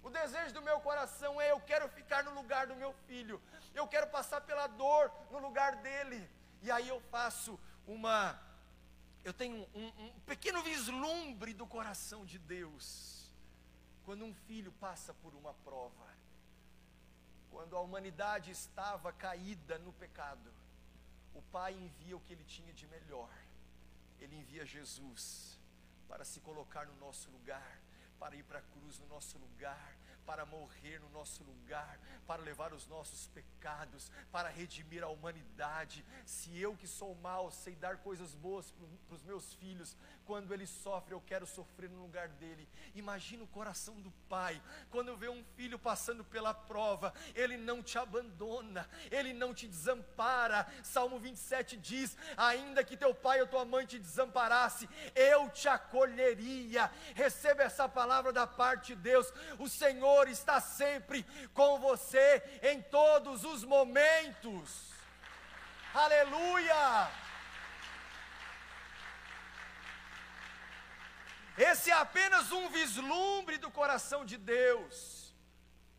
O 0.03 0.09
desejo 0.09 0.55
do 0.55 0.62
meu 0.62 0.80
coração 0.80 1.41
é: 1.41 1.51
eu 1.51 1.61
quero 1.61 1.88
ficar 1.88 2.24
no 2.24 2.34
lugar 2.34 2.66
do 2.66 2.74
meu 2.76 2.93
filho, 3.07 3.41
eu 3.74 3.86
quero 3.86 4.07
passar 4.07 4.41
pela 4.41 4.66
dor 4.66 5.12
no 5.30 5.38
lugar 5.38 5.76
dele. 5.76 6.28
E 6.62 6.70
aí 6.70 6.88
eu 6.88 7.01
faço 7.11 7.59
uma 7.86 8.38
eu 9.25 9.33
tenho 9.33 9.66
um, 9.75 9.87
um, 9.87 10.21
pequeno 10.27 10.62
vislumbre 10.62 11.53
do 11.53 11.66
coração 11.66 12.25
de 12.25 12.39
Deus. 12.39 13.31
Quando 14.05 14.25
um 14.25 14.35
filho 14.35 14.73
passa 14.73 15.12
por 15.14 15.35
uma 15.35 15.53
prova, 15.55 16.09
quando 17.51 17.77
a 17.77 17.81
humanidade 17.81 18.51
estava 18.51 19.12
caída 19.12 19.79
no 19.79 19.93
pecado, 19.93 20.51
o 21.35 21.43
Pai 21.43 21.75
envia 21.75 22.16
o 22.16 22.21
que 22.21 22.33
ele 22.33 22.45
tinha 22.45 22.73
de 22.73 22.87
melhor. 22.87 23.31
Ele 24.21 24.37
envia 24.37 24.64
Jesus 24.64 25.59
para 26.09 26.25
se 26.25 26.41
colocar 26.41 26.87
no 26.87 26.97
nosso 26.97 27.31
lugar, 27.31 27.79
para 28.21 28.37
ir 28.37 28.45
para 28.45 28.59
a 28.59 28.62
cruz 28.62 28.99
no 29.01 29.09
nosso 29.09 29.39
lugar, 29.39 29.97
para 30.27 30.45
morrer 30.45 31.01
no 31.01 31.09
nosso 31.09 31.43
lugar, 31.43 31.99
para 32.27 32.43
levar 32.43 32.73
os 32.73 32.87
nossos 32.87 33.27
pecados, 33.29 34.12
para 34.31 34.51
redimir 34.51 35.03
a 35.03 35.09
humanidade. 35.09 36.05
Se 36.27 36.57
eu 36.57 36.77
que 36.77 36.87
sou 36.87 37.14
mau 37.16 37.51
sei 37.51 37.75
dar 37.75 37.97
coisas 37.97 38.35
boas 38.35 38.71
para 38.71 39.14
os 39.16 39.23
meus 39.23 39.55
filhos, 39.55 39.97
quando 40.31 40.55
ele 40.55 40.64
sofre, 40.64 41.12
eu 41.12 41.20
quero 41.20 41.45
sofrer 41.45 41.91
no 41.91 42.03
lugar 42.03 42.28
dele. 42.28 42.68
Imagina 42.95 43.43
o 43.43 43.49
coração 43.49 44.01
do 44.01 44.12
pai, 44.28 44.62
quando 44.89 45.16
vê 45.16 45.28
um 45.28 45.43
filho 45.57 45.76
passando 45.76 46.22
pela 46.22 46.55
prova, 46.55 47.12
ele 47.35 47.57
não 47.57 47.83
te 47.83 47.99
abandona, 47.99 48.89
ele 49.11 49.33
não 49.33 49.53
te 49.53 49.66
desampara. 49.66 50.72
Salmo 50.85 51.18
27 51.18 51.76
diz: 51.76 52.16
Ainda 52.37 52.85
que 52.85 52.97
teu 52.97 53.12
pai 53.12 53.41
ou 53.41 53.49
tua 53.49 53.64
mãe 53.64 53.85
te 53.85 53.99
desamparasse, 53.99 54.89
eu 55.16 55.51
te 55.51 55.68
acolheria. 55.68 56.89
Receba 57.16 57.64
essa 57.64 57.89
palavra 57.89 58.33
da 58.33 58.47
parte 58.47 58.95
de 58.95 59.03
Deus. 59.03 59.33
O 59.59 59.68
Senhor 59.68 60.28
está 60.28 60.61
sempre 60.61 61.24
com 61.53 61.81
você 61.81 62.41
em 62.62 62.81
todos 62.83 63.43
os 63.43 63.64
momentos. 63.64 64.93
Aleluia! 65.93 67.30
Esse 71.61 71.91
é 71.91 71.95
apenas 71.95 72.51
um 72.53 72.71
vislumbre 72.71 73.59
do 73.59 73.71
coração 73.71 74.25
de 74.25 74.39
Deus. 74.39 75.35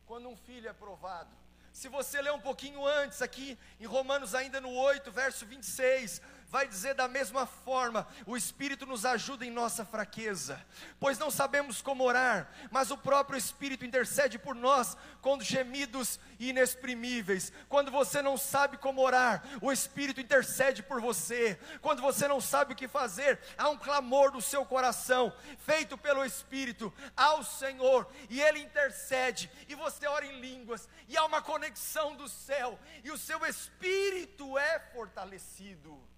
Quando 0.07 0.27
um 0.27 0.35
filho 0.35 0.67
é 0.67 0.73
provado. 0.73 1.29
Se 1.71 1.87
você 1.87 2.19
ler 2.19 2.33
um 2.33 2.41
pouquinho 2.41 2.83
antes, 2.83 3.21
aqui 3.21 3.55
em 3.79 3.85
Romanos, 3.85 4.33
ainda 4.33 4.59
no 4.59 4.71
8, 4.71 5.11
verso 5.11 5.45
26, 5.45 6.19
vai 6.51 6.67
dizer 6.67 6.93
da 6.93 7.07
mesma 7.07 7.45
forma: 7.45 8.05
o 8.25 8.35
Espírito 8.35 8.85
nos 8.85 9.05
ajuda 9.05 9.45
em 9.45 9.49
nossa 9.49 9.85
fraqueza, 9.85 10.63
pois 10.99 11.17
não 11.17 11.31
sabemos 11.31 11.81
como 11.81 12.03
orar, 12.03 12.51
mas 12.69 12.91
o 12.91 12.97
próprio 12.97 13.37
Espírito 13.37 13.85
intercede 13.85 14.37
por 14.37 14.53
nós 14.53 14.97
com 15.21 15.39
gemidos 15.39 16.19
inexprimíveis. 16.37 17.53
Quando 17.69 17.89
você 17.89 18.21
não 18.21 18.37
sabe 18.37 18.77
como 18.77 19.01
orar, 19.01 19.43
o 19.61 19.71
Espírito 19.71 20.19
intercede 20.19 20.83
por 20.83 20.99
você. 20.99 21.57
Quando 21.81 22.01
você 22.01 22.27
não 22.27 22.41
sabe 22.41 22.73
o 22.73 22.75
que 22.75 22.87
fazer, 22.87 23.39
há 23.57 23.69
um 23.69 23.77
clamor 23.77 24.31
do 24.31 24.41
seu 24.41 24.65
coração, 24.65 25.33
feito 25.59 25.97
pelo 25.97 26.25
Espírito 26.25 26.93
ao 27.15 27.43
Senhor, 27.43 28.11
e 28.29 28.41
Ele 28.41 28.59
intercede, 28.59 29.49
e 29.69 29.75
você 29.75 30.05
ora 30.05 30.25
em 30.25 30.41
línguas, 30.41 30.89
e 31.07 31.15
há 31.15 31.23
uma 31.23 31.41
conexão 31.41 32.13
do 32.15 32.27
céu, 32.27 32.77
e 33.03 33.11
o 33.11 33.17
seu 33.17 33.45
espírito 33.45 34.57
é 34.57 34.79
fortalecido. 34.79 36.10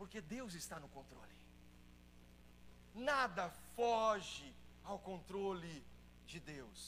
Porque 0.00 0.18
Deus 0.22 0.54
está 0.54 0.80
no 0.80 0.88
controle. 0.88 1.36
Nada 2.94 3.50
foge 3.76 4.50
ao 4.82 4.98
controle 4.98 5.84
de 6.24 6.40
Deus. 6.40 6.80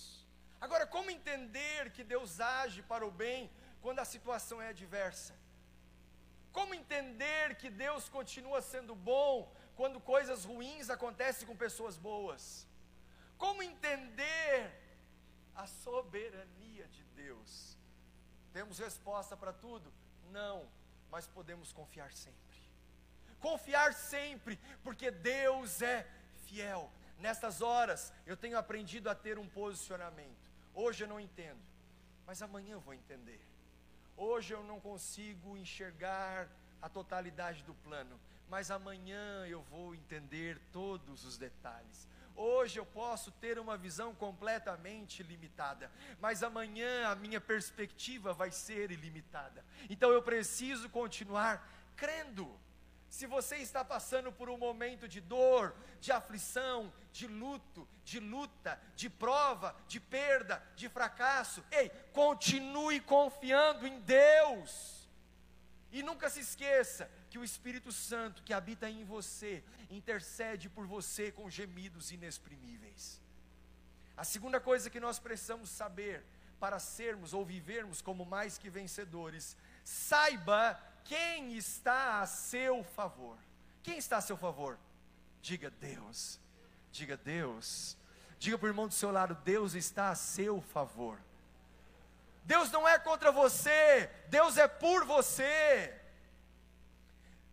Agora, 0.58 0.86
como 0.86 1.10
entender 1.10 1.92
que 1.92 2.02
Deus 2.02 2.40
age 2.40 2.80
para 2.82 3.06
o 3.06 3.10
bem 3.10 3.50
quando 3.82 3.98
a 3.98 4.06
situação 4.06 4.62
é 4.62 4.68
adversa? 4.70 5.34
Como 6.52 6.72
entender 6.74 7.56
que 7.56 7.68
Deus 7.68 8.08
continua 8.08 8.62
sendo 8.62 8.94
bom 8.94 9.54
quando 9.76 10.00
coisas 10.00 10.46
ruins 10.46 10.88
acontecem 10.88 11.46
com 11.46 11.54
pessoas 11.54 11.98
boas? 11.98 12.66
Como 13.36 13.62
entender 13.62 14.72
a 15.54 15.66
soberania 15.66 16.88
de 16.88 17.04
Deus? 17.24 17.76
Temos 18.54 18.78
resposta 18.78 19.36
para 19.36 19.52
tudo? 19.52 19.92
Não, 20.30 20.66
mas 21.10 21.26
podemos 21.26 21.74
confiar 21.74 22.10
sempre 22.10 22.51
confiar 23.42 23.92
sempre, 23.92 24.58
porque 24.82 25.10
Deus 25.10 25.82
é 25.82 26.06
fiel. 26.46 26.90
Nestas 27.18 27.60
horas 27.60 28.12
eu 28.24 28.36
tenho 28.36 28.56
aprendido 28.56 29.10
a 29.10 29.14
ter 29.14 29.38
um 29.38 29.48
posicionamento. 29.48 30.50
Hoje 30.72 31.04
eu 31.04 31.08
não 31.08 31.20
entendo, 31.20 31.60
mas 32.26 32.40
amanhã 32.40 32.74
eu 32.74 32.80
vou 32.80 32.94
entender. 32.94 33.40
Hoje 34.16 34.54
eu 34.54 34.62
não 34.62 34.80
consigo 34.80 35.56
enxergar 35.56 36.48
a 36.80 36.88
totalidade 36.88 37.62
do 37.64 37.74
plano, 37.74 38.18
mas 38.48 38.70
amanhã 38.70 39.46
eu 39.46 39.62
vou 39.62 39.94
entender 39.94 40.60
todos 40.72 41.24
os 41.24 41.36
detalhes. 41.36 42.08
Hoje 42.34 42.78
eu 42.78 42.86
posso 42.86 43.30
ter 43.32 43.58
uma 43.58 43.76
visão 43.76 44.14
completamente 44.14 45.22
limitada, 45.22 45.90
mas 46.20 46.42
amanhã 46.42 47.08
a 47.08 47.14
minha 47.14 47.40
perspectiva 47.40 48.32
vai 48.32 48.50
ser 48.50 48.90
ilimitada. 48.90 49.64
Então 49.88 50.10
eu 50.10 50.22
preciso 50.22 50.88
continuar 50.88 51.66
crendo. 51.96 52.58
Se 53.12 53.26
você 53.26 53.56
está 53.56 53.84
passando 53.84 54.32
por 54.32 54.48
um 54.48 54.56
momento 54.56 55.06
de 55.06 55.20
dor, 55.20 55.76
de 56.00 56.10
aflição, 56.10 56.90
de 57.12 57.26
luto, 57.26 57.86
de 58.02 58.18
luta, 58.18 58.80
de 58.96 59.10
prova, 59.10 59.76
de 59.86 60.00
perda, 60.00 60.62
de 60.74 60.88
fracasso, 60.88 61.62
ei, 61.70 61.90
continue 62.14 63.00
confiando 63.00 63.86
em 63.86 64.00
Deus. 64.00 65.06
E 65.92 66.02
nunca 66.02 66.30
se 66.30 66.40
esqueça 66.40 67.10
que 67.28 67.36
o 67.36 67.44
Espírito 67.44 67.92
Santo 67.92 68.42
que 68.42 68.54
habita 68.54 68.88
em 68.88 69.04
você 69.04 69.62
intercede 69.90 70.70
por 70.70 70.86
você 70.86 71.30
com 71.30 71.50
gemidos 71.50 72.12
inexprimíveis. 72.12 73.20
A 74.16 74.24
segunda 74.24 74.58
coisa 74.58 74.88
que 74.88 74.98
nós 74.98 75.18
precisamos 75.18 75.68
saber 75.68 76.24
para 76.58 76.78
sermos 76.78 77.34
ou 77.34 77.44
vivermos 77.44 78.00
como 78.00 78.24
mais 78.24 78.56
que 78.56 78.70
vencedores, 78.70 79.54
saiba 79.84 80.80
quem 81.04 81.56
está 81.56 82.20
a 82.20 82.26
seu 82.26 82.82
favor. 82.82 83.36
Quem 83.82 83.98
está 83.98 84.18
a 84.18 84.20
seu 84.20 84.36
favor? 84.36 84.78
Diga 85.40 85.70
Deus. 85.70 86.40
Diga 86.90 87.16
Deus. 87.16 87.96
Diga 88.38 88.58
para 88.58 88.66
o 88.66 88.70
irmão 88.70 88.88
do 88.88 88.94
seu 88.94 89.10
lado: 89.10 89.34
Deus 89.44 89.74
está 89.74 90.10
a 90.10 90.14
seu 90.14 90.60
favor. 90.60 91.18
Deus 92.44 92.70
não 92.70 92.88
é 92.88 92.98
contra 92.98 93.30
você, 93.30 94.10
Deus 94.28 94.56
é 94.56 94.66
por 94.66 95.04
você. 95.04 95.94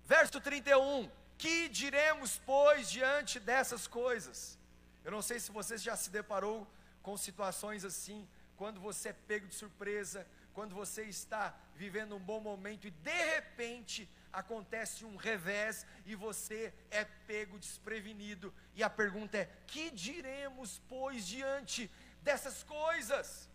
Verso 0.06 0.41
31. 0.41 1.10
Que 1.38 1.70
diremos, 1.70 2.41
pois, 2.45 2.89
diante 2.91 3.39
dessas 3.39 3.88
coisas? 3.88 4.58
Eu 5.06 5.12
não 5.12 5.22
sei 5.22 5.39
se 5.39 5.52
você 5.52 5.78
já 5.78 5.95
se 5.95 6.10
deparou 6.10 6.68
com 7.02 7.16
situações 7.16 7.86
assim, 7.86 8.28
quando 8.58 8.82
você 8.82 9.10
é 9.10 9.14
pego 9.14 9.47
de 9.47 9.56
surpresa, 9.56 10.28
quando 10.54 10.76
você 10.76 11.04
está 11.04 11.56
vivendo 11.76 12.16
um 12.16 12.20
bom 12.20 12.39
momento 12.39 12.88
e 12.88 12.91
de 12.91 13.24
repente 13.36 14.10
acontece 14.32 15.06
um 15.06 15.16
revés 15.16 15.86
e 16.06 16.16
você 16.16 16.74
é 16.91 17.04
pego 17.04 17.58
desprevenido. 17.58 18.54
E 18.76 18.84
a 18.84 18.89
pergunta 18.89 19.38
é: 19.38 19.50
que 19.68 19.91
diremos, 19.91 20.82
pois, 20.88 21.26
diante 21.26 21.89
dessas 22.22 22.64
coisas? 22.64 23.50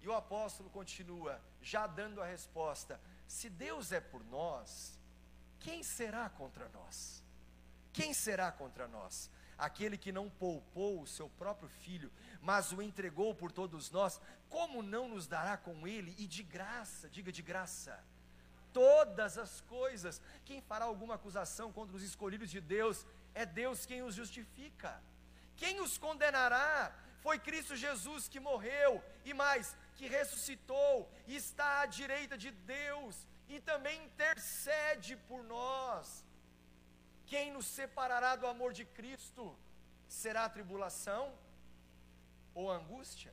E 0.00 0.08
o 0.08 0.14
apóstolo 0.14 0.68
continua, 0.70 1.40
já 1.60 1.86
dando 1.86 2.20
a 2.20 2.26
resposta: 2.26 3.00
se 3.26 3.48
Deus 3.48 3.92
é 3.92 4.00
por 4.00 4.24
nós, 4.24 4.98
quem 5.60 5.82
será 5.82 6.28
contra 6.28 6.68
nós? 6.70 7.22
Quem 7.92 8.12
será 8.14 8.50
contra 8.50 8.88
nós? 8.88 9.30
Aquele 9.62 9.96
que 9.96 10.10
não 10.10 10.28
poupou 10.28 11.00
o 11.00 11.06
seu 11.06 11.28
próprio 11.28 11.68
filho, 11.68 12.10
mas 12.40 12.72
o 12.72 12.82
entregou 12.82 13.32
por 13.32 13.52
todos 13.52 13.92
nós, 13.92 14.20
como 14.48 14.82
não 14.82 15.08
nos 15.08 15.28
dará 15.28 15.56
com 15.56 15.86
ele 15.86 16.14
e 16.18 16.26
de 16.26 16.42
graça, 16.42 17.08
diga 17.08 17.30
de 17.30 17.42
graça, 17.42 18.02
todas 18.72 19.38
as 19.38 19.60
coisas? 19.60 20.20
Quem 20.44 20.60
fará 20.60 20.84
alguma 20.86 21.14
acusação 21.14 21.72
contra 21.72 21.96
os 21.96 22.02
escolhidos 22.02 22.50
de 22.50 22.60
Deus? 22.60 23.06
É 23.34 23.46
Deus 23.46 23.86
quem 23.86 24.02
os 24.02 24.16
justifica. 24.16 25.00
Quem 25.56 25.80
os 25.80 25.96
condenará? 25.96 26.92
Foi 27.20 27.38
Cristo 27.38 27.76
Jesus 27.76 28.26
que 28.26 28.40
morreu 28.40 29.00
e 29.24 29.32
mais, 29.32 29.76
que 29.94 30.08
ressuscitou 30.08 31.08
e 31.28 31.36
está 31.36 31.82
à 31.82 31.86
direita 31.86 32.36
de 32.36 32.50
Deus 32.50 33.28
e 33.48 33.60
também 33.60 34.02
intercede 34.06 35.14
por 35.28 35.44
nós. 35.44 36.24
Quem 37.32 37.50
nos 37.50 37.64
separará 37.64 38.36
do 38.36 38.46
amor 38.46 38.74
de 38.74 38.84
Cristo? 38.84 39.56
Será 40.06 40.44
a 40.44 40.50
tribulação? 40.50 41.32
Ou 42.54 42.70
a 42.70 42.76
angústia? 42.76 43.32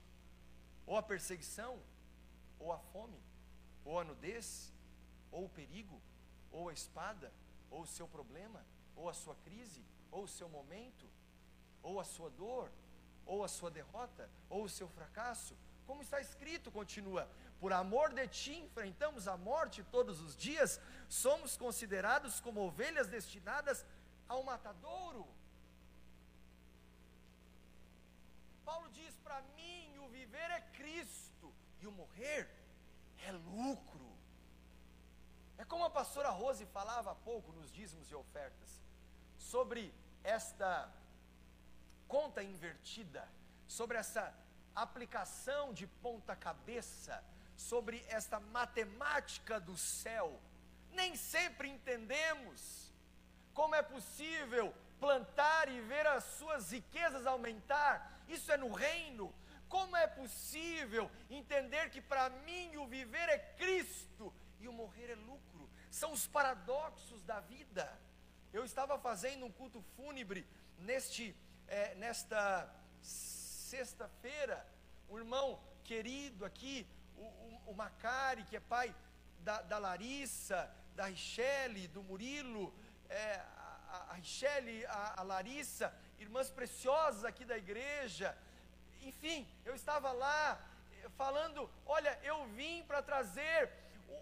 Ou 0.85 0.95
a 0.95 1.03
perseguição? 1.03 1.77
Ou 2.57 2.71
a 2.71 2.79
fome? 2.79 3.21
Ou 3.83 3.99
a 3.99 4.05
nudez? 4.05 4.71
Ou 5.29 5.43
o 5.43 5.49
perigo? 5.49 6.01
Ou 6.49 6.69
a 6.69 6.73
espada? 6.73 7.29
Ou 7.69 7.81
o 7.81 7.87
seu 7.87 8.07
problema? 8.07 8.65
Ou 8.95 9.09
a 9.09 9.13
sua 9.13 9.35
crise? 9.43 9.83
Ou 10.09 10.23
o 10.23 10.29
seu 10.29 10.47
momento? 10.47 11.05
Ou 11.83 11.99
a 11.99 12.05
sua 12.05 12.29
dor? 12.29 12.71
Ou 13.25 13.43
a 13.43 13.49
sua 13.49 13.69
derrota? 13.69 14.29
Ou 14.49 14.63
o 14.63 14.69
seu 14.69 14.87
fracasso? 14.87 15.57
Como 15.85 16.01
está 16.01 16.21
escrito, 16.21 16.71
continua: 16.71 17.29
por 17.60 17.74
amor 17.74 18.14
de 18.14 18.28
ti 18.28 18.55
enfrentamos 18.55 19.28
a 19.28 19.36
morte 19.38 19.84
todos 19.84 20.22
os 20.22 20.36
dias, 20.36 20.80
somos 21.07 21.57
considerados 21.57 22.39
como 22.39 22.62
ovelhas 22.62 23.07
destinadas 23.07 23.86
ao 24.28 24.43
matadouro. 24.43 25.28
Paulo 28.64 28.89
diz: 28.91 29.16
para 29.18 29.41
mim 29.57 29.97
o 29.99 30.07
viver 30.10 30.49
é 30.51 30.62
Cristo 30.80 31.53
e 31.82 31.88
o 31.88 31.91
morrer 31.91 32.49
é 33.28 33.32
lucro. 33.32 34.10
É 35.57 35.66
como 35.66 35.84
a 35.84 35.89
pastora 35.89 36.30
Rose 36.30 36.66
falava 36.68 37.12
há 37.12 37.16
pouco 37.16 37.51
nos 37.51 37.70
dízimos 37.72 38.10
e 38.10 38.16
ofertas, 38.16 38.82
sobre 39.38 39.93
esta 40.24 40.89
conta 42.07 42.41
invertida, 42.41 43.28
sobre 43.68 43.97
essa 43.97 44.34
aplicação 44.74 45.74
de 45.74 45.86
ponta 45.86 46.36
cabeça, 46.36 47.22
sobre 47.60 48.05
esta 48.07 48.39
matemática 48.39 49.60
do 49.60 49.78
céu. 49.78 50.39
Nem 50.91 51.16
sempre 51.16 51.68
entendemos 51.68 52.89
como 53.53 53.76
é 53.76 53.82
possível 53.82 54.74
plantar 54.97 55.68
e 55.70 55.82
ver 55.82 56.07
as 56.07 56.24
suas 56.24 56.72
riquezas 56.72 57.28
aumentar. 57.28 58.24
Isso 58.30 58.49
é 58.51 58.57
no 58.57 58.72
reino. 58.72 59.34
Como 59.68 59.95
é 59.95 60.07
possível 60.07 61.12
entender 61.30 61.89
que 61.89 62.01
para 62.01 62.30
mim 62.30 62.78
o 62.78 62.88
viver 62.88 63.28
é 63.28 63.38
Cristo 63.57 64.34
e 64.60 64.68
o 64.68 64.74
morrer 64.74 65.12
é 65.12 65.16
lucro? 65.16 65.70
São 65.91 66.14
os 66.14 66.26
paradoxos 66.26 67.22
da 67.24 67.41
vida. 67.41 67.86
Eu 68.53 68.64
estava 68.64 68.97
fazendo 68.97 69.45
um 69.45 69.51
culto 69.51 69.82
fúnebre 69.95 70.47
neste, 70.78 71.36
é, 71.68 71.93
nesta 71.95 72.74
sexta-feira. 73.01 74.66
Um 75.10 75.18
irmão 75.18 75.60
querido 75.84 76.45
aqui, 76.45 76.88
o, 77.20 77.26
o, 77.26 77.72
o, 77.72 77.76
Macari, 77.76 78.43
que 78.43 78.55
é 78.55 78.59
pai 78.59 78.95
da, 79.39 79.61
da 79.61 79.78
Larissa, 79.78 80.70
da 80.95 81.05
Richelle, 81.05 81.88
do 81.88 82.03
Murilo, 82.03 82.74
é, 83.09 83.36
a, 83.89 84.13
Richelle, 84.15 84.86
a, 84.86 85.22
a 85.22 85.24
Larissa, 85.24 85.93
irmãs 86.17 86.49
preciosas 86.49 87.24
aqui 87.26 87.45
da 87.45 87.57
igreja 87.57 88.38
enfim, 89.01 89.47
eu 89.65 89.74
estava 89.76 90.11
lá 90.11 90.59
eh, 90.91 91.09
falando: 91.17 91.70
olha, 91.86 92.17
eu 92.24 92.45
vim 92.47 92.84
para 92.84 93.01
trazer 93.01 93.72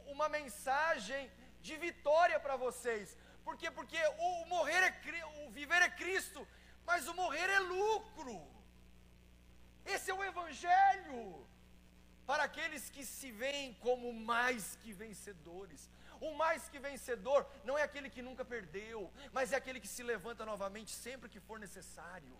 uma 0.08 0.30
mensagem 0.30 1.32
de 1.62 1.76
vitória 1.78 2.40
para 2.40 2.56
vocês. 2.56 3.18
Por 3.44 3.58
quê? 3.58 3.72
Porque 3.72 3.98
o 4.20 4.46
morrer 4.46 4.84
é 4.84 5.26
o 5.46 5.50
viver 5.50 5.82
é 5.82 5.90
Cristo, 5.90 6.48
mas 6.86 7.08
o 7.08 7.14
morrer 7.14 7.50
é 7.50 7.60
lucro. 7.60 8.46
Esse 9.86 10.12
é 10.12 10.14
o 10.14 10.24
evangelho 10.24 11.48
para 12.28 12.44
aqueles 12.44 12.90
que 12.90 13.04
se 13.06 13.32
veem 13.32 13.74
como 13.86 14.12
mais 14.14 14.78
que 14.82 14.92
vencedores. 14.92 15.90
O 16.20 16.34
mais 16.42 16.68
que 16.68 16.80
vencedor 16.88 17.48
não 17.64 17.78
é 17.78 17.84
aquele 17.84 18.10
que 18.10 18.22
nunca 18.28 18.44
perdeu, 18.44 19.12
mas 19.32 19.54
é 19.54 19.56
aquele 19.56 19.80
que 19.80 19.88
se 19.96 20.04
levanta 20.04 20.46
novamente 20.46 20.92
sempre 20.92 21.30
que 21.30 21.40
for 21.40 21.58
necessário. 21.58 22.36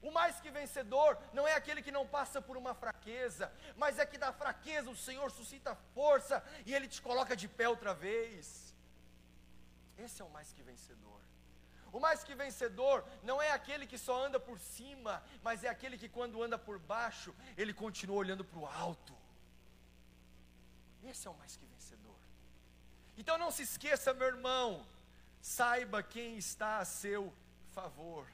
O 0.00 0.12
mais 0.12 0.40
que 0.40 0.50
vencedor 0.50 1.18
não 1.32 1.46
é 1.48 1.54
aquele 1.54 1.82
que 1.82 1.90
não 1.90 2.06
passa 2.06 2.40
por 2.40 2.56
uma 2.56 2.74
fraqueza, 2.74 3.52
mas 3.76 3.98
é 3.98 4.06
que 4.06 4.16
da 4.16 4.32
fraqueza 4.32 4.88
o 4.88 4.96
Senhor 4.96 5.28
suscita 5.30 5.74
força 5.94 6.42
e 6.64 6.72
Ele 6.72 6.86
te 6.86 7.02
coloca 7.02 7.34
de 7.34 7.48
pé 7.48 7.68
outra 7.68 7.92
vez. 7.92 8.72
Esse 9.98 10.22
é 10.22 10.24
o 10.24 10.30
mais 10.30 10.52
que 10.52 10.62
vencedor. 10.62 11.20
O 11.92 12.00
mais 12.00 12.22
que 12.22 12.34
vencedor 12.34 13.04
não 13.22 13.40
é 13.40 13.50
aquele 13.52 13.86
que 13.86 13.98
só 13.98 14.24
anda 14.26 14.38
por 14.38 14.58
cima, 14.58 15.22
mas 15.42 15.64
é 15.64 15.68
aquele 15.68 15.96
que 15.96 16.08
quando 16.08 16.42
anda 16.42 16.58
por 16.58 16.78
baixo, 16.78 17.34
ele 17.56 17.72
continua 17.72 18.16
olhando 18.16 18.44
para 18.44 18.58
o 18.58 18.66
alto. 18.66 19.14
Esse 21.02 21.26
é 21.26 21.30
o 21.30 21.38
mais 21.38 21.56
que 21.56 21.64
vencedor. 21.66 22.18
Então 23.16 23.38
não 23.38 23.50
se 23.50 23.62
esqueça, 23.62 24.12
meu 24.12 24.28
irmão, 24.28 24.86
saiba 25.40 26.02
quem 26.02 26.36
está 26.36 26.78
a 26.78 26.84
seu 26.84 27.32
favor. 27.72 28.26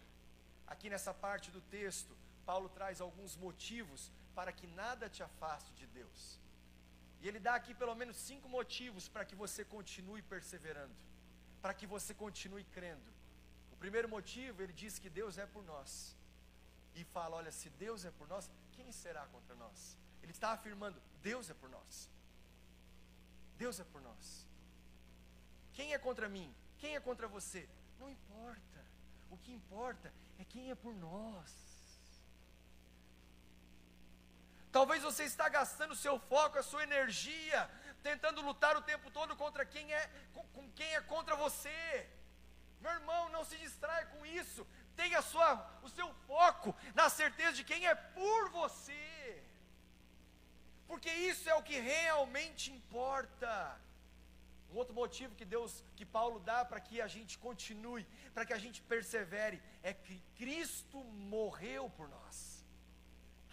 Aqui 0.66 0.90
nessa 0.90 1.14
parte 1.14 1.50
do 1.50 1.61
texto, 1.61 2.16
Paulo 2.44 2.68
traz 2.68 3.00
alguns 3.00 3.36
motivos 3.36 4.11
para 4.34 4.52
que 4.52 4.66
nada 4.66 5.09
te 5.09 5.22
afaste 5.22 5.72
de 5.74 5.86
Deus. 5.86 6.38
E 7.20 7.28
ele 7.28 7.38
dá 7.38 7.55
aqui 7.55 7.72
pelo 7.72 7.94
menos 7.94 8.16
cinco 8.16 8.48
motivos 8.48 9.09
para 9.09 9.24
que 9.24 9.34
você 9.34 9.64
continue 9.64 10.20
perseverando, 10.22 10.94
para 11.62 11.72
que 11.72 11.86
você 11.86 12.12
continue 12.12 12.64
crendo. 12.64 13.13
O 13.74 13.76
primeiro 13.76 14.08
motivo, 14.08 14.62
ele 14.62 14.72
diz 14.72 14.98
que 14.98 15.10
Deus 15.10 15.36
é 15.36 15.46
por 15.46 15.64
nós. 15.64 16.16
E 16.94 17.04
fala: 17.04 17.36
olha, 17.36 17.52
se 17.52 17.68
Deus 17.70 18.04
é 18.04 18.10
por 18.12 18.26
nós, 18.28 18.48
quem 18.72 18.90
será 18.92 19.26
contra 19.26 19.54
nós? 19.56 19.98
Ele 20.22 20.30
está 20.32 20.50
afirmando: 20.52 21.02
Deus 21.20 21.50
é 21.50 21.54
por 21.54 21.68
nós. 21.68 22.08
Deus 23.58 23.80
é 23.80 23.84
por 23.84 24.00
nós. 24.00 24.46
Quem 25.72 25.92
é 25.92 25.98
contra 25.98 26.28
mim? 26.28 26.54
Quem 26.78 26.94
é 26.94 27.00
contra 27.00 27.26
você? 27.26 27.68
Não 27.98 28.08
importa. 28.08 28.80
O 29.28 29.36
que 29.38 29.52
importa 29.52 30.12
é 30.38 30.44
quem 30.44 30.70
é 30.70 30.74
por 30.76 30.94
nós. 30.94 31.52
Talvez 34.70 35.02
você 35.02 35.24
está 35.24 35.48
gastando 35.48 35.96
seu 35.96 36.18
foco, 36.18 36.58
a 36.58 36.62
sua 36.62 36.84
energia, 36.84 37.70
tentando 38.04 38.40
lutar 38.40 38.76
o 38.76 38.82
tempo 38.82 39.10
todo 39.10 39.36
contra 39.36 39.66
quem 39.66 39.92
é 39.92 40.10
com, 40.32 40.46
com 40.48 40.70
quem 40.72 40.94
é 40.94 41.00
contra 41.00 41.34
você. 41.34 42.08
Meu 42.85 42.93
irmão, 42.99 43.22
não 43.35 43.45
se 43.51 43.57
distrai 43.64 44.03
com 44.12 44.20
isso. 44.41 44.62
Tenha 45.01 45.20
sua, 45.22 45.51
o 45.87 45.89
seu 45.89 46.09
foco 46.28 46.70
na 46.95 47.09
certeza 47.09 47.55
de 47.59 47.64
quem 47.70 47.87
é 47.93 47.95
por 47.95 48.51
você. 48.51 49.43
Porque 50.91 51.11
isso 51.30 51.49
é 51.49 51.55
o 51.55 51.62
que 51.68 51.78
realmente 51.78 52.70
importa. 52.78 53.53
Um 54.70 54.76
outro 54.76 54.95
motivo 55.03 55.35
que 55.35 55.47
Deus, 55.57 55.72
que 55.97 56.05
Paulo 56.05 56.39
dá 56.51 56.62
para 56.62 56.85
que 56.87 57.01
a 57.01 57.09
gente 57.16 57.39
continue, 57.39 58.07
para 58.35 58.45
que 58.45 58.53
a 58.53 58.62
gente 58.64 58.82
persevere, 58.82 59.62
é 59.82 59.95
que 59.95 60.16
Cristo 60.41 60.99
morreu 61.35 61.89
por 61.89 62.07
nós. 62.16 62.39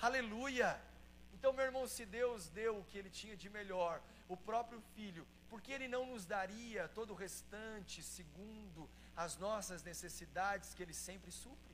Aleluia! 0.07 0.69
Então, 1.35 1.53
meu 1.53 1.65
irmão, 1.69 1.87
se 1.87 2.05
Deus 2.05 2.49
deu 2.49 2.79
o 2.79 2.83
que 2.89 2.97
ele 2.97 3.09
tinha 3.09 3.37
de 3.37 3.49
melhor, 3.49 4.01
o 4.27 4.35
próprio 4.35 4.81
Filho, 4.95 5.25
por 5.49 5.61
que 5.61 5.71
ele 5.71 5.87
não 5.87 6.05
nos 6.07 6.25
daria 6.25 6.89
todo 6.89 7.11
o 7.11 7.21
restante 7.25 8.03
segundo 8.03 8.89
as 9.15 9.37
nossas 9.37 9.83
necessidades 9.83 10.73
que 10.73 10.83
ele 10.83 10.93
sempre 10.93 11.31
supre? 11.31 11.71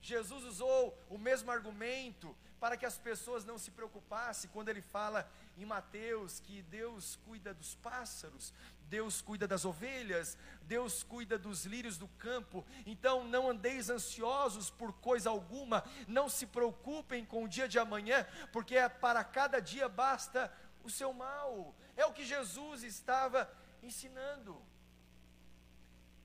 Jesus 0.00 0.44
usou 0.44 0.96
o 1.08 1.18
mesmo 1.18 1.50
argumento 1.50 2.34
para 2.60 2.76
que 2.76 2.86
as 2.86 2.98
pessoas 2.98 3.44
não 3.44 3.58
se 3.58 3.70
preocupassem 3.70 4.50
quando 4.52 4.68
ele 4.68 4.82
fala 4.82 5.30
em 5.56 5.64
Mateus 5.64 6.40
que 6.40 6.62
Deus 6.62 7.16
cuida 7.24 7.52
dos 7.54 7.74
pássaros, 7.76 8.52
Deus 8.88 9.20
cuida 9.20 9.46
das 9.46 9.64
ovelhas, 9.64 10.36
Deus 10.62 11.02
cuida 11.02 11.38
dos 11.38 11.64
lírios 11.66 11.98
do 11.98 12.08
campo. 12.08 12.64
Então 12.86 13.24
não 13.24 13.50
andeis 13.50 13.90
ansiosos 13.90 14.70
por 14.70 14.92
coisa 14.94 15.30
alguma, 15.30 15.84
não 16.06 16.28
se 16.28 16.46
preocupem 16.46 17.24
com 17.24 17.44
o 17.44 17.48
dia 17.48 17.68
de 17.68 17.78
amanhã, 17.78 18.26
porque 18.52 18.76
é 18.76 18.88
para 18.88 19.22
cada 19.22 19.60
dia 19.60 19.88
basta 19.88 20.52
o 20.82 20.90
seu 20.90 21.12
mal. 21.12 21.74
É 21.96 22.06
o 22.06 22.12
que 22.12 22.24
Jesus 22.24 22.82
estava 22.82 23.50
ensinando. 23.82 24.60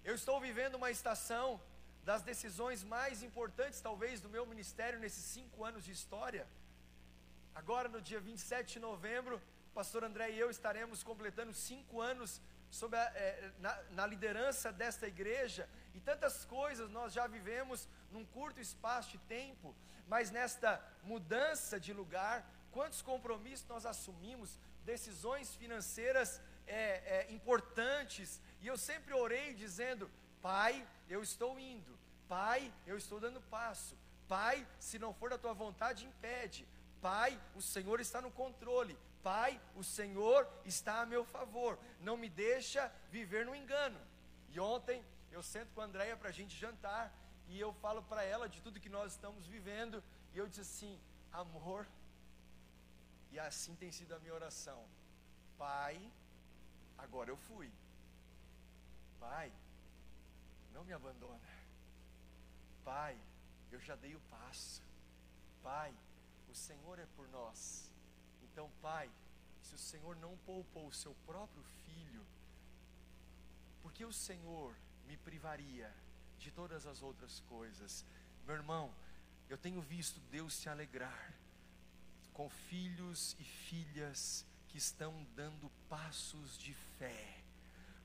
Eu 0.06 0.16
estou 0.16 0.38
vivendo 0.38 0.76
uma 0.76 0.92
estação 0.92 1.62
das 2.04 2.22
decisões 2.22 2.84
mais 2.84 3.24
importantes, 3.24 3.80
talvez, 3.80 4.20
do 4.20 4.28
meu 4.28 4.46
ministério 4.46 5.00
nesses 5.00 5.24
cinco 5.24 5.64
anos 5.64 5.86
de 5.86 5.94
história. 5.94 6.46
Agora, 7.56 7.88
no 7.88 8.02
dia 8.02 8.20
27 8.20 8.74
de 8.74 8.80
novembro, 8.80 9.38
o 9.72 9.74
pastor 9.74 10.04
André 10.04 10.32
e 10.32 10.38
eu 10.38 10.50
estaremos 10.52 11.04
completando 11.04 11.54
cinco 11.54 12.02
anos 12.02 12.42
a, 12.92 12.98
é, 13.16 13.52
na, 13.60 13.84
na 13.92 14.06
liderança 14.06 14.74
desta 14.74 15.08
igreja, 15.08 15.70
e 15.94 16.02
tantas 16.02 16.44
coisas 16.44 16.90
nós 16.90 17.14
já 17.14 17.26
vivemos 17.26 17.88
num 18.12 18.26
curto 18.26 18.60
espaço 18.60 19.12
de 19.12 19.20
tempo, 19.20 19.74
mas 20.06 20.32
nesta 20.32 20.84
mudança 21.04 21.80
de 21.80 21.94
lugar, 21.94 22.46
quantos 22.74 23.02
compromissos 23.02 23.66
nós 23.68 23.86
assumimos, 23.86 24.60
decisões 24.84 25.56
financeiras 25.56 26.42
é, 26.68 27.28
é, 27.30 27.32
importantes, 27.32 28.42
e 28.64 28.68
eu 28.68 28.78
sempre 28.78 29.14
orei 29.14 29.54
dizendo: 29.54 30.10
Pai, 30.42 30.88
eu 31.10 31.22
estou 31.22 31.60
indo. 31.60 31.94
Pai, 32.30 32.74
eu 32.88 32.98
estou 32.98 33.20
dando 33.20 33.42
passo. 33.42 33.96
Pai, 34.28 34.66
se 34.80 34.98
não 34.98 35.14
for 35.14 35.30
da 35.30 35.38
tua 35.38 35.54
vontade, 35.54 36.06
impede. 36.06 36.66
Pai, 37.02 37.38
o 37.56 37.62
Senhor 37.62 38.00
está 38.00 38.22
no 38.22 38.32
controle. 38.32 38.98
Pai, 39.22 39.60
o 39.76 39.84
Senhor 39.84 40.48
está 40.66 41.02
a 41.02 41.06
meu 41.06 41.26
favor. 41.26 41.78
Não 42.00 42.16
me 42.16 42.30
deixa 42.30 42.90
viver 43.12 43.46
no 43.46 43.54
engano. 43.54 44.00
E 44.50 44.60
ontem 44.60 45.04
eu 45.30 45.44
sento 45.44 45.74
com 45.74 45.82
a 45.82 45.86
Andréia 45.86 46.16
para 46.16 46.30
a 46.30 46.38
gente 46.40 46.56
jantar 46.56 47.14
e 47.50 47.60
eu 47.60 47.74
falo 47.74 48.02
para 48.04 48.24
ela 48.24 48.48
de 48.48 48.62
tudo 48.62 48.80
que 48.80 48.90
nós 48.90 49.12
estamos 49.12 49.46
vivendo. 49.46 50.02
E 50.34 50.38
eu 50.38 50.48
disse 50.48 50.62
assim: 50.62 51.00
amor. 51.34 51.86
E 53.30 53.40
assim 53.40 53.76
tem 53.76 53.92
sido 53.92 54.16
a 54.16 54.20
minha 54.20 54.34
oração. 54.34 54.82
Pai, 55.58 56.00
agora 56.98 57.30
eu 57.30 57.36
fui. 57.36 57.70
Pai, 59.24 59.50
não 60.74 60.84
me 60.84 60.92
abandona. 60.92 61.50
Pai, 62.84 63.18
eu 63.72 63.80
já 63.80 63.96
dei 63.96 64.14
o 64.16 64.20
passo. 64.30 64.84
Pai, 65.62 65.96
o 66.50 66.54
Senhor 66.54 67.00
é 67.00 67.06
por 67.16 67.26
nós. 67.30 67.90
Então, 68.44 68.70
Pai, 68.82 69.10
se 69.62 69.76
o 69.76 69.78
Senhor 69.78 70.18
não 70.18 70.36
poupou 70.40 70.88
o 70.88 70.94
seu 70.94 71.16
próprio 71.26 71.64
filho, 71.86 72.26
por 73.82 73.94
que 73.94 74.04
o 74.04 74.12
Senhor 74.12 74.76
me 75.08 75.16
privaria 75.16 75.90
de 76.38 76.52
todas 76.52 76.86
as 76.86 77.02
outras 77.02 77.40
coisas? 77.48 78.06
Meu 78.46 78.56
irmão, 78.56 78.94
eu 79.48 79.58
tenho 79.58 79.82
visto 79.82 80.20
Deus 80.30 80.54
se 80.54 80.68
alegrar 80.68 81.34
com 82.34 82.50
filhos 82.50 83.38
e 83.40 83.44
filhas 83.46 84.46
que 84.68 84.78
estão 84.78 85.26
dando 85.34 85.72
passos 85.88 86.58
de 86.58 86.74
fé 86.74 87.43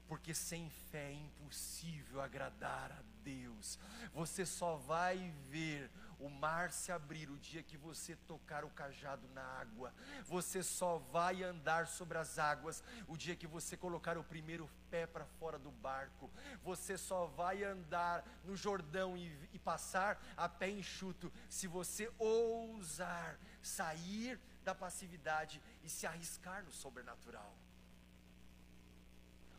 porque 0.09 0.35
sem 0.35 0.71
fé 0.91 1.11
é 1.11 1.13
impossível 1.13 2.21
agradar 2.21 2.91
a 2.91 3.03
Deus. 3.23 3.79
Você 4.13 4.47
só 4.47 4.77
vai 4.77 5.33
ver 5.49 5.91
o 6.19 6.29
mar 6.29 6.73
se 6.73 6.91
abrir 6.91 7.31
o 7.31 7.39
dia 7.39 7.63
que 7.63 7.77
você 7.77 8.17
tocar 8.17 8.65
o 8.65 8.71
cajado 8.71 9.29
na 9.29 9.43
água. 9.43 9.95
Você 10.25 10.63
só 10.63 10.97
vai 10.99 11.43
andar 11.43 11.87
sobre 11.87 12.17
as 12.19 12.39
águas 12.39 12.83
o 13.07 13.17
dia 13.17 13.37
que 13.37 13.47
você 13.47 13.77
colocar 13.77 14.17
o 14.17 14.25
primeiro 14.25 14.69
pé 14.91 15.07
para 15.07 15.27
fora 15.27 15.59
do 15.59 15.71
barco. 15.71 16.31
Você 16.63 16.97
só 16.97 17.27
vai 17.27 17.63
andar 17.63 18.25
no 18.45 18.57
Jordão 18.57 19.17
e, 19.17 19.31
e 19.53 19.59
passar 19.59 20.21
a 20.37 20.49
pé 20.49 20.71
enxuto 20.71 21.31
se 21.49 21.67
você 21.67 22.11
ousar 22.19 23.39
sair 23.63 24.41
da 24.65 24.75
passividade 24.75 25.63
e 25.83 25.89
se 25.89 26.07
arriscar 26.07 26.65
no 26.65 26.73
sobrenatural. 26.73 27.55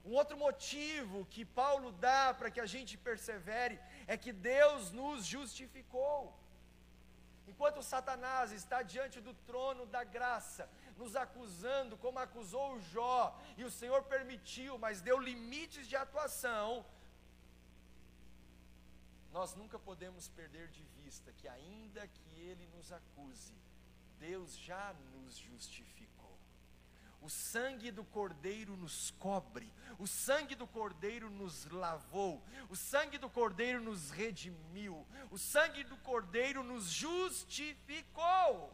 Um 0.10 0.14
outro 0.22 0.36
motivo 0.46 1.18
que 1.34 1.44
Paulo 1.46 1.90
dá 1.92 2.34
para 2.34 2.50
que 2.54 2.62
a 2.64 2.70
gente 2.76 2.94
persevere 2.98 3.76
é 4.08 4.18
que 4.24 4.32
Deus 4.34 4.92
nos 5.00 5.24
justificou. 5.24 6.20
Enquanto 7.52 7.84
Satanás 7.84 8.52
está 8.52 8.80
diante 8.94 9.22
do 9.28 9.36
trono 9.50 9.86
da 9.86 10.04
graça, 10.04 10.68
nos 10.98 11.16
acusando, 11.16 11.96
como 11.96 12.18
acusou 12.18 12.82
Jó, 12.94 13.40
e 13.56 13.64
o 13.64 13.70
Senhor 13.70 14.02
permitiu, 14.16 14.80
mas 14.80 15.00
deu 15.10 15.20
limites 15.20 15.88
de 15.88 15.96
atuação, 15.96 16.84
nós 19.32 19.54
nunca 19.54 19.78
podemos 19.78 20.28
perder 20.30 20.70
de 20.70 20.84
vista 21.04 21.32
que, 21.34 21.48
ainda 21.48 22.08
que 22.08 22.30
ele 22.50 22.66
nos 22.76 22.92
acuse, 22.92 23.54
Deus 24.18 24.58
já 24.58 24.96
nos 25.14 25.38
justificou. 25.38 26.09
O 27.22 27.30
sangue 27.30 27.92
do 27.92 28.04
Cordeiro 28.04 28.76
nos 28.78 29.12
cobre, 29.12 29.72
o 29.98 30.08
sangue 30.08 30.56
do 30.56 30.66
Cordeiro 30.66 31.30
nos 31.30 31.66
lavou, 31.66 32.42
o 32.70 32.76
sangue 32.76 33.18
do 33.18 33.30
Cordeiro 33.30 33.82
nos 33.82 34.10
redimiu, 34.10 35.06
o 35.30 35.38
sangue 35.38 35.84
do 35.84 35.98
Cordeiro 35.98 36.64
nos 36.64 36.90
justificou. 36.90 38.74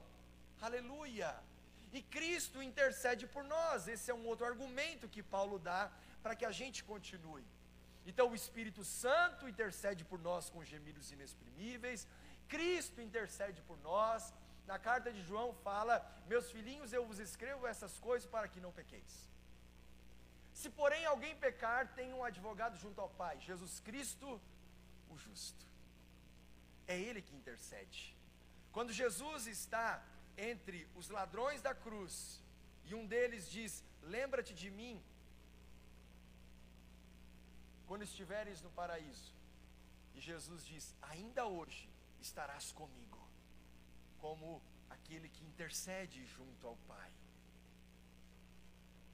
Aleluia! 0.61 1.35
E 1.91 2.01
Cristo 2.01 2.61
intercede 2.61 3.25
por 3.25 3.43
nós. 3.43 3.87
Esse 3.87 4.11
é 4.11 4.13
um 4.13 4.25
outro 4.25 4.45
argumento 4.45 5.07
que 5.07 5.23
Paulo 5.23 5.57
dá 5.57 5.91
para 6.21 6.35
que 6.35 6.45
a 6.45 6.51
gente 6.51 6.83
continue. 6.83 7.45
Então, 8.05 8.29
o 8.29 8.35
Espírito 8.35 8.83
Santo 8.83 9.47
intercede 9.47 10.03
por 10.05 10.19
nós 10.19 10.49
com 10.49 10.63
gemidos 10.63 11.11
inexprimíveis, 11.11 12.07
Cristo 12.47 13.01
intercede 13.01 13.61
por 13.63 13.77
nós 13.79 14.33
na 14.71 14.77
carta 14.87 15.11
de 15.11 15.21
João 15.29 15.53
fala: 15.67 15.95
Meus 16.27 16.49
filhinhos, 16.51 16.91
eu 16.93 17.05
vos 17.05 17.19
escrevo 17.19 17.67
essas 17.67 17.97
coisas 17.99 18.27
para 18.35 18.47
que 18.47 18.59
não 18.65 18.71
pequeis. 18.71 19.13
Se 20.53 20.69
porém 20.69 21.05
alguém 21.05 21.35
pecar, 21.35 21.93
tem 21.99 22.13
um 22.13 22.23
advogado 22.23 22.77
junto 22.77 22.99
ao 23.01 23.09
Pai, 23.09 23.39
Jesus 23.39 23.79
Cristo, 23.79 24.41
o 25.09 25.17
justo. 25.17 25.65
É 26.87 26.97
Ele 26.97 27.21
que 27.21 27.35
intercede. 27.35 28.15
Quando 28.71 28.91
Jesus 28.91 29.47
está 29.47 30.03
entre 30.37 30.87
os 30.95 31.09
ladrões 31.09 31.61
da 31.61 31.73
cruz 31.73 32.41
e 32.85 32.95
um 32.95 33.05
deles 33.05 33.49
diz: 33.49 33.83
Lembra-te 34.01 34.53
de 34.53 34.69
mim 34.69 35.03
quando 37.87 38.03
estiveres 38.03 38.61
no 38.61 38.71
paraíso. 38.71 39.33
E 40.15 40.19
Jesus 40.19 40.65
diz: 40.65 40.95
Ainda 41.01 41.45
hoje 41.45 41.89
estarás 42.19 42.71
comigo 42.71 43.14
como 44.19 44.61
aquele 44.89 45.29
que 45.29 45.43
intercede 45.43 46.25
junto 46.25 46.67
ao 46.67 46.75
Pai. 46.87 47.11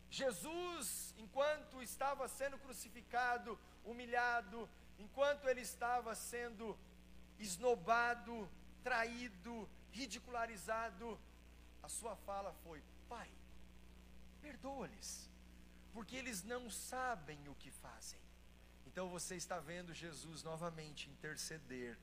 Jesus, 0.10 1.14
enquanto 1.18 1.82
estava 1.82 2.28
sendo 2.28 2.58
crucificado, 2.60 3.58
humilhado, 3.86 4.70
enquanto 4.99 5.47
ele 5.47 5.62
estava 5.62 6.14
sendo 6.14 6.78
esnobado, 7.39 8.49
traído, 8.84 9.70
ridicularizado, 9.91 11.20
a 11.82 11.88
sua 11.88 12.16
fala 12.16 12.54
foi: 12.64 12.84
Pai, 13.08 13.30
perdoa-lhes, 14.41 15.30
porque 15.93 16.16
eles 16.16 16.43
não 16.43 16.70
sabem 16.70 17.47
o 17.47 17.56
que 17.56 17.72
fazem. 17.72 18.20
Então 18.86 19.08
você 19.10 19.36
está 19.36 19.60
vendo 19.60 19.93
Jesus 19.93 20.43
novamente 20.43 21.10
interceder 21.10 21.97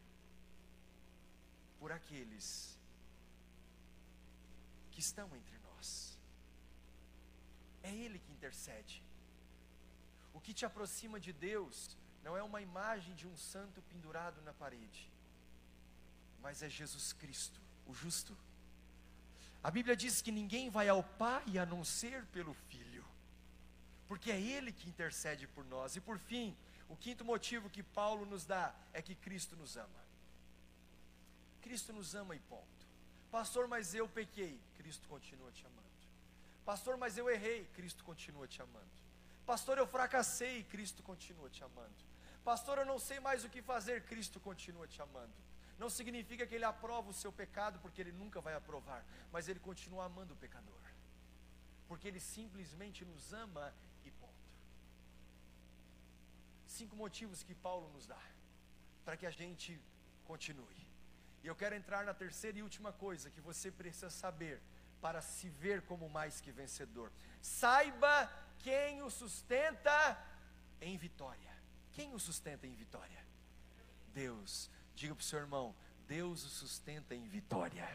por 1.78 1.92
aqueles 1.92 2.77
que 4.98 5.02
estão 5.02 5.28
entre 5.36 5.56
nós. 5.58 6.18
É 7.84 7.94
Ele 7.94 8.18
que 8.18 8.32
intercede. 8.32 9.00
O 10.34 10.40
que 10.40 10.52
te 10.52 10.66
aproxima 10.66 11.20
de 11.20 11.32
Deus 11.32 11.96
não 12.24 12.36
é 12.36 12.42
uma 12.42 12.60
imagem 12.60 13.14
de 13.14 13.24
um 13.24 13.36
santo 13.36 13.80
pendurado 13.82 14.42
na 14.42 14.52
parede, 14.52 15.08
mas 16.42 16.64
é 16.64 16.68
Jesus 16.68 17.12
Cristo, 17.12 17.60
o 17.86 17.94
justo. 17.94 18.36
A 19.62 19.70
Bíblia 19.70 19.94
diz 19.94 20.20
que 20.20 20.32
ninguém 20.32 20.68
vai 20.68 20.88
ao 20.88 21.04
Pai 21.04 21.56
a 21.58 21.64
não 21.64 21.84
ser 21.84 22.26
pelo 22.26 22.52
Filho, 22.68 23.04
porque 24.08 24.32
é 24.32 24.40
Ele 24.40 24.72
que 24.72 24.88
intercede 24.88 25.46
por 25.46 25.64
nós. 25.64 25.94
E 25.94 26.00
por 26.00 26.18
fim, 26.18 26.56
o 26.88 26.96
quinto 26.96 27.24
motivo 27.24 27.70
que 27.70 27.84
Paulo 27.84 28.26
nos 28.26 28.44
dá 28.44 28.74
é 28.92 29.00
que 29.00 29.14
Cristo 29.14 29.54
nos 29.54 29.76
ama. 29.76 30.02
Cristo 31.62 31.92
nos 31.92 32.16
ama 32.16 32.34
e 32.34 32.40
ponto. 32.40 32.88
Pastor, 33.30 33.68
mas 33.68 33.94
eu 33.94 34.08
pequei. 34.08 34.60
Cristo 34.78 35.08
continua 35.08 35.50
te 35.52 35.64
amando. 35.66 35.98
Pastor, 36.64 36.96
mas 36.96 37.18
eu 37.18 37.28
errei. 37.28 37.64
Cristo 37.76 38.04
continua 38.04 38.46
te 38.46 38.60
amando. 38.62 38.96
Pastor, 39.44 39.76
eu 39.78 39.86
fracassei. 39.86 40.62
Cristo 40.64 41.02
continua 41.02 41.50
te 41.50 41.62
amando. 41.68 42.00
Pastor, 42.44 42.78
eu 42.78 42.86
não 42.86 42.98
sei 42.98 43.18
mais 43.28 43.44
o 43.44 43.50
que 43.54 43.60
fazer. 43.60 43.96
Cristo 44.04 44.38
continua 44.48 44.86
te 44.86 45.00
amando. 45.06 45.34
Não 45.78 45.90
significa 45.90 46.46
que 46.46 46.54
Ele 46.54 46.64
aprova 46.64 47.10
o 47.10 47.18
seu 47.22 47.32
pecado, 47.32 47.78
porque 47.80 48.00
Ele 48.00 48.12
nunca 48.12 48.40
vai 48.40 48.54
aprovar. 48.54 49.04
Mas 49.32 49.48
Ele 49.48 49.60
continua 49.60 50.04
amando 50.04 50.34
o 50.34 50.36
pecador. 50.44 50.82
Porque 51.88 52.08
Ele 52.08 52.20
simplesmente 52.20 53.04
nos 53.04 53.32
ama 53.32 53.74
e 54.04 54.10
ponto. 54.10 54.32
Cinco 56.66 56.96
motivos 56.96 57.42
que 57.42 57.54
Paulo 57.54 57.88
nos 57.92 58.06
dá 58.06 58.22
para 59.04 59.16
que 59.16 59.26
a 59.26 59.30
gente 59.30 59.80
continue. 60.26 60.87
E 61.42 61.46
eu 61.46 61.54
quero 61.54 61.74
entrar 61.74 62.04
na 62.04 62.14
terceira 62.14 62.58
e 62.58 62.62
última 62.62 62.92
coisa 62.92 63.30
que 63.30 63.40
você 63.40 63.70
precisa 63.70 64.10
saber 64.10 64.60
para 65.00 65.20
se 65.20 65.48
ver 65.48 65.82
como 65.82 66.08
mais 66.08 66.40
que 66.40 66.50
vencedor. 66.50 67.12
Saiba 67.40 68.30
quem 68.58 69.02
o 69.02 69.10
sustenta 69.10 70.18
em 70.80 70.96
vitória. 70.96 71.56
Quem 71.92 72.14
o 72.14 72.18
sustenta 72.18 72.66
em 72.66 72.74
vitória? 72.74 73.24
Deus. 74.12 74.70
Diga 74.94 75.14
para 75.14 75.22
o 75.22 75.24
seu 75.24 75.38
irmão: 75.38 75.74
Deus 76.06 76.44
o 76.44 76.48
sustenta 76.48 77.14
em 77.14 77.26
vitória. 77.28 77.88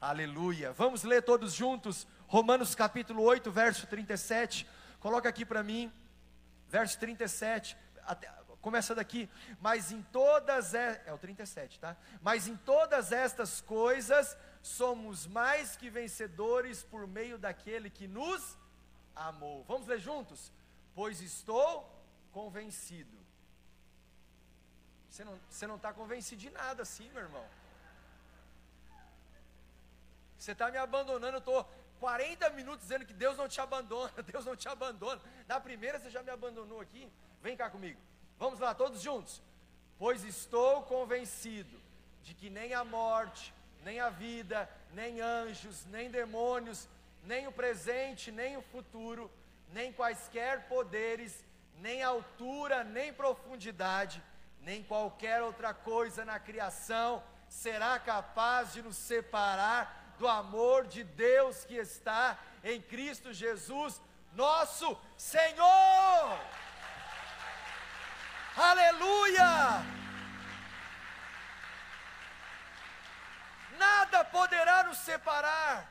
Aleluia. 0.00 0.72
Vamos 0.72 1.04
ler 1.04 1.22
todos 1.22 1.52
juntos 1.52 2.06
Romanos 2.32 2.74
capítulo 2.74 3.22
8, 3.24 3.52
verso 3.52 3.86
37. 3.86 4.66
Coloca 4.98 5.28
aqui 5.28 5.44
para 5.44 5.62
mim, 5.62 5.92
verso 6.66 6.98
37. 6.98 7.76
Até, 8.04 8.32
começa 8.62 8.94
daqui, 8.94 9.28
mas 9.60 9.90
em 9.90 10.00
todas 10.04 10.72
é, 10.72 11.02
é 11.04 11.12
o 11.12 11.18
37, 11.18 11.80
tá? 11.80 11.96
Mas 12.22 12.46
em 12.46 12.56
todas 12.56 13.10
estas 13.10 13.60
coisas 13.60 14.36
somos 14.62 15.26
mais 15.26 15.76
que 15.76 15.90
vencedores 15.90 16.82
por 16.84 17.06
meio 17.06 17.36
daquele 17.36 17.90
que 17.90 18.06
nos 18.06 18.56
amou. 19.14 19.64
Vamos 19.64 19.88
ler 19.88 19.98
juntos? 19.98 20.52
Pois 20.94 21.20
estou 21.20 21.92
convencido. 22.30 23.18
Você 25.10 25.24
não 25.24 25.34
está 25.50 25.66
não 25.66 25.78
tá 25.78 25.92
convencido 25.92 26.40
de 26.40 26.50
nada 26.50 26.82
assim, 26.82 27.10
meu 27.10 27.22
irmão. 27.22 27.44
Você 30.38 30.52
está 30.52 30.70
me 30.70 30.78
abandonando, 30.78 31.36
eu 31.36 31.38
estou 31.38 31.68
40 32.00 32.50
minutos 32.50 32.82
dizendo 32.82 33.04
que 33.04 33.12
Deus 33.12 33.36
não 33.36 33.48
te 33.48 33.60
abandona, 33.60 34.22
Deus 34.22 34.44
não 34.44 34.56
te 34.56 34.68
abandona. 34.68 35.20
Na 35.48 35.60
primeira 35.60 35.98
você 35.98 36.10
já 36.10 36.22
me 36.22 36.30
abandonou 36.30 36.80
aqui. 36.80 37.12
Vem 37.42 37.56
cá 37.56 37.68
comigo. 37.68 38.00
Vamos 38.42 38.58
lá, 38.58 38.74
todos 38.74 39.00
juntos. 39.00 39.40
Pois 39.96 40.24
estou 40.24 40.82
convencido 40.82 41.80
de 42.24 42.34
que 42.34 42.50
nem 42.50 42.74
a 42.74 42.82
morte, 42.82 43.54
nem 43.84 44.00
a 44.00 44.10
vida, 44.10 44.68
nem 44.92 45.20
anjos, 45.20 45.86
nem 45.86 46.10
demônios, 46.10 46.88
nem 47.22 47.46
o 47.46 47.52
presente, 47.52 48.32
nem 48.32 48.56
o 48.56 48.62
futuro, 48.62 49.30
nem 49.68 49.92
quaisquer 49.92 50.66
poderes, 50.66 51.44
nem 51.78 52.02
altura, 52.02 52.82
nem 52.82 53.12
profundidade, 53.12 54.20
nem 54.60 54.82
qualquer 54.82 55.40
outra 55.40 55.72
coisa 55.72 56.24
na 56.24 56.40
criação 56.40 57.22
será 57.48 57.96
capaz 58.00 58.72
de 58.72 58.82
nos 58.82 58.96
separar 58.96 60.16
do 60.18 60.26
amor 60.26 60.88
de 60.88 61.04
Deus 61.04 61.64
que 61.64 61.76
está 61.76 62.36
em 62.64 62.82
Cristo 62.82 63.32
Jesus, 63.32 64.02
nosso 64.34 64.98
Senhor. 65.16 66.40
Aleluia! 68.56 69.50
Nada 73.78 74.24
poderá 74.24 74.84
nos 74.84 74.98
separar. 74.98 75.88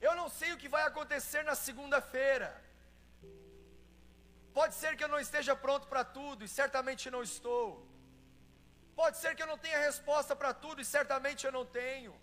Eu 0.00 0.14
não 0.14 0.28
sei 0.28 0.52
o 0.52 0.58
que 0.58 0.68
vai 0.68 0.84
acontecer 0.86 1.42
na 1.42 1.54
segunda-feira. 1.54 2.48
Pode 4.54 4.74
ser 4.74 4.96
que 4.96 5.04
eu 5.04 5.08
não 5.08 5.18
esteja 5.18 5.54
pronto 5.56 5.86
para 5.88 6.04
tudo, 6.04 6.44
e 6.44 6.48
certamente 6.48 7.10
não 7.10 7.22
estou. 7.22 7.86
Pode 8.94 9.16
ser 9.18 9.34
que 9.34 9.42
eu 9.42 9.46
não 9.46 9.58
tenha 9.58 9.78
resposta 9.78 10.34
para 10.34 10.54
tudo, 10.54 10.80
e 10.80 10.84
certamente 10.84 11.44
eu 11.44 11.52
não 11.52 11.66
tenho. 11.66 12.14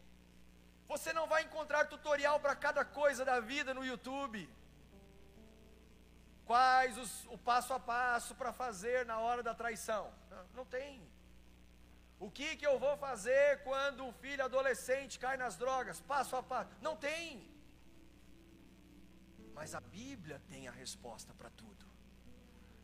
Você 0.87 1.11
não 1.13 1.27
vai 1.27 1.43
encontrar 1.43 1.85
tutorial 1.85 2.39
para 2.39 2.55
cada 2.55 2.83
coisa 2.83 3.23
da 3.23 3.39
vida 3.39 3.73
no 3.73 3.85
YouTube. 3.85 4.49
Quais 6.45 6.97
os, 6.97 7.25
o 7.27 7.37
passo 7.37 7.73
a 7.73 7.79
passo 7.79 8.35
para 8.35 8.51
fazer 8.51 9.05
na 9.05 9.19
hora 9.19 9.41
da 9.41 9.53
traição? 9.53 10.11
Não, 10.53 10.65
tem. 10.65 11.01
O 12.19 12.29
que, 12.29 12.55
que 12.55 12.67
eu 12.67 12.77
vou 12.77 12.95
fazer 12.97 13.63
quando 13.63 14.03
um 14.03 14.13
filho 14.13 14.43
adolescente 14.43 15.19
cai 15.19 15.37
nas 15.37 15.55
drogas? 15.57 16.01
Passo 16.01 16.35
a 16.35 16.43
passo. 16.43 16.69
Não 16.81 16.95
tem. 16.95 17.49
Mas 19.53 19.73
a 19.73 19.81
Bíblia 19.81 20.41
tem 20.49 20.67
a 20.67 20.71
resposta 20.71 21.33
para 21.33 21.49
tudo. 21.49 21.85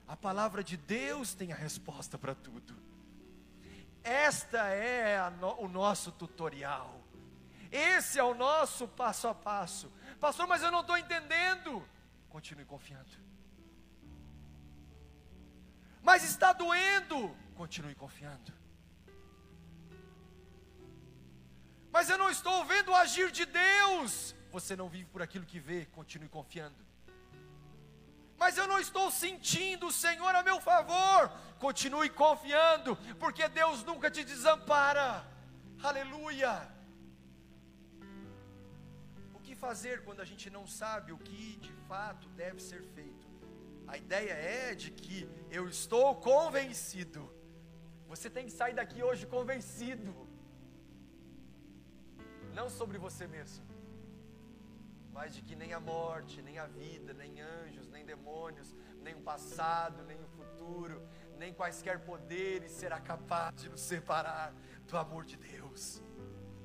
A 0.07 0.16
palavra 0.16 0.64
de 0.64 0.78
Deus 0.78 1.34
tem 1.34 1.51
a 1.51 1.55
resposta 1.55 2.18
para 2.18 2.34
tudo. 2.34 2.76
Esta 4.03 4.68
é 4.70 5.30
no, 5.32 5.62
o 5.62 5.68
nosso 5.68 6.12
tutorial. 6.12 6.99
Esse 7.72 8.18
é 8.18 8.24
o 8.24 8.34
nosso 8.34 8.88
passo 8.88 9.28
a 9.28 9.36
passo. 9.36 9.91
Pastor, 10.20 10.47
mas 10.47 10.64
eu 10.64 10.72
não 10.72 10.82
estou 10.82 10.97
entendendo. 10.97 11.88
Continue 12.30 12.66
confiando. 12.66 13.28
Mas 16.01 16.23
está 16.23 16.53
doendo. 16.53 17.35
Continue 17.55 17.95
confiando. 17.95 18.51
Mas 21.91 22.09
eu 22.09 22.17
não 22.17 22.29
estou 22.29 22.63
vendo 22.65 22.91
o 22.91 22.95
agir 22.95 23.31
de 23.31 23.45
Deus. 23.45 24.35
Você 24.51 24.75
não 24.75 24.89
vive 24.89 25.05
por 25.05 25.21
aquilo 25.21 25.45
que 25.45 25.59
vê. 25.59 25.85
Continue 25.87 26.29
confiando. 26.29 26.87
Mas 28.37 28.57
eu 28.57 28.67
não 28.67 28.79
estou 28.79 29.11
sentindo 29.11 29.87
o 29.87 29.91
Senhor 29.91 30.33
a 30.33 30.43
meu 30.43 30.61
favor. 30.61 31.29
Continue 31.59 32.09
confiando, 32.09 32.95
porque 33.19 33.47
Deus 33.49 33.83
nunca 33.83 34.09
te 34.09 34.23
desampara. 34.23 35.25
Aleluia 35.83 36.79
fazer 39.59 40.03
quando 40.03 40.21
a 40.21 40.25
gente 40.25 40.49
não 40.49 40.65
sabe 40.65 41.11
o 41.11 41.17
que 41.17 41.57
de 41.57 41.71
fato 41.87 42.27
deve 42.29 42.59
ser 42.61 42.81
feito? 42.95 42.98
A 43.91 43.97
ideia 43.97 44.33
é 44.33 44.75
de 44.75 44.89
que 44.91 45.27
eu 45.49 45.63
estou 45.67 46.07
convencido. 46.31 47.21
Você 48.11 48.29
tem 48.35 48.45
que 48.47 48.51
sair 48.51 48.75
daqui 48.79 49.01
hoje 49.01 49.25
convencido. 49.25 50.11
Não 52.53 52.67
sobre 52.69 52.99
você 53.05 53.25
mesmo, 53.25 53.65
mas 55.11 55.33
de 55.35 55.41
que 55.41 55.55
nem 55.61 55.71
a 55.73 55.79
morte, 55.79 56.41
nem 56.47 56.59
a 56.59 56.67
vida, 56.67 57.13
nem 57.21 57.41
anjos, 57.41 57.87
nem 57.95 58.05
demônios, 58.05 58.75
nem 59.01 59.15
o 59.15 59.21
passado, 59.21 60.03
nem 60.03 60.19
o 60.21 60.29
futuro, 60.37 61.01
nem 61.41 61.51
quaisquer 61.51 61.97
poderes 62.11 62.71
será 62.71 62.99
capaz 62.99 63.55
de 63.61 63.69
nos 63.69 63.81
separar 63.81 64.53
do 64.87 64.97
amor 64.97 65.25
de 65.25 65.37
Deus. 65.37 65.99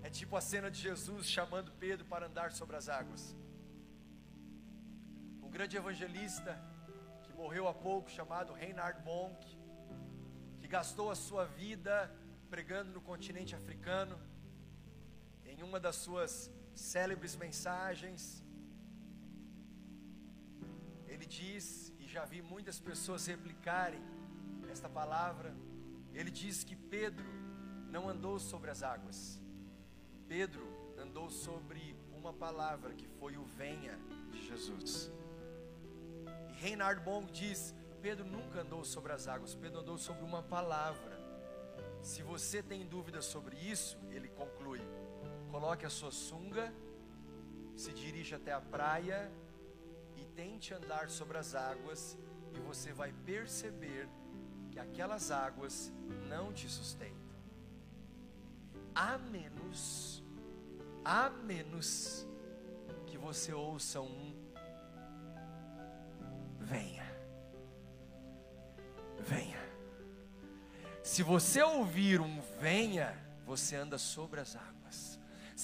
É 0.02 0.10
tipo 0.10 0.36
a 0.36 0.42
cena 0.42 0.70
de 0.70 0.78
Jesus 0.78 1.26
chamando 1.26 1.72
Pedro 1.72 2.04
para 2.04 2.26
andar 2.26 2.52
sobre 2.52 2.76
as 2.76 2.88
águas. 3.00 3.34
Um 5.42 5.48
grande 5.48 5.76
evangelista 5.78 6.73
morreu 7.34 7.66
há 7.68 7.74
pouco, 7.74 8.10
chamado 8.10 8.52
Reinhard 8.52 9.02
Bonk, 9.02 9.44
que 10.60 10.68
gastou 10.68 11.10
a 11.10 11.14
sua 11.14 11.44
vida 11.44 12.10
pregando 12.48 12.92
no 12.92 13.00
continente 13.00 13.54
africano, 13.54 14.18
em 15.44 15.62
uma 15.62 15.78
das 15.80 15.96
suas 15.96 16.50
célebres 16.74 17.36
mensagens, 17.36 18.42
ele 21.06 21.26
diz, 21.26 21.92
e 21.98 22.06
já 22.06 22.24
vi 22.24 22.42
muitas 22.42 22.78
pessoas 22.80 23.26
replicarem 23.26 24.02
esta 24.70 24.88
palavra, 24.88 25.54
ele 26.12 26.30
diz 26.30 26.64
que 26.64 26.76
Pedro 26.76 27.26
não 27.90 28.08
andou 28.08 28.38
sobre 28.38 28.70
as 28.70 28.82
águas, 28.82 29.40
Pedro 30.28 30.66
andou 30.98 31.30
sobre 31.30 31.96
uma 32.12 32.32
palavra 32.32 32.94
que 32.94 33.06
foi 33.06 33.36
o 33.36 33.44
venha 33.44 33.98
de 34.30 34.46
Jesus. 34.46 35.10
Reinhard 36.60 37.00
Bonk 37.02 37.30
diz: 37.32 37.74
Pedro 38.02 38.24
nunca 38.24 38.60
andou 38.60 38.84
sobre 38.84 39.12
as 39.12 39.28
águas, 39.28 39.54
Pedro 39.54 39.80
andou 39.80 39.98
sobre 39.98 40.24
uma 40.24 40.42
palavra. 40.42 41.14
Se 42.02 42.22
você 42.22 42.62
tem 42.62 42.86
dúvidas 42.86 43.24
sobre 43.24 43.56
isso, 43.56 43.98
ele 44.10 44.28
conclui: 44.28 44.80
coloque 45.50 45.86
a 45.86 45.90
sua 45.90 46.10
sunga, 46.10 46.72
se 47.76 47.92
dirija 47.92 48.36
até 48.36 48.52
a 48.52 48.60
praia 48.60 49.30
e 50.16 50.24
tente 50.24 50.74
andar 50.74 51.08
sobre 51.08 51.38
as 51.38 51.54
águas, 51.54 52.18
e 52.52 52.58
você 52.60 52.92
vai 52.92 53.12
perceber 53.24 54.08
que 54.70 54.78
aquelas 54.78 55.30
águas 55.30 55.92
não 56.28 56.52
te 56.52 56.68
sustentam. 56.68 57.22
A 58.94 59.18
menos 59.18 60.24
a 61.04 61.28
menos 61.28 62.26
que 63.06 63.18
você 63.18 63.52
ouça 63.52 64.00
um 64.00 64.33
venha. 66.64 67.04
Venha. 69.20 69.58
Se 71.02 71.22
você 71.22 71.62
ouvir 71.62 72.20
um 72.20 72.40
venha, 72.60 73.14
você 73.44 73.76
anda 73.76 73.98
sobre 73.98 74.40
as 74.40 74.56
águas. 74.56 74.73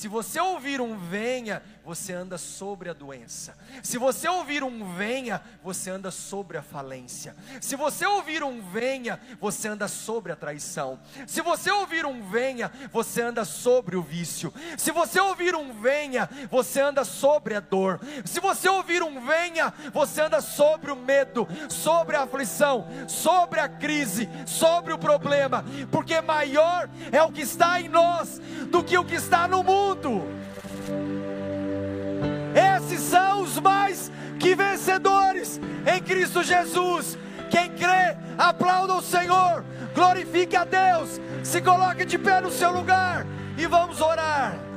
Se 0.01 0.09
você 0.09 0.41
ouvir 0.41 0.81
um 0.81 0.97
venha, 0.97 1.63
você 1.85 2.15
anda 2.15 2.39
sobre 2.39 2.89
a 2.89 2.95
doença. 2.95 3.55
Se 3.83 3.99
você 3.99 4.27
ouvir 4.27 4.65
um 4.65 4.95
venha, 4.95 5.43
você 5.63 5.91
anda 5.91 6.11
sobre 6.11 6.57
a 6.57 6.63
falência. 6.63 7.37
Se 7.61 7.77
você 7.77 8.07
ouvir 8.07 8.43
um 8.43 8.63
venha, 8.63 9.21
você 9.39 9.69
anda 9.69 9.87
sobre 9.89 10.33
a 10.33 10.37
traição. 10.37 10.99
Se 11.27 11.43
você 11.43 11.71
ouvir 11.71 12.07
um 12.07 12.31
venha, 12.31 12.73
você 12.91 13.21
anda 13.21 13.45
sobre 13.45 13.95
o 13.95 14.01
vício. 14.01 14.51
Se 14.79 14.91
você 14.91 15.21
ouvir 15.21 15.55
um 15.55 15.71
venha, 15.83 16.31
você 16.51 16.81
anda 16.81 17.05
sobre 17.05 17.55
a 17.55 17.61
dor. 17.61 18.01
Se 18.25 18.41
você 18.41 18.71
ouvir 18.71 19.03
um 19.03 19.21
venha, 19.21 19.71
você 19.93 20.23
anda 20.23 20.41
sobre 20.41 20.93
o 20.93 20.97
medo, 20.97 21.47
sobre 21.69 22.17
a 22.17 22.23
aflição, 22.23 22.89
sobre 23.07 23.61
a 23.61 23.69
crise, 23.69 24.31
sobre 24.47 24.95
o 24.95 24.99
problema, 24.99 25.63
porque 25.91 26.23
maior 26.23 26.89
é 27.13 27.23
o 27.23 27.31
que 27.31 27.43
está 27.43 27.79
em 27.79 27.89
nós 27.91 28.41
do 28.71 28.83
que 28.83 28.97
o 28.97 29.05
que 29.05 29.17
está 29.17 29.47
no 29.47 29.63
mundo 29.63 29.90
mundo. 29.91 30.23
Esses 32.55 33.01
são 33.01 33.43
os 33.43 33.59
mais 33.59 34.11
que 34.39 34.55
vencedores 34.55 35.61
em 35.87 36.03
Cristo 36.03 36.43
Jesus. 36.43 37.19
Quem 37.51 37.71
crê, 37.71 38.17
aplauda 38.39 38.95
o 38.95 39.03
Senhor, 39.03 39.65
glorifique 39.95 40.57
a 40.57 40.65
Deus, 40.65 41.21
se 41.43 41.61
coloque 41.61 42.05
de 42.05 42.17
pé 42.17 42.41
no 42.41 42.51
seu 42.51 42.71
lugar 42.71 43.27
e 43.59 43.67
vamos 43.67 44.01
orar. 44.01 44.70